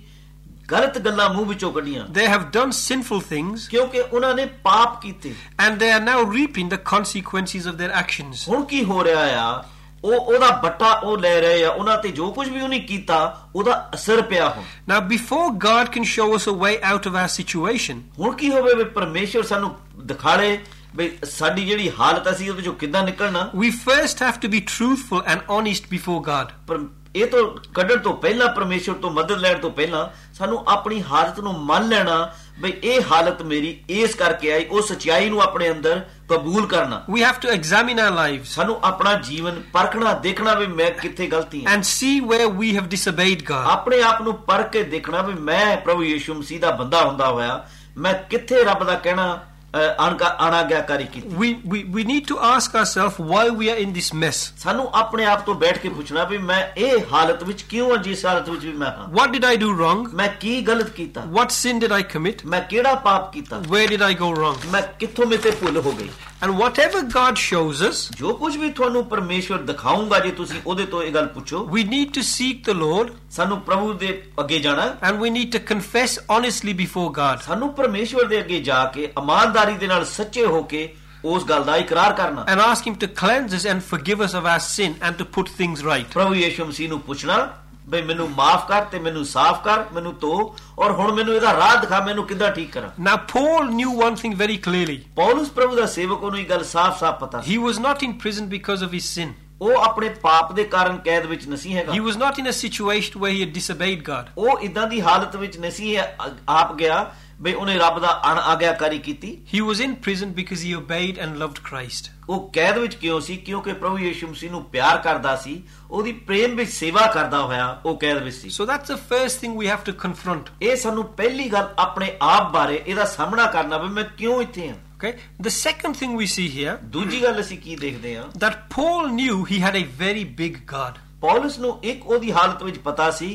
[0.71, 5.33] ਗਲਤ ਗੱਲਾਂ ਮੂੰਹ ਵਿੱਚੋਂ ਕੱਢੀਆਂ they have done sinful things, ਕਿਉਂਕਿ ਉਹਨਾਂ ਨੇ ਪਾਪ ਕੀਤੇ
[5.65, 8.47] and they are now reaping the consequences of their actions.
[8.49, 9.63] ਹੁਣ ਕੀ ਹੋ ਰਿਹਾ ਆ
[10.03, 13.15] ਉਹ ਉਹਦਾ ਬੱਟਾ ਉਹ ਲੈ ਰਹੇ ਆ ਉਹਨਾਂ ਤੇ ਜੋ ਕੁਝ ਵੀ ਉਹਨੇ ਕੀਤਾ
[13.55, 14.63] ਉਹਦਾ ਅਸਰ ਪਿਆ ਹੁਣ
[14.93, 18.73] Now, before God can show us a way out of our situation, ਹੁਣ ਕੀ ਹੋਵੇ
[18.73, 19.75] ਵੀ ਪਰਮੇਸ਼ਰ ਸਾਨੂੰ
[20.05, 20.57] ਦਿਖਾੜੇ
[20.95, 25.25] ਵੀ ਸਾਡੀ ਜਿਹੜੀ ਹਾਲਤ ਅਸੀਂ ਉਹਦੇ ਚੋਂ ਕਿੱਦਾਂ ਨਿਕਲਣਾ we first have to be truthful
[25.33, 26.53] and honest before God.
[26.67, 26.79] ਪਰ
[27.15, 31.53] ਇਹ ਤੋਂ ਕੱਢਣ ਤੋਂ ਪਹਿਲਾਂ ਪਰਮੇਸ਼ਰ ਤੋਂ ਮਦਦ ਲੈਣ ਤੋਂ ਪਹਿਲਾਂ ਸਾਨੂੰ ਆਪਣੀ ਹਾਲਤ ਨੂੰ
[31.65, 32.17] ਮੰਨ ਲੈਣਾ
[32.61, 37.23] ਵੀ ਇਹ ਹਾਲਤ ਮੇਰੀ ਇਸ ਕਰਕੇ ਆਈ ਉਹ ਸਚਾਈ ਨੂੰ ਆਪਣੇ ਅੰਦਰ ਕਬੂਲ ਕਰਨਾ We
[37.25, 41.75] have to examine our lives ਸਾਨੂੰ ਆਪਣਾ ਜੀਵਨ ਪਰਖਣਾ ਦੇਖਣਾ ਵੀ ਮੈਂ ਕਿੱਥੇ ਗਲਤੀ ਹਾਂ
[41.75, 43.67] and see where we have disobeyed God.
[43.71, 47.63] ਆਪਣੇ ਆਪ ਨੂੰ ਪਰਖ ਕੇ ਦੇਖਣਾ ਵੀ ਮੈਂ ਪ੍ਰਭੂ ਯੀਸ਼ੂ ਮਸੀਹ ਦਾ ਬੰਦਾ ਹੁੰਦਾ ਹੋਇਆ
[47.97, 49.27] ਮੈਂ ਕਿੱਥੇ ਰੱਬ ਦਾ ਕਹਿਣਾ
[49.75, 54.37] ਅਣਾਗਿਆਕਾਰੀ ਕੀਤੀ We, we, we need to ask ourselves why we are in this mess.
[54.63, 58.25] ਸਾਨੂੰ ਆਪਣੇ ਆਪ ਤੋਂ ਬੈਠ ਕੇ ਪੁੱਛਣਾ ਵੀ ਮੈਂ ਇਹ ਹਾਲਤ ਵਿੱਚ ਕਿਉਂ ਹਾਂ ਜਿਸ
[58.25, 60.07] ਹਾਲਤ ਵਿੱਚ ਵੀ ਮੈਂ ਹਾਂ What did I do wrong?
[60.15, 62.45] ਮੈਂ ਕੀ ਗਲਤ ਕੀਤਾ What sin did I commit?
[62.45, 64.65] ਮੈਂ ਕਿਹੜਾ ਪਾਪ ਕੀਤਾ Where did I go wrong?
[64.71, 66.09] ਮੈਂ ਕਿੱਥੋਂ ਮੇਤੇ ਭੁੱਲ ਹੋ ਗਈ
[66.45, 71.01] And whatever God shows us, ਜੋ ਕੁਝ ਵੀ ਤੁਹਾਨੂੰ ਪਰਮੇਸ਼ਵਰ ਦਿਖਾਊਗਾ ਜੇ ਤੁਸੀਂ ਉਹਦੇ ਤੋਂ
[71.03, 73.07] ਇਹ ਗੱਲ ਪੁੱਛੋ we need to seek the Lord
[73.37, 77.41] ਸਾਨੂੰ ਪ੍ਰਭੂ ਦੇ ਅੱਗੇ ਜਾਣਾ and we need to confess honestly before God.
[77.47, 80.95] ਸਾਨੂੰ ਪਰਮੇਸ਼ਵਰ ਦੇ ਅੱਗੇ ਜਾ ਕੇ ਇਮਾਨਦਾਰੀ ਦੇ ਨਾਲ ਸੱਚੇ ਹੋ ਕੇ
[81.25, 84.49] ਉਸ ਗੱਲ ਦਾ ਇਕਰਾਰ ਕਰਨਾ and ask Him to cleanse us and forgive us of
[84.51, 86.11] our sin and to put things right.
[86.13, 87.53] ਪ੍ਰਭੂ ਯੀਸ਼ੂ ਮਸੀਹ ਨੂੰ ਪੁੱਛਣਾ
[87.89, 91.75] ਬਈ ਮੈਨੂੰ ਮਾਫ ਕਰ ਤੇ ਮੈਨੂੰ ਸਾਫ਼ ਕਰ ਮੈਨੂੰ ਧੋ ਔਰ ਹੁਣ ਮੈਨੂੰ ਇਹਦਾ ਰਾਹ
[91.81, 95.85] ਦਿਖਾ ਮੈਨੂੰ ਕਿੱਦਾਂ ਠੀਕ ਕਰਾਂ Now, Paul knew one thing very clearly Paulus ਪ੍ਰਭੂ ਦਾ
[95.85, 99.09] ਸੇਵਕ ਉਹਨੂੰ ਇਹ ਗੱਲ ਸਾਫ਼-ਸਾਫ਼ ਪਤਾ ਸੀ he was not in prison because of his
[99.09, 102.57] sin, ਉਹ ਆਪਣੇ ਪਾਪ ਦੇ ਕਾਰਨ ਕੈਦ ਵਿੱਚ ਨਹੀਂ ਹੈਗਾ he was not in a
[102.57, 104.27] situation where he had disobeyed God.
[104.37, 106.17] ਉਹ ਇਦਾਂ ਦੀ ਹਾਲਤ ਵਿੱਚ ਨਹੀਂ ਹੈ
[106.49, 107.05] ਆਪ ਗਿਆ
[107.41, 111.41] ਬਈ ਉਹਨੇ ਰੱਬ ਦਾ ਅਣ ਆਗਿਆਕਾਰੀ ਕੀਤੀ He was in prison because he obeyed and
[111.43, 112.09] loved Christ.
[112.29, 116.55] ਉਹ ਕੈਦ ਵਿੱਚ ਕਿਉਂ ਸੀ ਕਿਉਂਕਿ ਪ੍ਰਭੂ ਯੀਸ਼ੂ ਮਸੀਹ ਨੂੰ ਪਿਆਰ ਕਰਦਾ ਸੀ ਉਹਦੀ ਪ੍ਰੇਮ
[116.55, 119.85] ਵਿੱਚ ਸੇਵਾ ਕਰਦਾ ਹੋਇਆ ਉਹ ਕੈਦ ਵਿੱਚ ਸੀ So that's the first thing we have
[119.89, 120.51] to confront.
[120.61, 124.75] ਇਹ ਸਾਨੂੰ ਪਹਿਲੀ ਗੱਲ ਆਪਣੇ ਆਪ ਬਾਰੇ ਇਹਦਾ ਸਾਹਮਣਾ ਕਰਨਾ ਵੀ ਮੈਂ ਕਿਉਂ ਇੱਥੇ ਹਾਂ
[124.96, 125.12] Okay?
[125.46, 129.38] The second thing we see here ਦੂਜੀ ਗੱਲ ਅਸੀਂ ਕੀ ਦੇਖਦੇ ਹਾਂ that Paul knew
[129.50, 131.00] he had a very big God.
[131.20, 133.28] Paulus ਨੂੰ ਇੱਕ ਉਹਦੀ ਹਾਲਤ ਵਿੱਚ ਪਤਾ ਸੀ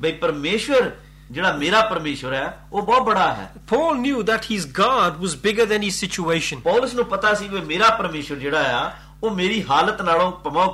[0.00, 0.90] ਬਈ ਪਰਮੇਸ਼ਵਰ
[1.30, 5.66] ਜਿਹੜਾ ਮੇਰਾ ਪਰਮੇਸ਼ਵਰ ਹੈ ਉਹ ਬਹੁਤ ਬੜਾ ਹੈ Paul knew that his God was bigger
[5.72, 6.60] than his situation.
[6.64, 8.90] Paulus ਨੂੰ ਪਤਾ ਸੀ ਵੀ ਮੇਰਾ ਪਰਮੇਸ਼ਵਰ ਜਿਹੜਾ ਆ
[9.22, 10.66] ਉਹ ਮੇਰੀ ਹਾਲਤ ਨਾਲੋਂ ਭਮੋ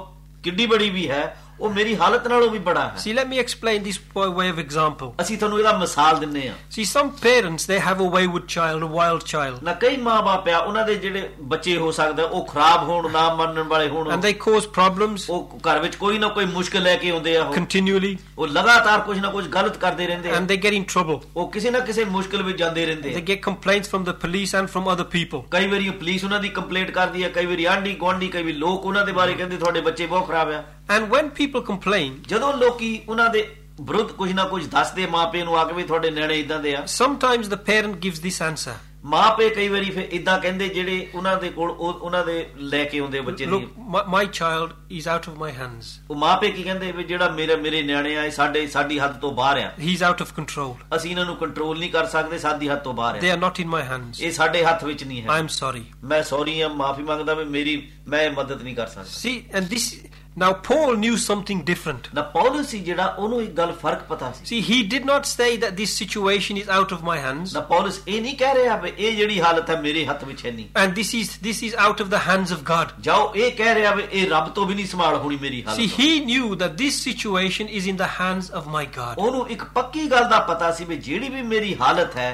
[0.44, 1.22] ਕਿੱਡੀ ਬੜੀ ਵੀ ਹੈ
[1.59, 4.57] ਉਹ ਮੇਰੀ ਹਾਲਤ ਨਾਲੋਂ ਵੀ ਬੜਾ ਹੈ See, let me explain this by way of
[4.63, 5.11] example.
[5.21, 8.89] ਅਸੀਂ ਤੁਹਾਨੂੰ ਇਹਦਾ ਮਿਸਾਲ ਦਿੰਨੇ ਆ See, some parents they have a wayward child, a
[8.95, 13.11] wild child, ਨਾ ਕਈ ਮਾਪੇ ਆ ਉਹਨਾਂ ਦੇ ਜਿਹੜੇ ਬੱਚੇ ਹੋ ਸਕਦੇ ਉਹ ਖਰਾਬ ਹੋਣ
[13.11, 16.83] ਨਾ ਮੰਨਣ ਵਾਲੇ ਹੋਣ and they cause problems ਉਹ ਘਰ ਵਿੱਚ ਕੋਈ ਨਾ ਕੋਈ ਮੁਸ਼ਕਲ
[16.83, 20.53] ਲੈ ਕੇ ਆਉਂਦੇ ਆ ਉਹ continually, ਉਹ ਲਗਾਤਾਰ ਕੁਝ ਨਾ ਕੁਝ ਗਲਤ ਕਰਦੇ ਰਹਿੰਦੇ and
[20.53, 21.19] they get in trouble.
[21.35, 24.73] ਉਹ ਕਿਸੇ ਨਾ ਕਿਸੇ ਮੁਸ਼ਕਲ ਵਿੱਚ ਜਾਂਦੇ ਰਹਿੰਦੇ ਆ get complaints from the police and
[24.75, 25.47] from other people.
[25.51, 28.53] ਕਈ ਵਾਰੀ ਉਹ ਪੁਲਿਸ ਉਹਨਾਂ ਦੀ ਕੰਪਲੇਂਟ ਕਰਦੀ ਹੈ ਕਈ ਵਾਰੀ ਆਂਢੀ ਗੁਆਂਢੀ ਕਈ ਵਾਰੀ
[28.57, 32.53] ਲੋਕ ਉਹਨਾਂ ਦੇ ਬਾਰੇ ਕਹਿੰਦੇ ਤੁਹਾਡੇ ਬੱਚੇ ਬਹੁਤ ਖਰਾਬ ਆ And when people complain, ਜਦੋਂ
[32.57, 33.47] ਲੋਕੀ ਉਹਨਾਂ ਦੇ
[33.81, 36.83] ਵਿਰੁੱਧ ਕੁਝ ਨਾ ਕੁਝ ਦੱਸਦੇ ਮਾਪੇ ਨੂੰ ਆ ਕੇ ਵੀ ਤੁਹਾਡੇ ਨਿਆਣੇ ਇਦਾਂ ਦੇ ਆ
[36.97, 38.75] sometimes the parent gives this answer.
[39.13, 42.99] ਮਾਪੇ ਕਈ ਵਾਰੀ ਫਿਰ ਇਦਾਂ ਕਹਿੰਦੇ ਜਿਹੜੇ ਉਹਨਾਂ ਦੇ ਕੋਲ ਉਹ ਉਹਨਾਂ ਦੇ ਲੈ ਕੇ
[42.99, 45.89] ਆਉਂਦੇ ਬੱਚੇ Look, the my, my child is out of my hands.
[46.09, 49.31] ਉਹ ਮਾਪੇ ਕੀ ਕਹਿੰਦੇ ਵੀ ਜਿਹੜਾ ਮੇਰੇ ਮੇਰੇ ਨਿਆਣੇ ਆ ਇਹ ਸਾਡੇ ਸਾਡੀ ਹੱਦ ਤੋਂ
[49.31, 50.73] ਬਾਹਰ ਆ He's out of control.
[50.95, 53.61] ਅਸੀਂ ਇਹਨਾਂ ਨੂੰ ਕੰਟਰੋਲ ਨਹੀਂ ਕਰ ਸਕਦੇ ਸਾਡੀ ਹੱਦ ਤੋਂ ਬਾਹਰ They ਆ are not
[53.65, 54.21] in my hands.
[54.21, 55.83] ਇਹ ਸਾਡੇ ਹੱਥ ਵਿੱਚ ਨਹੀਂ ਹੈ I'm sorry.
[56.03, 59.71] ਮੈਂ ਸੌਰੀ ਆ ਮਾਫੀ ਮੰਗਦਾ ਵੀ ਮੇਰੀ ਮੈਂ ਇਹ ਮਦਦ ਨਹੀਂ ਕਰ ਸਕਦਾ See, and
[59.75, 59.87] this
[60.36, 62.08] now Paul knew something different.
[62.14, 65.48] ਨਾ ਪੌਲਸ ਸੀ ਜਿਹੜਾ ਉਹਨੂੰ ਇੱਕ ਗੱਲ ਫਰਕ ਪਤਾ ਸੀ See, he did not say
[65.64, 68.92] that this situation is out of my hands ਨਾ ਪੌਲਸ ਇਹ ਨਹੀਂ ਕਹਿ ਰਿਹਾ ਵੀ
[68.96, 72.04] ਇਹ ਜਿਹੜੀ ਹਾਲਤ ਹੈ ਮੇਰੇ ਹੱਥ ਵਿੱਚ ਹੈ ਨਹੀਂ and this is this is out
[72.04, 72.94] of the hands of God.
[73.00, 75.98] ਜਾਓ ਇਹ ਕਹਿ ਰਿਹਾ ਵੀ ਇਹ ਰੱਬ ਤੋਂ ਵੀ ਨਹੀਂ ਸੰਭਾਲ ਹੋਣੀ ਮੇਰੀ See, ਹਾਲਤ
[75.98, 79.18] he knew that this situation is in the hands of my God.
[79.18, 82.30] ਉਹਨੂੰ ਇੱਕ ਪੱਕੀ ਗੱਲ ਦਾ ਪਤਾ ਸੀ ਵੀ ਜਿਹੜੀ ਵੀ ਮੇਰੀ ਹਾਲਤ ਹੈ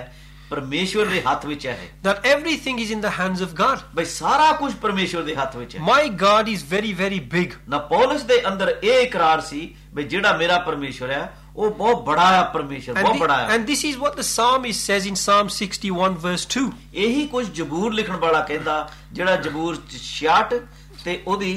[0.51, 3.83] ਪਰਮੇਸ਼ਵਰ ਦੇ ਹੱਥ ਵਿੱਚ ਹੈ That everything is in the hands of God.
[3.95, 7.59] ਬਈ ਸਾਰਾ ਕੁਝ ਪਰਮੇਸ਼ਵਰ ਦੇ ਹੱਥ ਵਿੱਚ ਹੈ My God is very, very big.
[7.69, 9.61] ਨਾ ਪੌਲਸ ਦੇ ਅੰਦਰ ਇਹ ਇਕਰਾਰ ਸੀ
[9.93, 11.21] ਵੀ ਜਿਹੜਾ ਮੇਰਾ ਪਰਮੇਸ਼ਵਰ ਹੈ
[11.55, 14.89] ਉਹ ਬਹੁਤ ਬੜਾ ਹੈ ਪਰਮੇਸ਼ਵਰ And, ਬਹੁਤ ਬੜਾ ਹੈ and this is what the psalmist
[14.89, 16.65] says in Psalm 61, verse 2.
[16.93, 18.77] ਇਹੀ ਕੁਝ ਜਬੂਰ ਲਿਖਣ ਵਾਲਾ ਕਹਿੰਦਾ
[19.13, 20.59] ਜਿਹੜਾ ਜਬੂਰ 66
[21.03, 21.53] ਤੇ ਉਹਦੀ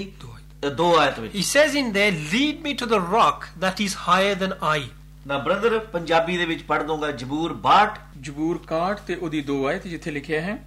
[0.62, 4.34] ਦੋ ਆਇਤ ਵਿੱਚ He says in there, Lead me to the rock that is higher
[4.34, 4.78] than I.
[5.26, 9.86] ਨਾ ਬ੍ਰਦਰ ਪੰਜਾਬੀ ਦੇ ਵਿੱਚ ਪੜ ਦੂੰਗਾ ਜਬੂਰ 62 ਜਬੂਰ 61 ਤੇ ਉਹਦੀ ਦੋ ਆਇਤ
[9.86, 10.64] ਜਿੱਥੇ ਲਿਖਿਆ ਹੈ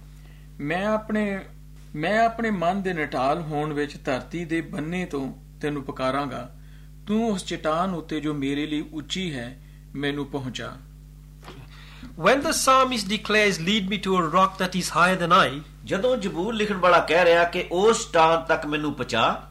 [0.60, 1.40] ਮੈਂ ਆਪਣੇ
[1.94, 6.54] ਮੈਂ ਆਪਣੇ ਮਨ ਦੇ ਨਟਾਲ ਹੋਣ ਵਿੱਚ ਧਰਤੀ ਦੇ ਬੰਨੇ ਤੋਂ ਤੈਨੂੰ ਪੁਕਾਰਾਂਗਾ।
[7.06, 9.62] ਤੂੰ ਉਸ ਚਟਾਨ ਉੱਤੇ ਜੋ ਮੇਰੇ ਲਈ ਉੱਚੀ ਹੈ
[9.94, 10.76] ਮੈਨੂੰ ਪਹੁੰਚਾ।
[12.20, 16.16] When the psalmist declares, Lead me to a rock that is higher than I, ਜਦੋਂ
[16.16, 19.47] ਜਬੂਰ ਲਿਖਣ ਵਾਲਾ ਕਹਿ ਰਿਹਾ ਕਿ ਉਸ ਚਟਾਨ ਤੱਕ ਮੈਨੂੰ ਪਹੁੰਚਾ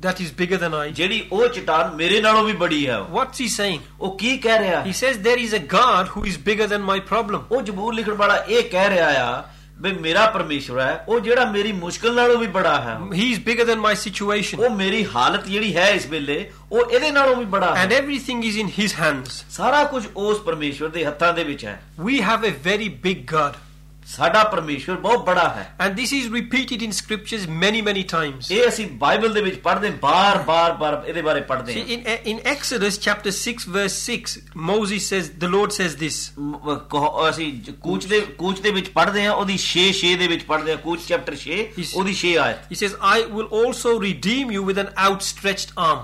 [0.00, 3.42] that is bigger than I, ਜਿਹੜੀ ਉਹ ਚਟਾਨ ਮੇਰੇ ਨਾਲੋਂ ਵੀ ਬੜੀ ਹੈ ਉਹ। what's
[3.42, 3.80] he saying?
[4.00, 6.88] ਉਹ ਕੀ ਕਹਿ ਰਿਹਾ He ਹੈ says, There is a God who is bigger than
[6.92, 7.44] my problem.
[7.52, 9.44] ਉਹ ਜਬੂਰ ਲਿਖਣ ਵਾਲਾ ਇਹ ਕਹਿ ਰਿਹਾ ਆ
[9.82, 13.66] ਵੀ ਮੇਰਾ ਪਰਮੇਸ਼ਵਰ ਹੈ ਉਹ ਜਿਹੜਾ ਮੇਰੀ ਮੁਸ਼ਕਲ ਨਾਲੋਂ ਵੀ ਬੜਾ ਹੈ He is bigger
[13.70, 14.60] than my situation.
[14.60, 16.38] ਉਹ ਮੇਰੀ ਹਾਲਤ ਜਿਹੜੀ ਹੈ ਇਸ ਵੇਲੇ
[16.72, 19.42] ਉਹ ਇਹਦੇ ਨਾਲੋਂ ਵੀ ਬੜਾ And ਹੈ everything is in His hands.
[19.50, 23.58] ਸਾਰਾ ਕੁਝ ਉਸ ਪਰਮੇਸ਼ਵਰ ਦੇ ਹੱਥਾਂ ਦੇ ਵਿੱਚ ਹੈ We have a very big God.
[24.07, 28.51] ਸਾਡਾ ਪਰਮੇਸ਼ਵਰ ਬਹੁਤ ਬੜਾ ਹੈ And this is repeated in scriptures many, many times.
[28.51, 32.97] ਇਹ ਅਸੀਂ ਬਾਈਬਲ ਦੇ ਵਿੱਚ ਪੜ੍ਹਦੇ ਬਾਰ-ਬਾਰ ਬਾਰ ਇਹਦੇ ਬਾਰੇ ਪੜ੍ਹਦੇ ਹਾਂ in, in Exodus
[33.07, 34.35] chapter 6, verse 6,
[34.71, 36.17] Moses says, The Lord says this.
[36.39, 40.43] ਮ- ਕਹੋ- ਅਸੀਂ ਕੂਚ ਦੇ ਕੂਚ ਦੇ ਵਿੱਚ ਪੜ੍ਹਦੇ ਹਾਂ ਉਹਦੀ 6 6 ਦੇ ਵਿੱਚ
[40.43, 44.55] ਪੜ੍ਹਦੇ ਹਾਂ ਕੂਚ ਚੈਪਟਰ 6 Is- ਉਹਦੀ 6 ਆਇਤ He says, I will also redeem
[44.57, 46.03] you with an outstretched arm.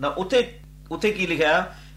[0.00, 0.42] ਨਾ ਉੱਥੇ
[0.90, 1.54] ਉੱਥੇ ਕੀ ਲਿਖਿਆ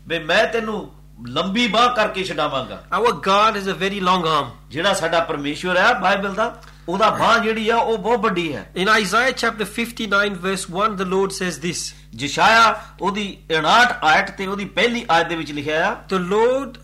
[0.08, 0.78] ਵੀ ਮੈਂ ਤੈਨੂੰ
[1.26, 4.50] ਲੰਬੀ ਬਾਹ ਕਰਕੇ ਛਡਾਵਾਂਗਾ Our God has a very long arm.
[4.70, 8.90] ਜਿਹੜਾ ਸਾਡਾ ਪਰਮੇਸ਼ਵਰ ਹੈ ਬਾਈਬਲ ਦਾ ਉਹਦਾ ਬਾਹ ਜਿਹੜੀ ਆ ਉਹ ਬਹੁਤ ਵੱਡੀ ਹੈ In
[8.94, 11.82] Isaiah chapter 59, verse 1, the Lord says this
[12.16, 16.78] ਜਿਸ਼ਾਇਆ ਉਹਦੀ 59 ਆਇਤ ਤੇ ਉਹਦੀ ਪਹਿਲੀ ਆਇਤ ਦੇ ਵਿੱਚ ਲਿਖਿਆ ਆ Lord,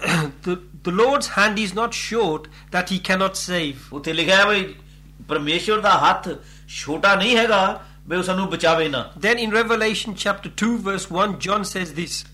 [0.47, 0.57] the,
[0.87, 3.87] the Lord's hand is not short that he cannot save.
[3.93, 4.73] ਉੱਥੇ ਲਿਖਿਆ ਹੈ ਵੀ
[5.29, 6.29] ਪਰਮੇਸ਼ਵਰ ਦਾ ਹੱਥ
[6.67, 11.37] ਛੋਟਾ ਨਹੀਂ ਹੈਗਾ ਵੀ ਉਹ ਸਾਨੂੰ ਬਚਾਵੇ ਨਾ Then in Revelation chapter 2, verse 1,
[11.47, 12.32] John says this ਪਰ-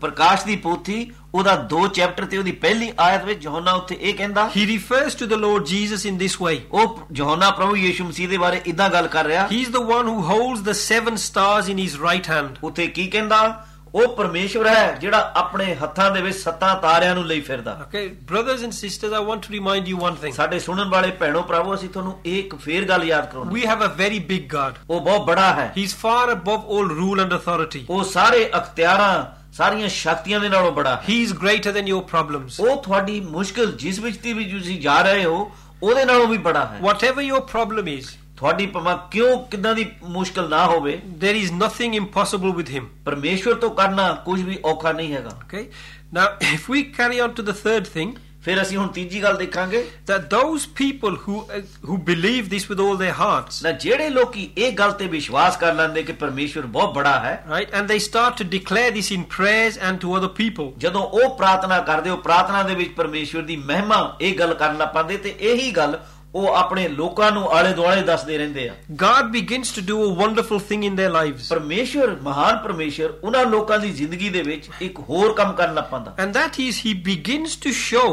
[0.00, 4.48] ਪ੍ਰਕਾਸ਼ ਦੀ ਪੋਥੀ ਉਹਦਾ 2 ਚੈਪਟਰ ਤੇ ਉਹਦੀ ਪਹਿਲੀ ਆਇਤ ਵਿੱਚ ਯਹੋਨਾ ਉੱਥੇ ਇਹ ਕਹਿੰਦਾ
[4.56, 6.56] He refers to the Lord Jesus in this way.
[6.72, 10.20] ਉਹ ਯਹੋਨਾ ਪ੍ਰਭੂ ਯੀਸ਼ੂ ਮਸੀਹ ਦੇ ਬਾਰੇ ਇਦਾਂ ਗੱਲ ਕਰ ਰਿਹਾ He's the one who
[10.30, 12.64] holds the seven stars in his right hand.
[12.64, 13.42] ਉੱਥੇ ਕੀ ਕਹਿੰਦਾ
[13.94, 18.02] ਉਹ ਪਰਮੇਸ਼ਵਰ ਹੈ ਜਿਹੜਾ ਆਪਣੇ ਹੱਥਾਂ ਦੇ ਵਿੱਚ ਸੱਤਾਂ ਤਾਰਿਆਂ ਨੂੰ ਲਈ ਫਿਰਦਾ Okay,
[18.32, 20.34] brothers and sisters, I want to remind you one thing.
[20.34, 23.90] ਸਾਡੇ ਸੁਣਨ ਵਾਲੇ ਭੈਣੋ ਭਰਾਵੋ ਅਸੀਂ ਤੁਹਾਨੂੰ ਇੱਕ ਫੇਰ ਗੱਲ ਯਾਦ ਕਰਾਉਣੀ We have a
[23.98, 24.78] very big God.
[24.90, 27.84] ਉਹ ਬਹੁਤ ਬੜਾ ਹੈ He's far above all rule and authority.
[27.90, 32.60] ਉਹ ਸਾਰੇ ਅਖਤਿਆਰਾਂ ਸਾਰੀਆਂ ਸ਼ਕਤੀਆਂ ਦੇ ਨਾਲੋਂ ਬੜਾ ਹੈ He's greater than your problems.
[32.60, 35.50] ਉਹ ਤੁਹਾਡੀ ਮੁਸ਼ਕਲ ਜਿਸ ਵਿੱਚ ਦੀ ਵੀ ਤੁਸੀਂ ਜਾ ਰਹੇ ਹੋ
[35.82, 40.48] ਉਹਦੇ ਨਾਲੋਂ ਵੀ ਬੜਾ ਹੈ Whatever your problem is, ਤੁਹਾਡੀ ਭਾਵੇਂ ਕਿਉਂ ਕਿਦਾਂ ਦੀ ਮੁਸ਼ਕਲ
[40.48, 42.86] ਨਾ ਹੋਵੇ there is nothing impossible with him.
[43.04, 45.64] ਪਰਮੇਸ਼ਵਰ ਤੋਂ ਕਰਨਾ ਕੁਝ ਵੀ ਔਖਾ ਨਹੀਂ ਹੈਗਾ Okay?
[46.12, 48.14] Now, if we carry on to the third thing,
[48.44, 52.82] ਫਿਰ ਅਸੀਂ ਹੁਣ ਤੀਜੀ ਗੱਲ ਦੇਖਾਂਗੇ that those people who uh, who believe this with
[52.84, 56.94] all their hearts, ਨਾ ਜਿਹੜੇ ਲੋਕੀ ਇਹ ਗੱਲ ਤੇ ਵਿਸ਼ਵਾਸ ਕਰ ਲੈਂਦੇ ਕਿ ਪਰਮੇਸ਼ਵਰ ਬਹੁਤ
[56.94, 60.70] ਬੜਾ ਹੈ right, and they start to declare this in prayers and to other people,
[60.78, 64.94] ਜਦੋਂ ਉਹ ਪ੍ਰਾਰਥਨਾ ਕਰਦੇ ਉਹ ਪ੍ਰਾਰਥਨਾ ਦੇ ਵਿੱਚ ਪਰਮੇਸ਼ਵਰ ਦੀ ਮਹਿਮਾ ਇਹ ਗੱਲ ਕਰਨ ਲੱਗ
[64.94, 65.98] ਪੈਂਦੇ ਤੇ ਇਹੀ ਗੱਲ
[66.34, 70.60] ਉਹ ਆਪਣੇ ਲੋਕਾਂ ਨੂੰ ਆਲੇ ਦੁਆਲੇ ਦੱਸਦੇ ਰਹਿੰਦੇ ਆ God begins to do a wonderful
[70.68, 71.48] thing in their lives.
[71.48, 76.14] ਪਰਮੇਸ਼ਵਰ ਮਹਾਨ ਪਰਮੇਸ਼ਵਰ ਉਹਨਾਂ ਲੋਕਾਂ ਦੀ ਜ਼ਿੰਦਗੀ ਦੇ ਵਿੱਚ ਇੱਕ ਹੋਰ ਕੰਮ ਕਰਨ ਲੱਗ ਪੈਂਦਾ
[76.24, 78.12] And that is, He begins to show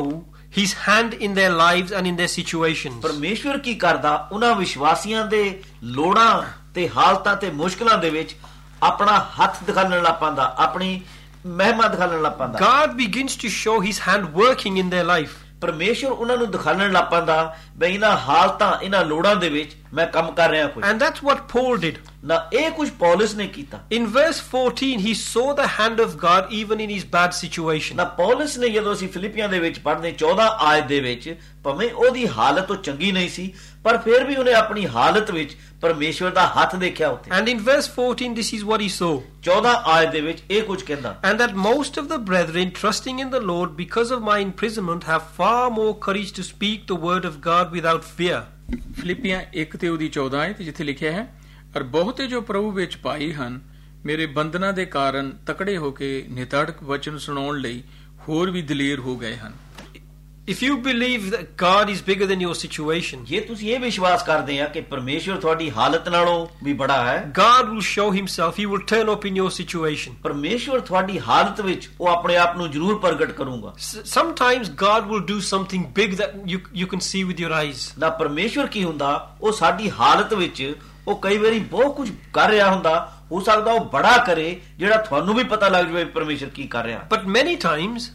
[0.57, 3.01] His hand in their lives and in their situations.
[3.01, 5.43] ਪਰਮੇਸ਼ਵਰ ਕੀ ਕਰਦਾ ਉਹਨਾਂ ਵਿਸ਼ਵਾਸੀਆਂ ਦੇ
[5.84, 6.43] ਲੋੜਾਂ
[6.76, 8.36] ਤੇ ਹਾਲਤਾਂ ਤੇ ਮੁਸ਼ਕਲਾਂ ਦੇ ਵਿੱਚ
[8.84, 11.01] ਆਪਣਾ ਹੱਥ ਦਿਖਾਉਣ ਲੱਗ ਪੈਂਦਾ ਆਪਣੀ
[11.45, 15.36] ਮਹਿਮਾ ਦਿਖਾਉਣ ਲੱਗ ਪੈਂਦਾ God begins to show His hand working in their life.
[15.62, 20.32] ਪਰਮੇਸ਼ਵਰ ਉਹਨਾਂ ਨੂੰ ਦਿਖਾਉਣ ਲੱਗ ਪੈਂਦਾ ਬਈ ਇਹਨਾਂ ਹਾਲਤਾਂ ਇਹਨਾਂ ਲੋੜਾਂ ਦੇ ਵਿੱਚ ਮੈਂ ਕੰਮ
[20.32, 21.97] ਕਰ ਰਿਹਾ ਕੁਝ And that's what Paul did.
[22.24, 26.53] ਨਾ ਇਹ ਕੁਝ ਪੌਲਸ ਨੇ ਕੀਤਾ In verse 14, he saw the hand of God
[26.60, 27.95] even in his bad situation.
[27.97, 31.34] ਨਾ ਪੌਲਸ ਨੇ ਜਦੋਂ ਅਸੀਂ ਫਿਲਿੱਪੀਆਂ ਦੇ ਵਿੱਚ ਪੜ੍ਹਦੇ 14 ਆਇਤ ਦੇ ਵਿੱਚ
[31.64, 33.51] ਭਾਵੇਂ ਉਹਦੀ ਹਾਲਤ ਉਹ ਚੰਗੀ ਨਹੀਂ ਸੀ
[33.88, 37.88] ਪਰ ਫਿਰ ਵੀ ਉਹਨੇ ਆਪਣੀ ਹਾਲਤ ਵਿੱਚ ਪਰਮੇਸ਼ਵਰ ਦਾ ਹੱਥ ਦੇਖਿਆ ਉੱਤੇ And in verse
[37.91, 39.11] 14, this is what he saw.
[39.45, 43.31] 14 ਆਇਤ ਦੇ ਵਿੱਚ ਇਹ ਕੁਝ ਕਹਿੰਦਾ And that most of the brethren, trusting in
[43.35, 47.38] the Lord because of my imprisonment, have far more courage to speak the word of
[47.45, 48.41] God without fear.
[48.99, 51.25] ਫਿਲਿੱਪੀਆਂ 1 ਤੇ ਉਹਦੀ 14 ਆਇਤ ਜਿੱਥੇ ਲਿਖਿਆ ਹੈ
[51.75, 53.59] ਔਰ ਬਹੁਤੇ ਜੋ ਪ੍ਰਭੂ ਵਿੱਚ ਪਾਈ ਹਨ
[54.05, 57.81] ਮੇਰੇ ਬੰਧਨਾਂ ਦੇ ਕਾਰਨ ਤਕੜੇ ਹੋ ਕੇ ਨਿਤੜਕ ਵਚਨ ਸੁਣਾਉਣ ਲਈ
[58.27, 59.53] ਹੋਰ ਵੀ ਦਲੇਰ ਹੋ ਗਏ ਹਨ
[60.53, 64.59] If you believe that God is bigger than your situation, ਜੇ ਤੁਸੀਂ ਇਹ ਵਿਸ਼ਵਾਸ ਕਰਦੇ
[64.61, 68.59] ਆ ਕਿ ਪਰਮੇਸ਼ਵਰ ਤੁਹਾਡੀ ਹਾਲਤ ਨਾਲੋਂ ਵੀ ਬੜਾ ਹੈ God will show himself.
[68.61, 70.16] He will turn up in your situation.
[70.22, 75.24] ਪਰਮੇਸ਼ਵਰ ਤੁਹਾਡੀ ਹਾਲਤ ਵਿੱਚ ਉਹ ਆਪਣੇ ਆਪ ਨੂੰ ਜ਼ਰੂਰ ਪ੍ਰਗਟ ਕਰੂਗਾ S- Sometimes God will
[75.30, 77.86] do something big that you, you can see with your eyes.
[77.98, 80.74] ਨਾ ਪਰਮੇਸ਼ਵਰ ਕੀ ਹੁੰਦਾ ਉਹ ਸਾਡੀ ਹਾਲਤ ਵਿੱਚ
[81.09, 85.36] ਉਹ ਕਈ ਵਾਰੀ ਬਹੁਤ ਕੁਝ ਕਰ ਰਿਹਾ ਹੁੰਦਾ ਹੋ ਸਕਦਾ ਉਹ ਬੜਾ ਕਰੇ ਜਿਹੜਾ ਤੁਹਾਨੂੰ
[85.36, 88.05] ਵੀ ਪਤਾ ਲੱਗ ਜਾਵੇ ਪਰਮੇਸ਼ਵਰ ਕੀ ਕਰ ਰਿਹਾ But many times,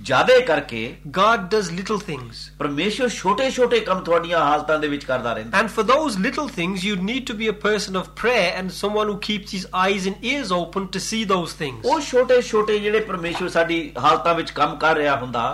[0.00, 0.82] ਜਿਆਦੇ ਕਰਕੇ
[1.18, 2.42] God does little things.
[2.58, 6.96] ਪਰਮੇਸ਼ਵਰ ਛੋਟੇ-ਛੋਟੇ ਕੰਮ ਤੁਹਾਡੀਆਂ ਹਾਲਤਾਂ ਦੇ ਵਿੱਚ ਕਰਦਾ ਰਹਿੰਦਾ And for those little things, you
[7.10, 10.54] need to be a person of prayer and someone who keeps his eyes and ears
[10.60, 11.84] open to see those things.
[11.84, 15.44] ਉਹ ਛੋਟੇ-ਛੋਟੇ ਜਿਹੜੇ ਪਰਮੇਸ਼ਵਰ ਸਾਡੀ ਹਾਲਤਾਂ ਵਿੱਚ ਕੰਮ ਕਰ ਰਿਹਾ ਹੁੰਦਾ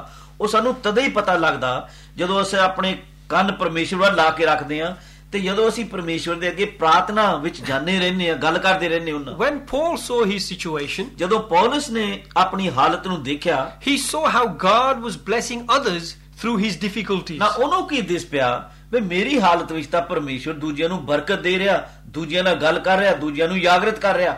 [0.40, 2.96] ਉਹ ਸਾਨੂੰ ਤਦੇ ਹੀ ਪਤਾ ਲੱਗਦਾ ਜਦੋਂ ਅਸੀਂ ਆਪਣੇ
[3.28, 4.94] ਕੰਨ ਪਰਮੇਸ਼ਵਰ ਵੱਲ ਲਾ ਕੇ ਰੱਖਦੇ ਹਾਂ
[5.32, 9.32] ਤੇ ਜਦੋਂ ਅਸੀਂ ਪਰਮੇਸ਼ਵਰ ਦੇ ਅੱਗੇ ਪ੍ਰਾਰਥਨਾ ਵਿੱਚ ਜਾਂਦੇ ਰਹਿੰਦੇ ਹਾਂ ਗੱਲ ਕਰਦੇ ਰਹਿੰਦੇ ਉਹਨਾਂ।
[9.32, 14.44] When Paul saw his situation, ਜਦੋਂ ਪੌਲਸ ਨੇ ਆਪਣੀ ਹਾਲਤ ਨੂੰ ਦੇਖਿਆ he saw how
[14.66, 17.38] God was blessing others through his difficulties.
[17.38, 21.58] ਨਾ ਉਹਨੂੰ ਕੀ ਦਿਸ ਪਿਆ ਵੀ ਮੇਰੀ ਹਾਲਤ ਵਿੱਚ ਤਾਂ ਪਰਮੇਸ਼ਵਰ ਦੂਜਿਆਂ ਨੂੰ ਬਰਕਤ ਦੇ
[21.58, 21.76] ਰਿਹਾ
[22.16, 24.36] ਦੂਜਿਆਂ ਨਾਲ ਗੱਲ ਕਰ ਰਿਹਾ ਦੂਜਿਆਂ ਨੂੰ ਜਾਗਰਤ ਕਰ ਰਿਹਾ?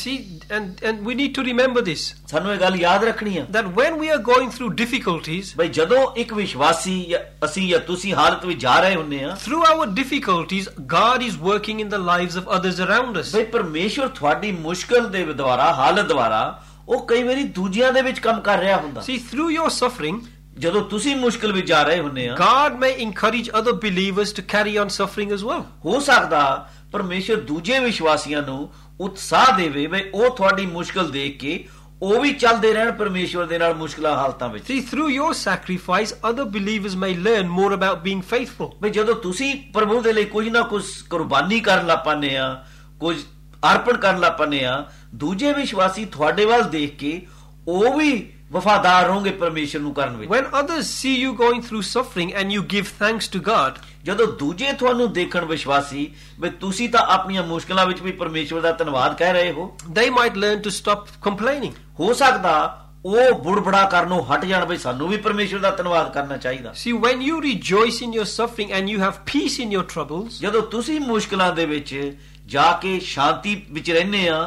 [0.00, 0.16] See,
[0.58, 3.98] and, and we need to remember this ਸਾਨੂੰ ਇਹ ਗੱਲ ਯਾਦ ਰੱਖਣੀ ਆ that when
[4.02, 8.60] we are going through difficulties, ਬਈ ਜਦੋਂ ਇੱਕ ਵਿਸ਼ਵਾਸੀ ਜਾਂ ਅਸੀਂ ਜਾਂ ਤੁਸੀਂ ਹਾਲਤ ਵਿੱਚ
[8.60, 12.80] ਜਾ ਰਹੇ ਹੁੰਨੇ ਆ through our difficulties, God is working in the lives of others
[12.86, 13.34] around us.
[13.36, 16.40] ਬਈ ਪਰਮੇਸ਼ਵਰ ਤੁਹਾਡੀ ਮੁਸ਼ਕਲ ਦੇ ਦੁਆਰਾ ਹਾਲਤ ਦੁਆਰਾ
[16.88, 20.20] ਉਹ ਕਈ ਵਾਰੀ ਦੂਜਿਆਂ ਦੇ ਵਿੱਚ ਕੰਮ ਕਰ ਰਿਹਾ ਹੁੰਦਾ See, through your suffering,
[20.58, 24.72] ਜਦੋਂ ਤੁਸੀਂ ਮੁਸ਼ਕਲ ਵਿੱਚ ਜਾ ਰਹੇ ਹੁੰਨੇ ਆ God may encourage other believers to carry
[24.84, 25.62] on suffering as well.
[25.84, 26.40] ਹੋ ਸਕਦਾ
[26.92, 28.68] ਪਰਮੇਸ਼ਵਰ ਦੂਜੇ ਵਿਸ਼ਵਾਸੀਆਂ ਨੂੰ
[29.00, 31.64] ਉਤਸ਼ਾਹ ਦੇਵੇ ਬਈ ਉਹ ਤੁਹਾਡੀ ਮੁਸ਼ਕਲ ਦੇਖ ਕੇ
[32.02, 36.44] ਉਹ ਵੀ ਚੱਲਦੇ ਰਹਿਣ ਪਰਮੇਸ਼ਵਰ ਦੇ ਨਾਲ ਮੁਸ਼ਕਲਾਂ ਹਾਲਤਾਂ ਵਿੱਚ See, through your sacrifice, other
[36.46, 38.70] believers may learn more about being faithful.
[38.82, 42.64] ਬਈ ਜਦੋਂ ਤੁਸੀਂ ਪ੍ਰਭੂ ਦੇ ਲਈ ਕੁਝ ਨਾ ਕੁਝ ਕੁਰਬਾਨੀ ਕਰਨ ਲੱਗ ਪੈਂਦੇ ਆ
[43.00, 43.16] ਕੁਝ
[43.72, 44.84] ਅਰਪਣ ਕਰਨ ਲੱਗ ਪੈਂਦੇ ਆ
[45.14, 47.20] ਦੂਜੇ ਵਿਸ਼ਵਾਸੀ ਤੁਹਾਡੇ ਵੱਲ ਦੇਖ ਕੇ
[47.68, 48.10] ਉਹ ਵੀ
[48.52, 52.62] ਵਫਾਦਾਰ ਰਹੋਗੇ ਪਰਮੇਸ਼ਰ ਨੂੰ ਕਰਨ ਵਿੱਚ When others see you going through suffering and you
[52.74, 58.02] give thanks to God, ਜਦੋਂ ਦੂਜੇ ਤੁਹਾਨੂੰ ਦੇਖਣ ਵਿਸ਼ਵਾਸੀ ਵੀ ਤੁਸੀਂ ਤਾਂ ਆਪਣੀਆਂ ਮੁਸ਼ਕਲਾਂ ਵਿੱਚ
[58.02, 61.72] ਵੀ ਪਰਮੇਸ਼ਵਰ ਦਾ ਧੰਨਵਾਦ ਕਹਿ ਰਹੇ ਹੋ they might learn to stop complaining.
[62.00, 66.72] ਹੋ ਸਕਦਾ ਉਹ ਬੁੜਬੜਾ ਕਰਨੋਂ ਹਟ ਜਾਣ ਵੀ ਸਾਨੂੰ ਵੀ ਪਰਮੇਸ਼ਵਰ ਦਾ ਧੰਨਵਾਦ ਕਰਨਾ ਚਾਹੀਦਾ
[66.72, 70.62] See, when you rejoice in your suffering and you have peace in your troubles, ਜਦੋਂ
[70.62, 71.94] ਤੁਸੀਂ ਮੁਸ਼ਕਲਾਂ ਦੇ ਵਿੱਚ
[72.46, 74.40] ਜਾ ਕੇ ਸ਼ਾਂਤੀ ਵਿੱਚ ਰਹਿੰਦੇ ਆ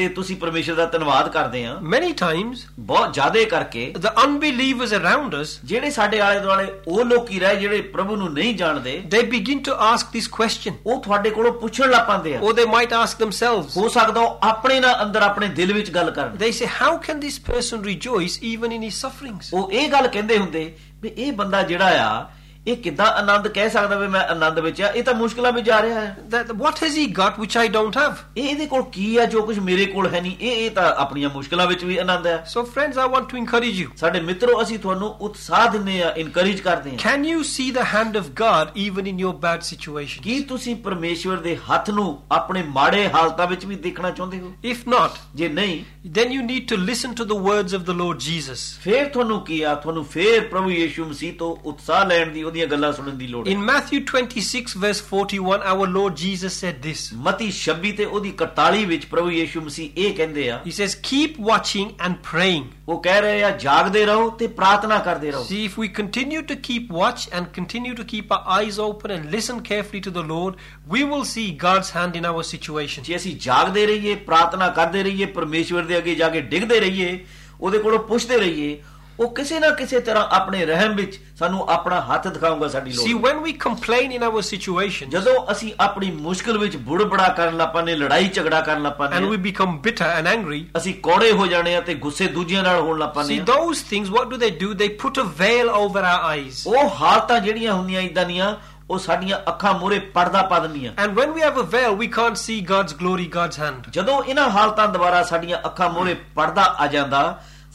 [0.00, 5.34] ਤੇ ਤੁਸੀਂ ਪਰਮੇਸ਼ਵਰ ਦਾ ਧੰਨਵਾਦ ਕਰਦੇ ਆ many times ਬਹੁਤ ਜ਼ਿਆਦੇ ਕਰਕੇ the unbelievers around
[5.40, 9.60] us ਜਿਹੜੇ ਸਾਡੇ ਆਲੇ ਦੁਆਲੇ ਉਹ ਲੋਕੀ ਰਹਿ ਜਿਹੜੇ ਪ੍ਰਭੂ ਨੂੰ ਨਹੀਂ ਜਾਣਦੇ they begin
[9.68, 13.22] to ask this question, ਉਹ ਤੁਹਾਡੇ ਕੋਲੋਂ ਪੁੱਛਣ ਲੱਗ ਪੈਂਦੇ ਆ or they might ask
[13.24, 13.76] themselves.
[13.76, 17.22] ਹੋ ਸਕਦਾ ਉਹ ਆਪਣੇ ਨਾਲ ਅੰਦਰ ਆਪਣੇ ਦਿਲ ਵਿੱਚ ਗੱਲ ਕਰਨ They say, How can
[17.26, 19.52] this person rejoice even in his sufferings?
[19.52, 20.72] ਉਹ ਇਹ ਗੱਲ ਕਹਿੰਦੇ ਹੁੰਦੇ
[21.02, 22.30] ਵੀ ਇਹ ਬੰਦਾ ਜਿਹੜਾ ਆ
[22.66, 25.80] ਇਹ ਕਿਦਾਂ ਆਨੰਦ ਕਹਿ ਸਕਦਾ ਵੀ ਮੈਂ ਆਨੰਦ ਵਿੱਚ ਆ ਇਹ ਤਾਂ ਮੁਸ਼ਕਲਾਂ ਵਿੱਚ ਜਾ
[25.82, 28.16] ਰਿਹਾ ਹੈ what has he got which I don't have?
[28.36, 31.28] ਇਹ ਇਹਦੇ ਕੋਲ ਕੀ ਆ ਜੋ ਕੁਝ ਮੇਰੇ ਕੋਲ ਹੈ ਨਹੀਂ ਇਹ ਇਹ ਤਾਂ ਆਪਣੀਆਂ
[31.34, 33.86] ਮੁਸ਼ਕਲਾਂ ਵਿੱਚ ਵੀ ਆਨੰਦ ਹੈ So, friends, I want to encourage you.
[33.96, 38.20] ਸਾਡੇ ਮਿੱਤਰੋ ਅਸੀਂ ਤੁਹਾਨੂੰ ਉਤਸ਼ਾਹ ਦਿੰਦੇ ਆ ਇਨਕਰੇਜ ਕਰਦੇ ਆ Can you see the hand
[38.22, 40.22] of God even in your bad situation?
[40.22, 44.84] ਕੀ ਤੁਸੀਂ ਪਰਮੇਸ਼ਵਰ ਦੇ ਹੱਥ ਨੂੰ ਆਪਣੇ ਮਾੜੇ ਹਾਲਤਾਂ ਵਿੱਚ ਵੀ ਦੇਖਣਾ ਚਾਹੁੰਦੇ ਹੋ If
[44.94, 45.82] not, ਜੇ ਨਹੀਂ
[46.18, 48.60] then you need to listen to the words of the Lord Jesus.
[48.84, 52.66] ਫੇਰ ਤੁਹਾਨੂੰ ਕੀ ਆ ਤੁਹਾਨੂੰ ਫੇਰ ਪ੍ਰਭੂ ਯੀਸ਼ੂ ਮਸੀਹ ਤੋਂ ਉਤਸ਼ਾਹ ਲੈਣ ਦੀ ਉਹਦੀਆਂ ਦੀਆਂ
[52.70, 57.04] ਗੱਲਾਂ ਸੁਣਨ ਦੀ ਲੋੜ ਹੈ In Matthew 26, verse 41, our Lord Jesus said this
[57.28, 61.40] ਮਤੀ 26 ਤੇ ਉਹਦੀ 41 ਵਿੱਚ ਪ੍ਰਭੂ ਯੀਸ਼ੂ ਮਸੀਹ ਇਹ ਕਹਿੰਦੇ ਆ He says, Keep
[61.50, 62.66] watching and praying.
[62.88, 66.58] ਉਹ ਕਹਿ ਰਹੇ ਆ ਜਾਗਦੇ ਰਹੋ ਤੇ ਪ੍ਰਾਰਥਨਾ ਕਰਦੇ ਰਹੋ See, if we continue to
[66.68, 70.62] keep watch and continue to keep our eyes open and listen carefully to the Lord,
[70.94, 73.04] we will see God's hand in our situation.
[73.10, 77.18] ਜੇ ਅਸੀਂ ਜਾਗਦੇ ਰਹੀਏ ਪ੍ਰਾਰਥਨਾ ਕਰਦੇ ਰਹੀਏ ਪਰਮੇਸ਼ਵਰ ਦੇ ਅੱਗੇ ਜਾ ਕੇ ਡਿੱਗਦੇ ਰਹੀਏ
[77.60, 78.78] ਉਹਦੇ ਕੋਲੋਂ ਪੁੱਛਦੇ ਰਹੀਏ
[79.20, 83.40] ਉਹ ਕਿਸੇ ਨਾ ਕਿਸੇ ਤਰ੍ਹਾਂ ਆਪਣੇ ਰਹਿਮ ਵਿੱਚ ਸਾਨੂੰ ਆਪਣਾ ਹੱਥ ਦਿਖਾਊਗਾ ਸਾਡੀ ਲੋੜ when
[83.46, 88.60] we complain in our situation ਜਦੋਂ ਅਸੀਂ ਆਪਣੀ ਮੁਸ਼ਕਲ ਵਿੱਚ ਬੁੜਬੜਾ ਕਰਨ ਲੱਪਾਂਗੇ ਲੜਾਈ ਝਗੜਾ
[88.60, 92.26] ਕਰਨ and ਲੱਪਾਂਗੇ we become bitter and angry, ਅਸੀਂ ਕੋੜੇ ਹੋ ਜਾਣੇ ਆ ਤੇ ਗੁੱਸੇ
[92.26, 94.72] ਦੂਜਿਆਂ ਨਾਲ ਹੋਣ ਲੱਪਾਂਗੇ see, those things, what do they do?
[94.82, 96.64] They put a veil over our eyes.
[96.66, 98.54] ਉਹ ਹਾਲਤਾਂ ਜਿਹੜੀਆਂ ਹੁੰਦੀਆਂ ਇਦਾਂ ਦੀਆਂ
[98.90, 102.40] ਉਹ ਸਾਡੀਆਂ ਅੱਖਾਂ ਮੂਹਰੇ ਪਰਦਾ ਪਾ ਦਿੰਦੀਆਂ And when we have a veil, we can't
[102.40, 103.90] see God's glory, God's hand.
[103.90, 107.22] ਜਦੋਂ ਇਹਨਾਂ ਹਾਲਤਾਂ ਦੁਆਰਾ ਸਾਡੀਆਂ ਅੱਖਾਂ ਮੂਹਰੇ ਪਰਦਾ ਆ ਜਾਂਦਾ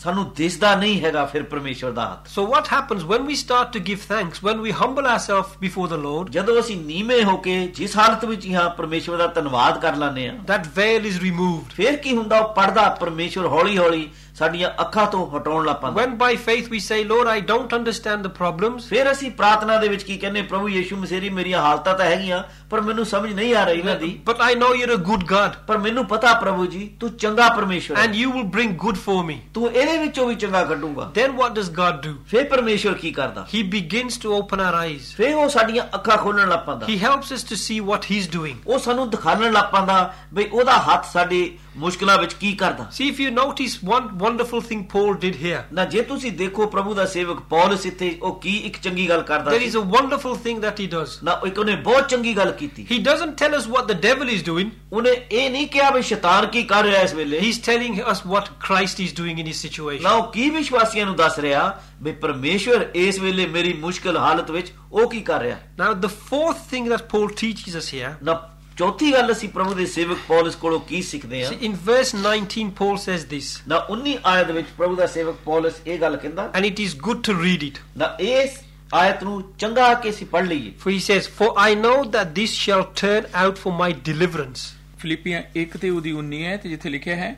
[0.04, 3.82] ਸਾਨੂੰ ਦਿਸਦਾ ਨਹੀਂ ਹੈਗਾ ਫਿਰ ਪਰਮੇਸ਼ਵਰ ਦਾ ਹੱਥ So what happens when we start to
[3.90, 7.98] give thanks, when we humble ourselves before the Lord, ਜਦੋਂ ਅਸੀਂ ਨੀਵੇਂ ਹੋ ਕੇ ਜਿਸ
[7.98, 11.74] ਹਾਲਤ ਵਿੱਚ ਹੀ ਪਰਮੇਸ਼ਵਰ ਦਾ ਧੰਨਵਾਦ ਕਰ ਲੈਂਦੇ ਆ that veil is removed.
[11.76, 14.08] ਫਿਰ ਕੀ ਹੁੰਦਾ ਉਹ ਪਰਦਾ ਪਰਮੇਸ਼ਵਰ ਹੌਲੀ ਹੌਲੀ
[14.40, 18.26] ਸਾਡੀਆਂ ਅੱਖਾਂ ਤੋਂ ਹਟਾਉਣ ਲੱਗ ਪੈਂਦਾ When by faith we say, Lord, I don't understand
[18.28, 22.06] the problems, ਫਿਰ ਅਸੀਂ ਪ੍ਰਾਰਥਨਾ ਦੇ ਵਿੱਚ ਕੀ ਕਹਿੰਦੇ ਪ੍ਰਭੂ ਯੀਸ਼ੂ ਮਸੀਹ ਮੇਰੀਆਂ ਹਾਲਤਾਂ ਤਾਂ
[22.06, 25.24] ਹੈਗੀਆਂ ਪਰ ਮੈਨੂੰ ਸਮਝ ਨਹੀਂ ਆ ਰਹੀ ਇਹਨਾਂ ਦੀ but I know you're a good
[25.32, 29.02] God ਪਰ ਮੈਨੂੰ ਪਤਾ ਪ੍ਰਭੂ ਜੀ ਤੂੰ ਚੰਗਾ ਪਰਮੇਸ਼ਵਰ ਹੈ and you will bring good
[29.08, 29.38] for me.
[29.54, 32.14] ਤੂੰ ਇਹਦੇ ਵਿੱਚੋਂ ਵੀ ਚੰਗਾ ਕੱਢੂਗਾ Then what does God do?
[32.32, 35.12] ਫਿਰ ਪਰਮੇਸ਼ਵਰ ਕੀ ਕਰਦਾ He begins to open our eyes.
[35.18, 38.56] ਫਿਰ ਉਹ ਸਾਡੀਆਂ ਅੱਖਾਂ ਖੋਲਣ ਲੱਗ ਪੈਂਦਾ He helps us to see what He's doing.
[38.68, 43.20] ਉਹ ਸਾਨੂੰ ਦਿਖਾਉਣ ਲੱਗ ਪੈਂਦਾ ਬਈ ਉਹਦਾ ਹੱਥ ਸਾਡੀ ਮੁਸ਼ਕਲਾਂ ਵਿੱਚ ਕੀ ਕਰਦਾ See, if
[43.24, 47.40] you notice one wonderful thing Paul did here, ਨਾ ਜੇ ਤੁਸੀਂ ਦੇਖੋ ਪ੍ਰਭੂ ਦਾ ਸੇਵਕ
[47.50, 50.82] ਪੌਲਸ ਇੱਥੇ ਉਹ ਕੀ ਇੱਕ ਚੰਗੀ ਗੱਲ ਕਰਦਾ there C is a wonderful thing that
[50.84, 51.18] he does.
[51.24, 54.46] ਨਾ ਇੱਕ ਉਹਨੇ ਬਹੁਤ ਚੰਗੀ ਗੱਲ ਕੀਤੀ He doesn't tell us what the devil is
[54.52, 58.24] doing, ਉਹਨੇ ਇਹ ਨਹੀਂ ਕਿਹਾ ਵੀ ਸ਼ੈਤਾਨ ਕੀ ਕਰ ਰਿਹਾ ਇਸ ਵੇਲੇ he's telling us
[58.36, 60.08] what Christ is doing in his ਨਾ situation.
[60.16, 61.68] ਉਹ ਕੀ ਵਿਸ਼ਵਾਸੀਆਂ ਨੂੰ ਦੱਸ ਰਿਹਾ
[62.04, 66.60] ਵੀ ਪਰਮੇਸ਼ਵਰ ਇਸ ਵੇਲੇ ਮੇਰੀ ਮੁਸ਼ਕਲ ਹਾਲਤ ਵਿੱਚ ਉਹ ਕੀ ਕਰ ਰਿਹਾ Now, the fourth
[66.72, 68.34] thing that Paul teaches us here, ਨਾ
[68.78, 72.98] ਚੌਥੀ ਗੱਲ ਅਸੀਂ ਪ੍ਰਭੂ ਦੇ ਸੇਵਕ ਪੌਲਸ ਕੋਲੋਂ ਕੀ ਸਿੱਖਦੇ ਹਾਂ in verse 19, Paul
[73.04, 76.82] says this, ਨਾ 19 ਆਇਤ ਵਿੱਚ ਪ੍ਰਭੂ ਦਾ ਸੇਵਕ ਪੌਲਸ ਇਹ ਗੱਲ ਕਹਿੰਦਾ and it
[76.86, 77.80] is good to read it.
[77.98, 78.60] ਨਾ ਇਸ
[78.94, 82.58] ਆਇਤ ਨੂੰ ਚੰਗਾ ਕਿ ਅਸੀਂ ਪੜ੍ਹ ਲਈਏ For he says, For I know that this
[82.58, 84.68] shall turn out for my deliverance.
[85.00, 87.34] ਫਿਲਿੱਪੀਆਂ 1 ਤੇ ਉਹਦੀ 19 ਹੈ ਤੇ ਜਿੱਥੇ ਲਿਖਿਆ ਹੈ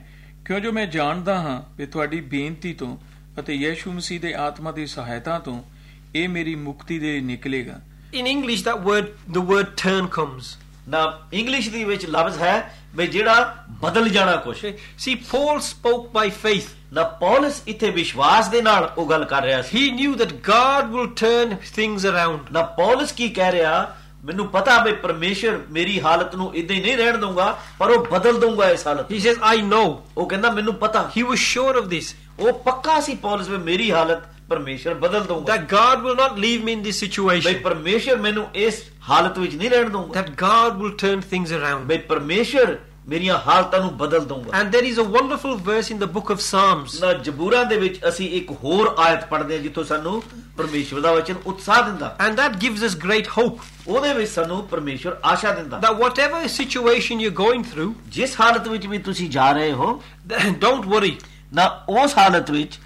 [0.45, 2.95] ਕਿਉਂ ਜੋ ਮੈਂ ਜਾਣਦਾ ਹਾਂ ਕਿ ਤੁਹਾਡੀ ਬੇਨਤੀ ਤੋਂ
[3.39, 5.59] ਅਤੇ ਯੀਸ਼ੂ ਮਸੀਹ ਦੇ ਆਤਮਾ ਦੀ ਸਹਾਇਤਾ ਤੋਂ
[6.15, 7.79] ਇਹ ਮੇਰੀ ਮੁਕਤੀ ਦੇ ਨਿਕਲੇਗਾ
[8.13, 10.55] In English, that word, the word turn comes.
[10.89, 14.65] ਨਾ ਇੰਗਲਿਸ਼ ਦੇ ਵਿੱਚ ਲਫ਼ਜ਼ ਹੈ ਵੀ ਜਿਹੜਾ ਬਦਲ ਜਾਣਾ ਕੁਛ
[15.05, 16.67] See, Paul spoke by faith.
[16.93, 20.93] ਨਾ ਪੌਲਸ ਇੱਥੇ ਵਿਸ਼ਵਾਸ ਦੇ ਨਾਲ ਉਹ ਗੱਲ ਕਰ ਰਿਹਾ ਸੀ He knew that God
[20.95, 22.51] will turn things around.
[22.51, 23.95] ਨਾ ਪੌਲਸ ਕੀ ਕਹਿ ਰਿਹਾ
[24.25, 28.39] ਮੈਨੂੰ ਪਤਾ ਵੀ ਪਰਮੇਸ਼ਰ ਮੇਰੀ ਹਾਲਤ ਨੂੰ ਇਦਾਂ ਹੀ ਨਹੀਂ ਰਹਿਣ ਦਊਗਾ ਪਰ ਉਹ ਬਦਲ
[28.39, 29.85] ਦਊਗਾ ਇਸ ਹਾਲਤ He ਨੂੰ। says, I know.
[30.17, 33.91] ਉਹ ਕਹਿੰਦਾ ਮੈਨੂੰ ਪਤਾ He was sure of this, ਉਹ ਪੱਕਾ ਸੀ ਪੌਲਸ ਵੀ ਮੇਰੀ
[33.91, 38.17] ਹਾਲਤ ਪਰਮੇਸ਼ਰ ਬਦਲ ਦਊਗਾ that God will not leave me in this ਬਈ situation, ਪਰਮੇਸ਼ਰ
[38.17, 41.87] ਮੈਨੂੰ ਇਸ ਹਾਲਤ ਵਿੱਚ ਨਹੀਂ ਰਹਿਣ ਦਊਗਾ that God will turn things around.
[41.87, 42.77] ਬਈ ਪਰਮੇਸ਼ਰ
[43.09, 46.41] ਮੇਰੀਆਂ ਹਾਲਤਾਂ ਨੂੰ ਬਦਲ ਦਊਗਾ And there is a wonderful verse in the book of
[46.45, 46.95] Psalms.
[47.01, 50.21] ਨਾ ਜਬੂਰਾਂ ਦੇ ਵਿੱਚ ਅਸੀਂ ਇੱਕ ਹੋਰ ਆਇਤ ਪੜ੍ਹਦੇ ਹਾਂ ਜਿੱਥੋਂ ਸਾਨੂੰ
[50.57, 55.17] ਪਰਮੇਸ਼ਰ ਦਾ ਵਚਨ ਉਤਸ਼ਾਹ ਦਿੰਦਾ And that gives us great hope ਉਹਦੇ ਵਿੱਚ ਸਾਨੂੰ ਪਰਮੇਸ਼ਰ
[55.33, 59.71] ਆਸ਼ਾ ਦਿੰਦਾ that whatever situation you're going through, ਜਿਸ ਹਾਲਤ ਵਿੱਚ ਵੀ ਤੁਸੀਂ ਜਾ ਰਹੇ
[59.71, 60.01] ਹੋ
[60.65, 61.11] don't worry,
[61.53, 62.79] ਨਾ ਉਸ ਹਾਲਤ ਵਿੱਚ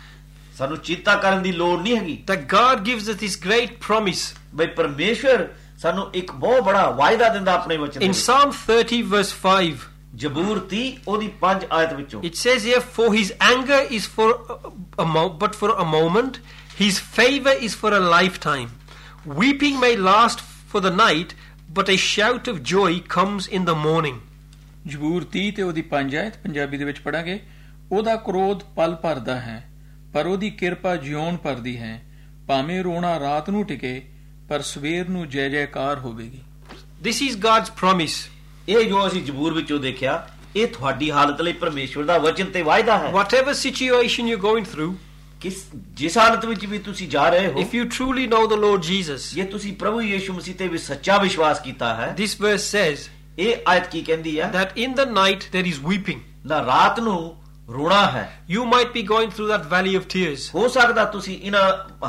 [0.61, 4.23] ਸਾਨੂੰ ਚਿੰਤਾ ਕਰਨ ਦੀ ਲੋੜ ਨਹੀਂ ਹੈਗੀ that God gives us this great promise.
[4.55, 5.47] ਬਈ ਪਰਮੇਸ਼ਰ
[5.81, 9.85] ਸਾਨੂੰ ਇੱਕ ਬਹੁਤ ਬੜਾ ਵਾਅਦਾ ਦਿੰਦਾ ਆਪਣੇ ਵਚਨ ਦੇ In ਵਿੱਚ। Psalm 30, verse 5,
[10.15, 14.57] ਜਬੂਰ 30 ਉਹਦੀ 5 ਆਇਤ ਵਿੱਚੋਂ it says here, For his anger is for a,
[15.05, 16.38] a mo- but for a moment,
[16.81, 18.69] his favor is for a lifetime.
[19.39, 21.33] Weeping may last for the night,
[21.79, 24.21] but a shout of joy comes in the morning.
[24.88, 27.39] ਜ਼ਬੂਰ 30 ਤੇ ਉਹਦੀ 5 ਆਇਤ ਪੰਜਾਬੀ ਦੇ ਵਿੱਚ ਪੜਾਂਗੇ
[27.91, 29.70] ਉਹਦਾ ਕ੍ਰੋਧ ਪਲ ਭਰਦਾ ਹੈ
[30.13, 32.01] ਪਰ ਉਹਦੀ ਕਿਰਪਾ ਜਿਉਣ ਭਰਦੀ ਹੈ
[32.47, 34.01] ਭਾਵੇਂ ਰੋਣਾ ਰਾਤ ਨੂੰ ਟਿਕੇ
[34.49, 36.39] ਪਰ ਸਵੇਰ ਨੂੰ ਜੈ ਜੈਕਾਰ ਹੋਵੇਗੀ
[37.07, 38.17] This is God's promise.
[38.67, 42.97] ਇਹ ਜੋ ਅਸੀਂ ਜਬੂਰ ਵਿੱਚੋਂ ਦੇਖਿਆ ਇਹ ਤੁਹਾਡੀ ਹਾਲਤ ਲਈ ਪਰਮੇਸ਼ਰ ਦਾ ਵਚਨ ਤੇ ਵਾਅਦਾ
[42.97, 44.91] ਹੈ Whatever situation you're going through,
[45.41, 45.63] ਕਿਸ
[45.93, 49.33] ਜਿਸ ਹਾਲਤ ਵਿੱਚ ਵੀ ਤੁਸੀਂ ਜਾ ਰਹੇ ਹੋ if you truly know the Lord Jesus,
[49.35, 53.07] ਜੇ ਤੁਸੀਂ ਪ੍ਰਭੂ ਯੀਸ਼ੂ ਮਸੀਹ ਤੇ ਵੀ ਸੱਚਾ ਵਿਸ਼ਵਾਸ ਕੀਤਾ ਹੈ this verse says
[53.39, 56.19] ਇਹ ਆਇਤ ਕੀ ਕਹਿੰਦੀ ਹੈ that in the night there is weeping.
[56.45, 57.19] ਨਾ ਰਾਤ ਨੂੰ
[57.73, 58.23] ਰੋਣਾ ਹੈ
[58.53, 60.48] You might be going through that valley of tears.
[60.56, 61.61] ਹੋ ਸਕਦਾ ਤੁਸੀਂ ਇਹਨਾਂ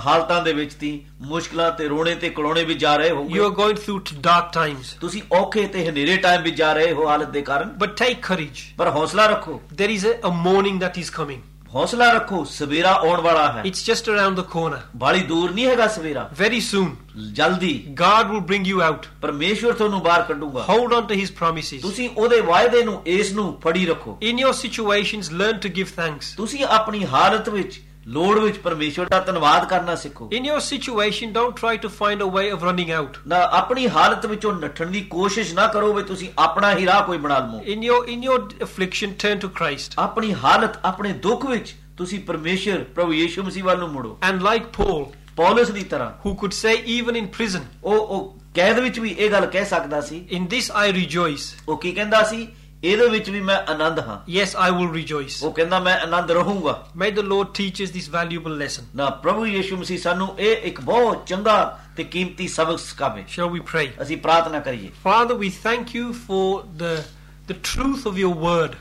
[0.06, 0.90] ਹਾਲਤਾਂ ਦੇ ਵਿੱਚ ਦੀ
[1.20, 4.98] ਮੁਸ਼ਕਲਾਂ ਤੇ ਰੋਣੇ ਤੇ ਕਲੋਣੇ ਵਿੱਚ ਜਾ ਰਹੇ ਹੋਗੇ are going through t- dark times.
[5.01, 8.62] ਤੁਸੀਂ ਔਖੇ ਤੇ ਹਨੇਰੇ ਟਾਈਮ ਵਿੱਚ ਜਾ ਰਹੇ ਹੋ ਹਾਲਤ ਦੇ ਕਾਰਨ But take courage.
[8.78, 11.40] ਪਰ ਹੌਸਲਾ ਰੱਖੋ is a, a morning that is coming.
[11.74, 14.78] ਹੌਸਲਾ ਰੱਖੋ ਸਵੇਰਾ ਆਉਣ ਵਾਲਾ ਹੈ It's just around the corner.
[14.97, 16.89] ਬਾਲੀ ਦੂਰ ਨਹੀਂ ਹੈਗਾ ਸਵੇਰਾ Very soon,
[17.36, 19.07] ਜਲਦੀ God will bring you out.
[19.23, 21.81] ਪਰਮੇਸ਼ਵਰ ਤੁਹਾਨੂੰ ਬਾਹਰ ਕੱਢੂਗਾ Hold on to His promises.
[21.82, 26.35] ਤੁਸੀਂ ਉਹਦੇ ਵਾਅਦੇ ਨੂੰ ਇਸ ਨੂੰ ਫੜੀ ਰੱਖੋ In your situations, learn to give thanks.
[26.36, 31.60] ਤੁਸੀਂ ਆਪਣੀ ਹਾਲਤ ਵਿੱਚ ਲੋੜ ਵਿੱਚ ਪਰਮੇਸ਼ਵਰ ਦਾ ਧੰਨਵਾਦ ਕਰਨਾ ਸਿੱਖੋ In your situation, don't
[31.60, 33.18] try to find a way of running out.
[33.26, 37.18] ਨਾ ਆਪਣੀ ਹਾਲਤ ਵਿੱਚੋਂ ਨੱਠਣ ਦੀ ਕੋਸ਼ਿਸ਼ ਨਾ ਕਰੋ ਵੀ ਤੁਸੀਂ ਆਪਣਾ ਹੀ ਰਾਹ ਕੋਈ
[37.18, 39.94] ਬਣਾ ਲਵੋ In your in your affliction, turn to Christ.
[39.98, 44.66] ਆਪਣੀ ਹਾਲਤ ਆਪਣੇ ਦੁੱਖ ਵਿੱਚ ਤੁਸੀਂ ਪਰਮੇਸ਼ਰ ਪ੍ਰਭੂ ਯੀਸ਼ੂ ਮਸੀਹ ਵੱਲ ਨੂੰ ਮੁੜੋ And like
[44.78, 45.04] Paul,
[45.36, 49.30] ਪੌਲਸ ਦੀ ਤਰ੍ਹਾਂ who could say even in prison, ਉਹ ਉਹ ਕੈਦ ਵਿੱਚ ਵੀ ਇਹ
[49.30, 51.46] ਗੱਲ ਕਹਿ ਸਕਦਾ ਸੀ In this I rejoice.
[51.68, 52.46] ਉਹ ਕੀ ਕਹਿੰਦਾ ਸੀ
[52.84, 55.38] ਇਹਦੇ ਵਿੱਚ ਵੀ ਮੈਂ ਆਨੰਦ ਹਾਂ Yes, I will rejoice.
[55.43, 56.73] ਉਹ ਕਹਿੰਦਾ ਮੈਂ ਆਨੰਦ ਰਹੂੰਗਾ
[57.03, 58.84] May the Lord teach us this valuable lesson.
[58.95, 61.55] ਨਾ ਪ੍ਰਭੂ ਯੀਸ਼ੂ ਮਸੀਹ ਸਾਨੂੰ ਇਹ ਇੱਕ ਬਹੁਤ ਚੰਗਾ
[61.97, 63.88] ਤੇ ਕੀਮਤੀ ਸਬਕ ਸਿਖਾਵੇ Shall we pray?
[64.01, 66.43] ਅਸੀਂ ਪ੍ਰਾਰਥਨਾ ਕਰੀਏ Father, we thank you for
[66.84, 66.93] the
[67.51, 68.76] the truth of your word.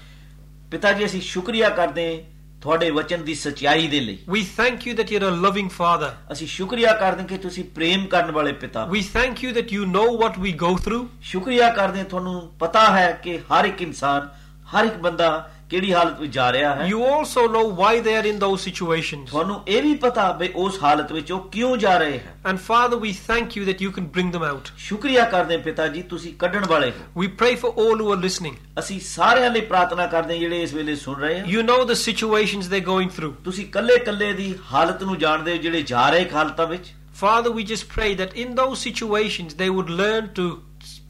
[0.70, 2.22] ਪਿਤਾ ਜੀ ਅਸੀਂ ਸ਼ੁਕਰੀਆ ਕਰਦੇ ਹਾਂ
[2.61, 6.09] ਤੁਹਾਡੇ ਵਚਨ ਦੀ ਸਚਾਈ ਦੇ ਲਈ We thank you that you're a loving Father.
[6.31, 9.87] ਅਸੀਂ ਸ਼ੁਕਰੀਆ ਕਰਦੇ ਹਾਂ ਕਿ ਤੁਸੀਂ ਪ੍ਰੇਮ ਕਰਨ ਵਾਲੇ ਪਿਤਾ। We thank you that you
[9.93, 11.05] know what we go through.
[11.21, 14.29] ਸ਼ੁਕਰੀਆ ਕਰਦੇ ਹਾਂ ਤੁਹਾਨੂੰ ਪਤਾ ਹੈ ਕਿ ਹਰ ਇੱਕ ਇਨਸਾਨ
[14.75, 18.26] ਹਰ ਇੱਕ ਬੰਦਾ ਕਿਹੜੀ ਹਾਲਤ ਵਿੱਚ ਜਾ ਰਿਹਾ ਹੈ You also know why they are
[18.32, 19.24] in those situations.
[19.30, 22.98] ਤੁਹਾਨੂੰ ਇਹ ਵੀ ਪਤਾ ਵੀ ਉਸ ਹਾਲਤ ਵਿੱਚ ਉਹ ਕਿਉਂ ਜਾ ਰਹੇ ਹਨ And Father,
[23.04, 24.70] we thank you that you can bring them out.
[24.88, 28.20] ਸ਼ੁਕਰੀਆ ਕਰਦੇ ਹਾਂ ਪਿਤਾ ਜੀ ਤੁਸੀਂ ਕੱਢਣ ਵਾਲੇ ਹੋ We pray for all who are
[28.26, 28.54] listening.
[28.78, 31.98] ਅਸੀਂ ਸਾਰਿਆਂ ਲਈ ਪ੍ਰਾਰਥਨਾ ਕਰਦੇ ਹਾਂ ਜਿਹੜੇ ਇਸ ਵੇਲੇ ਸੁਣ ਰਹੇ ਹਨ You know the
[32.04, 33.32] situations they're going through.
[33.44, 37.62] ਤੁਸੀਂ ਕੱਲੇ ਕੱਲੇ ਦੀ ਹਾਲਤ ਨੂੰ ਜਾਣਦੇ ਹੋ ਜਿਹੜੇ ਜਾ ਰਹੇ ਹਾਲਤਾਂ ਵਿੱਚ Father, we
[37.68, 40.44] just pray that in those situations they would learn to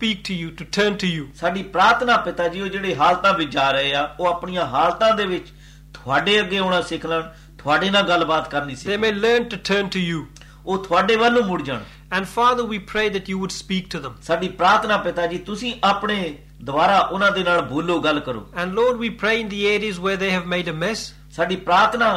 [0.01, 1.25] speak to you, to turn to you.
[1.41, 5.27] ਸਾਡੀ ਪ੍ਰਾਰਥਨਾ ਪਿਤਾ ਜੀ ਉਹ ਜਿਹੜੇ ਹਾਲਤਾਂ ਵਿੱਚ ਜਾ ਰਹੇ ਆ ਉਹ ਆਪਣੀਆਂ ਹਾਲਤਾਂ ਦੇ
[5.27, 5.49] ਵਿੱਚ
[5.95, 7.23] ਤੁਹਾਡੇ ਅੱਗੇ ਆਉਣਾ ਸਿੱਖ ਲੈਣ
[7.59, 10.25] ਤੁਹਾਡੇ ਨਾਲ ਗੱਲਬਾਤ ਕਰਨੀ They Sikh may learn to turn to you.
[10.67, 11.81] ਉਹ ਤੁਹਾਡੇ ਵੱਲ ਨੂੰ ਮੁੜ ਜਾਣ
[12.17, 14.13] And Father, we pray that you would speak to them.
[14.27, 16.17] ਸਾਡੀ ਪ੍ਰਾਰਥਨਾ ਪਿਤਾ ਜੀ ਤੁਸੀਂ ਆਪਣੇ
[16.65, 20.17] ਦੁਆਰਾ ਉਹਨਾਂ ਦੇ ਨਾਲ ਬੋਲੋ ਗੱਲ ਕਰੋ And Lord, we pray in the areas where
[20.23, 21.05] they have made a mess.
[21.37, 22.11] ਸਾਡੀ ਪ੍ਰਾਰਥਨਾ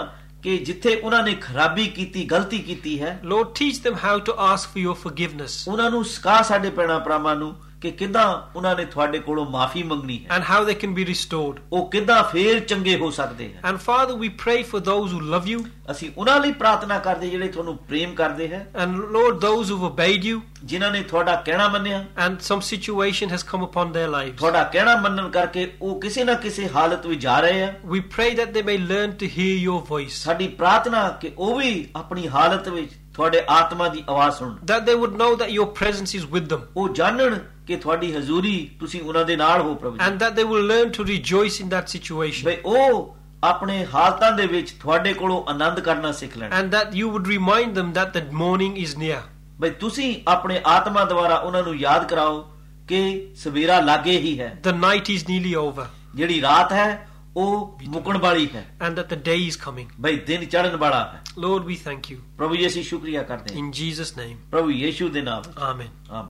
[0.43, 4.69] ਕਿ ਜਿੱਥੇ ਉਹਨਾਂ ਨੇ ਖਰਾਬੀ ਕੀਤੀ ਗਲਤੀ ਕੀਤੀ ਹੈ Lord, teach them how to ask
[4.75, 9.18] for your forgiveness ਉਹਨਾਂ ਨੂੰ ਸਿਖਾ ਸਾਡੇ ਪੈਣਾ ਪ੍ਰਾਮਾਂ ਨੂੰ ਕਿ ਕਿੱਦਾਂ ਉਹਨਾਂ ਨੇ ਤੁਹਾਡੇ
[9.18, 11.58] ਕੋਲੋਂ ਮਾਫੀ ਮੰਗਣੀ ਹੈ and how they can be restored.
[11.72, 15.50] ਉਹ ਕਿੱਦਾਂ ਫੇਰ ਚੰਗੇ ਹੋ ਸਕਦੇ ਹਨ And Father, we pray for those who love
[15.52, 19.86] you ਅਸੀਂ ਉਹਨਾਂ ਲਈ ਪ੍ਰਾਰਥਨਾ ਕਰਦੇ ਜਿਹੜੇ ਤੁਹਾਨੂੰ ਪ੍ਰੇਮ ਕਰਦੇ ਹੈ and Lord, those who've
[19.90, 24.36] obeyed you ਜਿਨ੍ਹਾਂ ਨੇ ਤੁਹਾਡਾ ਕਹਿਣਾ ਮੰਨਿਆ and some situation has come upon their lives.
[24.38, 28.30] ਤੁਹਾਡਾ ਕਹਿਣਾ ਮੰਨਣ ਕਰਕੇ ਉਹ ਕਿਸੇ ਨਾ ਕਿਸੇ ਹਾਲਤ ਵਿੱਚ ਜਾ ਰਹੇ ਆ We pray
[28.40, 32.68] that they may learn to hear your voice, ਸਾਡੀ ਪ੍ਰਾਰਥਨਾ ਕਿ ਉਹ ਵੀ ਆਪਣੀ ਹਾਲਤ
[32.68, 36.48] ਵਿੱਚ ਤੁਹਾਡੇ ਆਤਮਾ ਦੀ ਆਵਾਜ਼ ਸੁਣਨ that they would know that your presence is with
[36.52, 40.38] them, ਉਹ ਜਾਣਨ ਕਿ ਤੁਹਾਡੀ ਹਜ਼ੂਰੀ ਤੁਸੀਂ ਉਹਨਾਂ ਦੇ ਨਾਲ ਹੋ ਪ੍ਰਭੂ ਜੀ and that
[40.38, 45.12] they will learn to rejoice in that situation, ਬਈ ਉਹ ਆਪਣੇ ਹਾਲਤਾਂ ਦੇ ਵਿੱਚ ਤੁਹਾਡੇ
[45.14, 48.98] ਕੋਲੋਂ ਆਨੰਦ ਕਰਨਾ ਸਿੱਖ ਲੈਣ and that you would remind them that the morning is
[49.02, 49.20] near.
[49.60, 52.50] ਬਈ ਤੁਸੀਂ ਆਪਣੇ ਆਤਮਾ ਦੁਆਰਾ ਉਹਨਾਂ ਨੂੰ ਯਾਦ ਕਰਾਓ
[52.88, 53.00] ਕਿ
[53.36, 58.48] ਸਵੇਰਾ ਲਾਗੇ ਹੀ ਹੈ The night is nearly over, ਜਿਹੜੀ ਰਾਤ ਹੈ ਉਹ ਮੁਕਣ ਵਾਲੀ
[58.54, 59.86] ਹੈ and that the day is coming.
[60.00, 62.20] ਬਈ ਦਿਨ ਚੜਨ ਵਾਲਾ ਹੈ Lord, we thank you.
[62.38, 66.12] ਪ੍ਰਭੂ ਜੀ ਅਸੀਂ ਸ਼ੁਕਰੀਆ ਕਰਦੇ ਹਾਂ In Jesus' name, ਪ੍ਰਭੂ ਯੀਸ਼ੂ ਦੇ ਨਾਮ ਵਿੱਚ। Amen.
[66.12, 66.28] ਆਮੀਨ